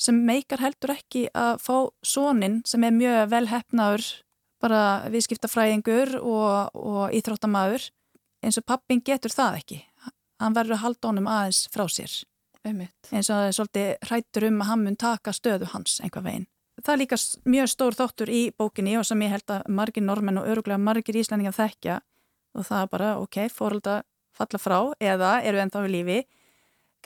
sem 0.00 0.16
meikar 0.28 0.60
heldur 0.60 0.92
ekki 0.96 1.26
að 1.34 1.60
fá 1.64 1.76
sónin 2.04 2.60
sem 2.68 2.84
er 2.84 2.94
mjög 2.94 3.30
velhefnaður 3.32 4.06
bara 4.62 4.80
viðskiptafræðingur 5.12 6.16
og, 6.20 6.76
og 6.76 7.14
íþróttamaður 7.16 7.90
eins 8.44 8.58
og 8.60 8.66
pappin 8.68 9.02
getur 9.04 9.32
það 9.32 9.60
ekki. 9.60 9.78
Hann 10.40 10.56
verður 10.56 10.76
að 10.76 10.82
halda 10.84 11.10
honum 11.10 11.30
aðeins 11.30 11.62
frá 11.72 11.86
sér. 11.92 12.12
Einmitt. 12.66 13.08
Eins 13.12 13.30
og 13.30 13.38
það 13.38 13.46
er 13.46 13.56
svolítið 13.56 14.08
hrættur 14.08 14.46
um 14.48 14.60
að 14.60 14.70
hann 14.70 14.84
mun 14.84 14.98
taka 15.00 15.32
stöðu 15.36 15.70
hans 15.72 16.00
einhvað 16.02 16.28
veginn. 16.28 16.46
Það 16.82 16.92
er 16.92 17.00
líka 17.00 17.18
mjög 17.48 17.70
stór 17.72 17.96
þáttur 17.96 18.32
í 18.32 18.42
bókinni 18.52 18.98
og 19.00 19.06
sem 19.08 19.22
ég 19.24 19.32
held 19.32 19.52
að 19.54 19.68
margir 19.72 20.04
normenn 20.04 20.40
og 20.42 20.48
öruglega 20.50 20.82
margir 20.82 21.16
íslendingar 21.16 21.56
þekkja 21.56 22.00
og 22.56 22.66
það 22.66 22.82
er 22.82 22.90
bara, 22.92 23.12
ok, 23.22 23.38
fórölda 23.52 24.00
falla 24.36 24.60
frá 24.60 24.78
eða 25.00 25.30
eru 25.46 25.62
ennþá 25.62 25.84
í 25.86 25.92
lífi 25.94 26.18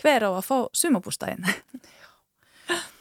hver 0.00 0.26
á 0.26 0.30
að 0.32 0.46
fá 0.48 0.56
sumabústæðin 0.74 1.46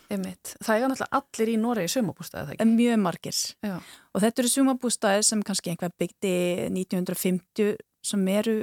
Einmitt. 0.10 0.55
Það 0.66 0.76
er 0.76 0.89
náttúrulega 0.89 1.20
allir 1.20 1.51
í 1.51 1.57
Noregi 1.62 1.91
sumabústæði 1.93 2.55
En 2.64 2.76
mjög 2.78 3.01
margir 3.03 3.39
Já. 3.62 3.76
og 4.14 4.24
þetta 4.24 4.41
eru 4.41 4.51
sumabústæði 4.53 5.26
sem 5.28 5.43
kannski 5.45 5.74
einhver 5.74 5.93
byggdi 6.01 6.34
1950 6.74 7.76
sem 8.10 8.28
eru 8.34 8.55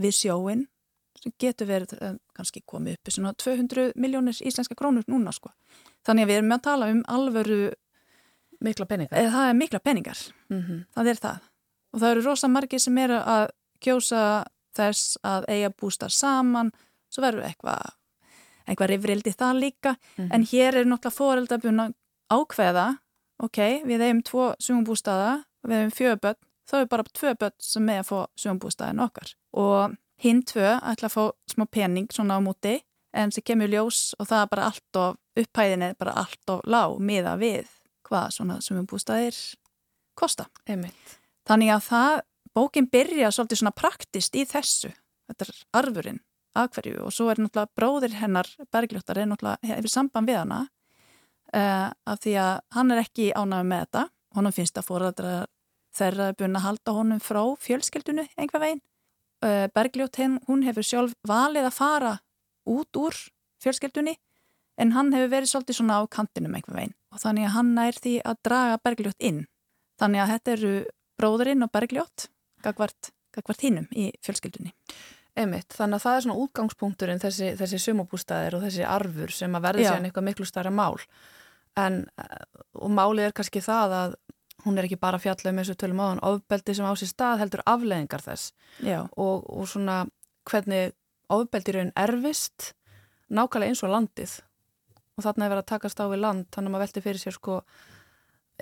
við 0.00 0.16
sjóin 0.20 0.66
sem 1.22 1.34
getur 1.38 1.68
verið 1.68 1.96
um, 2.00 2.18
kannski 2.34 2.62
komið 2.66 2.98
upp 2.98 3.14
svona 3.14 3.34
200 3.34 3.92
miljónir 4.00 4.38
íslenska 4.42 4.74
krónur 4.78 5.06
núna 5.10 5.34
sko. 5.34 5.52
Þannig 6.06 6.26
að 6.26 6.30
við 6.30 6.40
erum 6.40 6.50
með 6.50 6.58
að 6.58 6.66
tala 6.66 6.90
um 6.90 7.02
alvöru 7.06 7.60
mikla 8.62 8.86
peningar. 8.90 9.18
Eða, 9.18 9.32
það 9.34 9.48
er 9.48 9.58
mikla 9.58 9.80
peningar. 9.82 10.22
Mm 10.50 10.62
-hmm. 10.62 10.84
Það 10.94 11.10
er 11.12 11.20
það 11.26 11.48
og 11.92 12.00
það 12.00 12.10
eru 12.10 12.24
rosa 12.26 12.48
margir 12.48 12.80
sem 12.80 12.98
eru 12.98 13.18
að 13.18 13.50
kjósa 13.82 14.22
þess 14.76 15.18
að 15.26 15.48
eiga 15.52 15.70
bústar 15.70 16.10
saman 16.14 16.72
svo 17.12 17.24
verður 17.24 17.48
eitthvað 17.48 17.92
eitthvað 18.66 18.92
rifrildi 18.92 19.32
það 19.34 19.58
líka. 19.58 19.96
Mm 20.16 20.24
-hmm. 20.24 20.34
en 20.34 20.42
hér 20.52 20.74
er 20.74 20.86
náttúrulega 20.86 21.18
fóreldar 21.18 21.60
búin 21.62 21.80
að 21.80 21.94
ákveða 22.32 22.86
ok, 23.42 23.58
við 23.84 24.04
eigum 24.06 24.22
tvo 24.22 24.54
sugumbústaða, 24.62 25.44
við 25.66 25.76
eigum 25.78 25.90
fjöböld 25.96 26.40
þá 26.68 26.78
er 26.78 26.88
bara 26.90 27.04
tvö 27.12 27.34
börn 27.40 27.58
sem 27.62 27.84
með 27.86 28.00
að 28.02 28.08
fá 28.08 28.18
sugumbústaðin 28.40 29.02
okkar. 29.04 29.34
Og 29.52 29.96
hinn 30.22 30.42
tvö 30.46 30.78
ætla 30.78 31.10
að 31.10 31.16
fá 31.16 31.22
smá 31.50 31.66
pening 31.66 32.08
svona 32.14 32.38
á 32.38 32.40
múti 32.44 32.78
en 33.12 33.32
sem 33.34 33.44
kemur 33.44 33.70
ljós 33.72 34.14
og 34.18 34.28
það 34.30 34.44
er 34.44 34.50
bara 34.54 34.68
allt 34.70 35.00
of 35.00 35.18
upphæðin 35.42 35.86
er 35.88 35.96
bara 35.98 36.16
allt 36.22 36.52
of 36.52 36.62
lág 36.68 36.98
miða 37.00 37.34
við 37.40 37.68
hvað 38.08 38.36
svona 38.36 38.60
sugumbústaðir 38.64 39.36
kosta. 40.18 40.46
Einmitt. 40.68 41.18
Þannig 41.48 41.72
að 41.74 41.86
það, 41.88 42.18
bókin 42.54 42.88
byrja 42.92 43.32
svolítið 43.32 43.62
svona 43.62 43.74
praktist 43.74 44.36
í 44.36 44.44
þessu, 44.46 44.92
þetta 45.28 45.48
er 45.48 45.62
arfurinn 45.80 46.20
af 46.58 46.72
hverju 46.74 47.06
og 47.06 47.14
svo 47.14 47.30
er 47.32 47.40
náttúrulega 47.40 47.72
bróðir 47.78 48.16
hennar 48.20 48.48
Bergljóttar 48.72 49.22
er 49.22 49.28
náttúrulega 49.30 49.72
hefur 49.72 49.92
samband 49.92 50.28
við 50.28 50.40
hana 50.42 50.60
uh, 51.54 51.88
af 51.92 52.22
því 52.22 52.36
að 52.42 52.54
hann 52.76 52.92
er 52.92 53.02
ekki 53.02 53.30
ánægum 53.32 53.70
með 53.72 53.84
þetta, 53.84 54.04
honum 54.36 54.56
finnst 54.56 54.80
að 54.80 54.88
fóræðra 54.88 55.34
þeirra 55.96 56.30
er 56.30 56.38
búin 56.38 56.56
að 56.56 56.66
halda 56.66 56.96
honum 56.96 57.20
frá 57.20 57.42
fjölskeldunu 57.60 58.24
einhver 58.40 58.62
veginn. 58.62 58.82
Uh, 59.42 59.66
Bergljótt 59.74 60.20
hún 60.48 60.62
hefur 60.66 60.86
sjálf 60.86 61.14
valið 61.26 61.68
að 61.68 61.76
fara 61.76 62.12
út 62.68 62.96
úr 62.96 63.16
fjölskeldunni 63.62 64.14
en 64.80 64.92
hann 64.96 65.12
hefur 65.12 65.32
verið 65.32 65.50
svolítið 65.50 65.80
svona 65.80 65.98
á 66.00 66.02
kantinum 66.08 66.54
einhver 66.54 66.78
veginn 66.78 66.94
og 67.12 67.20
þannig 67.20 67.48
að 67.48 67.56
hann 67.56 67.72
er 67.82 67.98
því 67.98 68.14
að 68.24 68.42
draga 68.46 68.78
Bergljótt 68.84 69.26
inn. 69.28 69.42
Þannig 70.00 70.22
að 70.22 70.30
þetta 70.32 70.54
eru 70.56 70.76
bróðurinn 71.20 71.66
og 71.66 71.72
Bergljótt 71.74 72.28
gagvart, 72.62 73.10
gagvart 73.34 73.66
hinnum 73.66 73.90
í 73.92 74.12
fjölskyldunni. 74.24 74.72
Emitt, 75.32 75.72
þannig 75.72 75.96
að 75.96 76.04
það 76.04 76.16
er 76.16 76.24
svona 76.26 76.40
útgangspunkturinn 76.42 77.22
þessi, 77.22 77.52
þessi 77.56 77.78
sumabústæðir 77.80 78.58
og 78.58 78.66
þessi 78.66 78.82
arfur 78.84 79.32
sem 79.32 79.54
að 79.56 79.64
verði 79.64 79.86
sér 79.86 80.04
eitthvað 80.04 80.26
miklu 80.26 80.44
starra 80.48 80.72
mál. 80.74 80.98
En 81.80 82.02
og 82.76 82.92
málið 82.92 83.30
er 83.30 83.36
kannski 83.38 83.62
það 83.64 83.94
að 83.96 84.16
hún 84.66 84.78
er 84.78 84.86
ekki 84.86 85.00
bara 85.00 85.20
fjallað 85.22 85.56
með 85.56 85.64
þessu 85.64 85.78
tölum 85.80 86.02
áðan 86.04 86.20
ofbeldi 86.28 86.74
sem 86.76 86.84
á 86.84 86.92
sér 87.00 87.10
stað 87.10 87.40
heldur 87.42 87.64
afleðingar 87.64 88.24
þess. 88.26 88.52
Og, 89.16 89.46
og 89.48 89.70
svona 89.70 90.02
hvernig 90.50 90.92
ofbeldi 91.32 91.76
raun 91.78 91.94
erfist 91.96 92.74
nákvæmlega 93.32 93.72
eins 93.72 93.82
og 93.86 93.94
landið. 93.94 94.36
Og 95.16 95.24
þarna 95.24 95.46
er 95.46 95.54
verið 95.54 95.64
að 95.64 95.72
takast 95.72 96.04
á 96.04 96.06
við 96.12 96.22
land 96.22 96.46
þannig 96.52 96.68
að 96.68 96.76
maður 96.76 96.84
velti 96.86 97.04
fyrir 97.08 97.22
sér 97.24 97.36
sko 97.38 97.58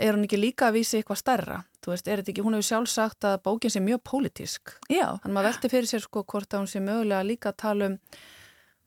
er 0.00 0.16
hún 0.16 0.26
ekki 0.26 0.40
líka 0.40 0.68
að 0.68 0.80
vísi 0.80 0.98
eitthvað 0.98 1.20
stærra? 1.20 1.60
Þú 1.80 1.94
veist, 1.94 2.08
er 2.08 2.20
þetta 2.20 2.32
ekki, 2.34 2.44
hún 2.44 2.56
hefur 2.56 2.68
sjálf 2.68 2.92
sagt 2.92 3.28
að 3.28 3.38
bókin 3.46 3.72
sé 3.72 3.80
mjög 3.84 4.02
pólitísk. 4.10 4.74
Þannig 5.22 5.30
að 5.30 5.36
maður 5.36 5.48
velti 5.50 5.72
fyrir 5.72 5.90
sér 5.90 6.04
sko 6.04 6.24
hvort 6.24 6.52
að 6.52 6.62
hún 6.62 6.70
sé 6.72 6.82
mögulega 6.84 7.26
líka 7.26 7.52
að 7.52 7.60
tala 7.64 7.90
um 7.90 7.96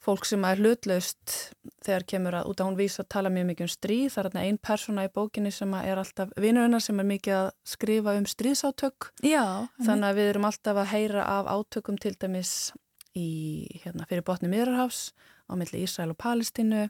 fólk 0.04 0.28
sem 0.28 0.44
er 0.44 0.60
hlutlaust 0.60 1.34
þegar 1.86 2.06
kemur 2.12 2.38
að 2.40 2.50
út 2.52 2.62
að 2.62 2.70
hún 2.70 2.80
vísa 2.80 3.04
að 3.06 3.12
tala 3.16 3.32
mjög 3.32 3.46
mikið 3.50 3.66
um 3.66 3.72
stríð 3.72 4.08
það 4.12 4.20
er 4.20 4.28
þarna 4.28 4.44
einn 4.44 4.60
persóna 4.68 5.06
í 5.08 5.12
bókinni 5.16 5.52
sem 5.56 5.76
er 5.80 6.02
alltaf 6.02 6.34
vinnurinn 6.44 6.84
sem 6.84 7.00
er 7.00 7.08
mikið 7.08 7.36
að 7.38 7.50
skrifa 7.74 8.16
um 8.20 8.28
stríðsátök. 8.28 9.10
Já, 9.24 9.46
þannig 9.80 10.10
að 10.10 10.20
við 10.20 10.32
erum 10.34 10.48
alltaf 10.50 10.82
að 10.82 10.92
heyra 10.92 11.28
af 11.38 11.52
átökum 11.56 12.00
til 12.04 12.14
dæmis 12.20 12.54
í, 13.16 13.30
hérna, 13.86 14.08
fyrir 14.10 14.26
botni 14.28 14.52
Miðrarhafs 14.52 15.14
á 15.48 15.54
milli 15.60 15.86
Ísrael 15.86 16.12
og 16.12 16.20
Palestínu 16.20 16.88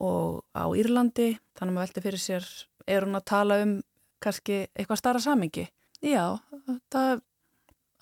og 0.00 0.42
á 0.54 0.64
Írlandi. 0.70 1.32
Þannig 1.58 1.72
að 1.72 1.76
maður 1.76 1.88
velti 1.88 2.04
fyrir 2.06 2.22
sér 2.22 2.50
er 2.90 3.06
hún 3.06 3.18
að 3.18 3.26
tala 3.30 3.60
um 3.64 3.78
kannski 4.20 4.64
eitthvað 4.74 5.00
starra 5.00 5.22
samingi? 5.22 5.66
Já, 6.04 6.38
það 6.92 7.12
er 7.14 7.22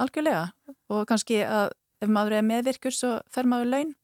algjörlega. 0.03 0.45
Og 0.95 1.07
kannski 1.11 1.41
að 1.45 1.73
ef 2.03 2.13
maður 2.13 2.39
er 2.39 2.47
meðvirkur 2.47 2.95
svo 2.95 3.15
fer 3.33 3.49
maður 3.51 3.73
laun. 3.73 3.95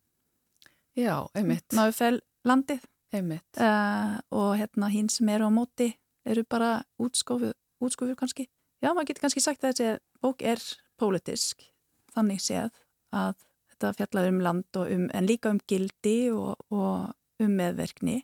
Já, 0.99 1.15
einmitt. 1.35 1.67
Maður 1.75 1.97
fer 1.99 2.21
landið. 2.47 2.87
Einmitt. 3.15 3.47
Uh, 3.59 4.19
og 4.35 4.57
hérna 4.59 4.91
hinn 4.91 5.11
sem 5.13 5.29
eru 5.31 5.47
á 5.47 5.53
móti 5.55 5.93
eru 6.27 6.43
bara 6.51 6.81
útskofur, 6.99 7.55
útskofur 7.83 8.19
kannski. 8.19 8.49
Já, 8.83 8.91
maður 8.91 9.13
getur 9.13 9.27
kannski 9.27 9.43
sagt 9.45 9.65
að 9.65 9.75
þessi 9.75 10.23
bók 10.25 10.43
er 10.43 10.63
pólitisk 10.99 11.63
þannig 12.15 12.43
séð 12.43 12.73
að 13.15 13.37
þetta 13.75 13.93
fjallar 13.99 14.31
um 14.31 14.41
land 14.43 14.79
og 14.81 14.91
um, 14.91 15.07
en 15.15 15.29
líka 15.29 15.53
um 15.53 15.61
gildi 15.71 16.31
og, 16.35 16.59
og 16.75 17.15
um 17.43 17.55
meðverkni. 17.59 18.23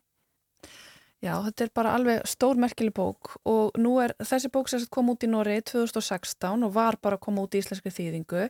Já, 1.21 1.35
þetta 1.45 1.65
er 1.67 1.73
bara 1.77 1.95
alveg 1.99 2.23
stórmerkileg 2.29 2.95
bók 2.97 3.35
og 3.49 3.77
nú 3.77 3.99
er 4.01 4.15
þessi 4.25 4.49
bók 4.53 4.71
sem 4.73 4.87
kom 4.93 5.11
út 5.13 5.27
í 5.27 5.29
Nóri 5.29 5.59
2016 5.69 6.65
og 6.65 6.73
var 6.73 6.97
bara 7.03 7.19
að 7.19 7.27
koma 7.27 7.45
út 7.45 7.57
í 7.57 7.61
íslenski 7.61 7.93
þýðingu 7.93 8.47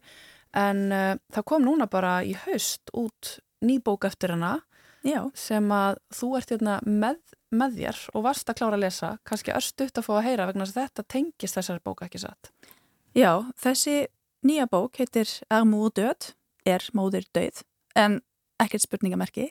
en 0.61 0.85
uh, 0.95 1.15
það 1.35 1.47
kom 1.51 1.67
núna 1.67 1.89
bara 1.91 2.21
í 2.23 2.37
haust 2.45 2.93
út 2.95 3.41
ný 3.67 3.81
bók 3.83 4.07
eftir 4.07 4.37
hana 4.37 4.61
Já. 5.03 5.25
sem 5.35 5.67
að 5.73 5.99
þú 6.15 6.31
ert 6.39 6.55
hérna 6.55 6.77
með, 6.87 7.19
með 7.51 7.77
þér 7.81 8.01
og 8.15 8.25
varst 8.29 8.53
að 8.53 8.61
klára 8.61 8.79
að 8.79 8.85
lesa, 8.85 9.11
kannski 9.27 9.55
örstuðt 9.57 9.99
að 9.99 10.07
fá 10.07 10.13
að 10.19 10.27
heyra 10.29 10.49
vegna 10.51 10.67
að 10.69 10.77
þetta 10.77 11.07
tengist 11.17 11.59
þessari 11.59 11.83
bók 11.85 12.05
ekki 12.07 12.21
satt. 12.23 12.53
Já, 13.17 13.43
þessi 13.59 14.05
nýja 14.47 14.69
bók 14.71 15.01
heitir 15.01 15.31
Er 15.51 15.67
móður 15.67 15.97
döð, 15.99 16.31
er 16.69 16.87
móður 16.95 17.27
döð 17.35 17.65
en 17.99 18.21
ekkert 18.63 18.87
spurningamerki 18.87 19.51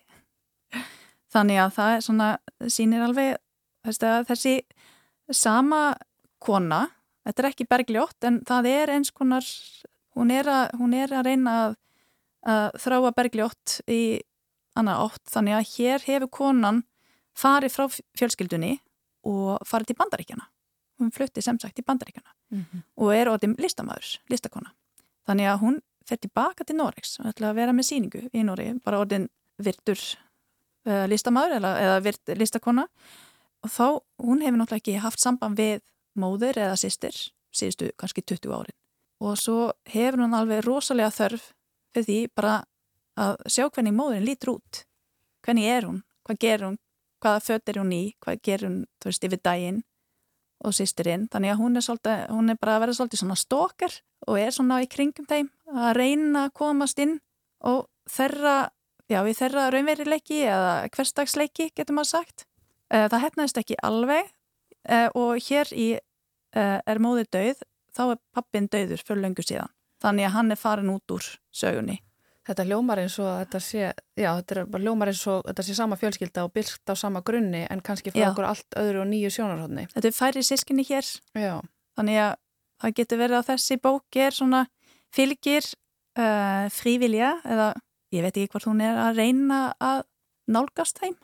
Þannig 1.29 1.61
að 1.61 1.73
það 1.75 1.95
svona, 2.05 2.29
sýnir 2.67 3.03
alveg 3.05 3.37
þessi 3.85 4.55
sama 5.29 5.93
kona, 6.41 6.87
þetta 7.27 7.43
er 7.43 7.49
ekki 7.51 7.67
bergljótt 7.69 8.25
en 8.27 8.39
það 8.47 8.69
er 8.71 8.93
eins 8.95 9.11
konar, 9.13 9.45
hún 10.17 10.31
er 10.33 10.49
að, 10.49 10.73
hún 10.79 10.95
er 10.97 11.13
að 11.13 11.27
reyna 11.29 11.55
að, 11.65 11.75
að 12.49 12.79
þráa 12.85 13.11
bergljótt 13.17 13.79
í 13.91 14.01
annað 14.79 15.03
ótt 15.05 15.33
þannig 15.33 15.57
að 15.57 15.73
hér 15.75 16.05
hefur 16.07 16.31
konan 16.39 16.83
farið 17.37 17.75
frá 17.75 17.85
fjölskyldunni 18.19 18.77
og 19.29 19.59
farið 19.67 19.91
til 19.91 19.99
bandaríkjana. 19.99 20.47
Hún 20.99 21.13
flutti 21.15 21.43
sem 21.43 21.59
sagt 21.61 21.79
í 21.79 21.85
bandaríkjana 21.85 22.31
mm 22.51 22.63
-hmm. 22.63 22.81
og 22.97 23.13
er 23.15 23.29
ótið 23.31 23.59
listamæður, 23.59 24.19
listakona. 24.29 24.73
Þannig 25.27 25.47
að 25.47 25.61
hún 25.61 25.81
fer 26.05 26.17
tilbaka 26.17 26.63
til 26.63 26.75
Noregs 26.75 27.19
og 27.19 27.29
ætla 27.29 27.51
að 27.51 27.55
vera 27.55 27.73
með 27.73 27.85
síningu 27.89 28.29
í 28.33 28.43
Noregi, 28.43 28.79
bara 28.83 28.99
orðin 28.99 29.29
virtur 29.57 29.99
uh, 30.87 31.05
listamæður 31.11 31.57
eða, 31.59 31.73
eða 31.83 32.37
listakona. 32.39 32.87
Og 33.65 33.71
þá, 33.73 33.85
hún 34.23 34.43
hefur 34.45 34.61
náttúrulega 34.61 34.83
ekki 34.83 35.03
haft 35.03 35.19
samband 35.19 35.59
við 35.59 35.81
móður 36.19 36.61
eða 36.63 36.77
sýstir 36.79 37.15
síðustu 37.55 37.91
kannski 37.99 38.23
20 38.23 38.53
árin. 38.55 38.77
Og 39.19 39.35
svo 39.39 39.71
hefur 39.89 40.23
hún 40.23 40.35
alveg 40.37 40.63
rosalega 40.63 41.11
þörf 41.11 41.51
fyrir 41.93 42.07
því 42.07 42.19
bara 42.37 42.53
að 43.19 43.35
sjá 43.51 43.65
hvernig 43.67 43.95
móðurinn 43.97 44.27
lítur 44.27 44.55
út. 44.55 44.83
Hvernig 45.43 45.67
er 45.67 45.87
hún, 45.87 46.01
hvað 46.27 46.41
ger 46.45 46.65
hún? 46.67 46.79
Hvaða 47.19 47.43
fött 47.43 47.69
er 47.71 47.79
hún 47.81 47.91
í, 47.91 48.03
hvað 48.23 48.41
ger 48.47 48.63
hún 48.63 48.77
þú 49.01 49.09
veist, 49.09 49.25
yfir 49.27 49.41
daginn 49.43 49.81
og 50.63 50.75
sýstirinn 50.75 51.27
þannig 51.31 51.53
að 51.53 51.61
hún 51.61 51.79
er, 51.79 51.83
svolítið, 51.83 52.21
hún 52.35 52.51
er 52.51 52.59
bara 52.59 52.75
að 52.75 52.83
vera 52.83 52.95
svolítið 52.95 53.21
svona 53.21 53.37
stókar 53.39 53.95
og 54.27 54.39
er 54.39 54.55
svona 54.55 54.79
í 54.83 54.89
kringum 54.91 55.27
þeim 55.27 55.49
að 55.71 55.91
reyna 55.95 56.45
að 56.47 56.55
komast 56.59 56.99
inn 57.03 57.17
og 57.67 57.87
þeirra 58.11 58.55
já, 59.09 59.19
við 59.25 59.39
þeirra 59.41 59.69
raunverileiki 59.73 60.43
eða 60.45 60.73
hverstagsleiki, 60.95 61.71
getur 61.75 61.97
maður 61.97 62.13
sagt. 62.13 62.45
Eh, 62.89 63.07
það 63.09 63.25
hefnaðist 63.27 63.61
ekki 63.61 63.79
alveg 63.85 64.29
eh, 64.89 65.09
og 65.17 65.41
hér 65.45 65.71
í 65.75 65.89
eh, 65.97 66.77
er 66.79 67.01
móðir 67.01 67.29
döið, 67.33 67.63
þá 67.95 68.03
er 68.09 68.21
pappin 68.33 68.69
döður 68.71 69.03
fyrir 69.05 69.25
löngu 69.25 69.45
síðan. 69.45 69.73
Þannig 69.99 70.29
að 70.29 70.35
hann 70.37 70.53
er 70.53 70.59
farin 70.59 70.93
út 70.93 71.13
úr 71.13 71.25
sögunni. 71.51 71.99
Þetta 72.49 72.65
hljómar 72.65 73.01
eins 73.03 73.19
og 73.21 73.27
þetta 73.43 73.59
sé, 73.61 73.89
já, 74.17 74.29
þetta 74.39 74.55
er 74.55 74.69
bara 74.73 74.81
hljómar 74.81 75.11
eins 75.11 75.21
og 75.29 75.43
þetta 75.45 75.65
sé 75.67 75.75
sama 75.77 75.97
fjölskylda 75.99 76.45
og 76.47 76.53
byrkt 76.55 76.89
á 76.89 76.95
sama 76.97 77.21
grunni 77.25 77.65
en 77.69 77.83
kannski 77.85 78.13
frá 78.15 78.31
okkur 78.31 78.47
allt 78.47 78.77
öðru 78.79 79.03
og 79.03 79.09
nýju 79.11 79.29
sjónarhóðni. 79.35 79.85
Þetta 79.91 80.09
er 80.09 80.15
færi 80.15 80.45
sískinni 80.47 80.85
hér. 80.87 81.05
Já. 81.37 81.59
Þannig 81.99 82.21
að 82.23 82.31
það 82.81 82.95
getur 83.01 83.21
verið 83.21 83.37
að 83.41 83.51
þessi 83.51 83.77
bók 83.83 84.19
er 84.23 84.37
svona 84.39 84.63
fylgir 85.13 85.67
uh, 86.17 86.65
frívilja 86.73 87.35
eða 87.45 87.69
ég 88.11 88.25
veit 88.25 88.35
ekki 88.35 88.51
hvort 88.53 88.69
hún 88.69 88.81
er 88.81 88.97
að 88.97 89.21
reyna 89.21 89.59
að 89.79 90.03
nálgast 90.49 91.01
þeim. 91.01 91.17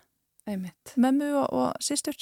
Einmitt. 0.45 0.93
mömmu 1.01 1.31
og, 1.41 1.47
og 1.57 1.69
sýstur 1.81 2.13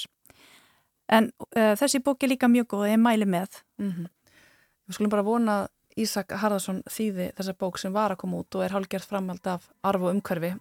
en 1.11 1.30
uh, 1.57 1.74
þessi 1.80 1.99
bók 2.03 2.24
er 2.24 2.32
líka 2.32 2.47
mjög 2.47 2.70
góð 2.74 2.91
ég 2.93 3.01
mæli 3.01 3.28
með. 3.28 3.64
Mm 3.82 3.91
-hmm. 3.91 4.07
Við 4.88 4.95
skulum 4.95 5.11
bara 5.11 5.28
vona 5.28 5.64
að 5.64 5.68
Ísak 5.97 6.32
Harðarsson 6.32 6.82
þýði 6.89 7.32
þessa 7.38 7.53
bók 7.53 7.78
sem 7.78 7.93
var 7.93 8.11
að 8.11 8.22
koma 8.24 8.38
út 8.38 8.55
og 8.55 8.64
er 8.64 8.72
hálgjert 8.72 9.05
framhald 9.05 9.47
af 9.47 9.70
arf 9.84 10.01
og 10.01 10.16
umhverfi. 10.16 10.55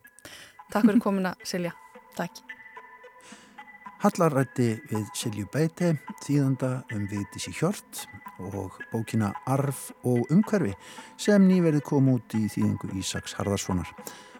Takk 0.72 0.84
fyrir 0.84 1.00
komina 1.00 1.34
Silja. 1.44 1.72
Takk 2.16 2.61
Hallarætti 4.02 4.80
við 4.90 5.10
Silju 5.14 5.44
Beite 5.54 5.92
þýðanda 6.24 6.70
um 6.90 7.04
Vigdísi 7.06 7.52
Hjort 7.54 8.00
og 8.42 8.80
bókina 8.90 9.28
Arf 9.46 9.92
og 10.02 10.26
umhverfi 10.34 10.72
sem 11.22 11.44
nýverið 11.46 11.84
kom 11.86 12.08
út 12.10 12.34
í 12.34 12.48
þýðingu 12.50 12.90
Ísaks 12.98 13.36
Harðarssonar. 13.38 13.92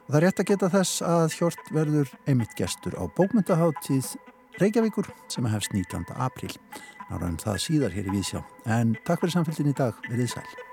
Og 0.08 0.10
það 0.10 0.18
er 0.18 0.26
rétt 0.26 0.42
að 0.42 0.50
geta 0.50 0.72
þess 0.72 1.04
að 1.06 1.36
Hjort 1.36 1.70
verður 1.78 2.10
einmitt 2.26 2.58
gestur 2.58 2.98
á 2.98 3.06
bókmyndaháttíð 3.14 4.10
Reykjavíkur 4.58 5.12
sem 5.30 5.46
hefst 5.54 5.78
19. 5.78 6.10
apríl. 6.10 6.50
Náraðum 7.06 7.38
það 7.46 7.62
síðar 7.68 7.94
hér 7.94 8.10
í 8.10 8.18
Vísjá. 8.18 8.42
En 8.66 8.98
takk 9.06 9.22
fyrir 9.22 9.38
samfélgin 9.38 9.70
í 9.70 9.78
dag. 9.78 9.94
Verðið 10.10 10.34
sæl. 10.34 10.71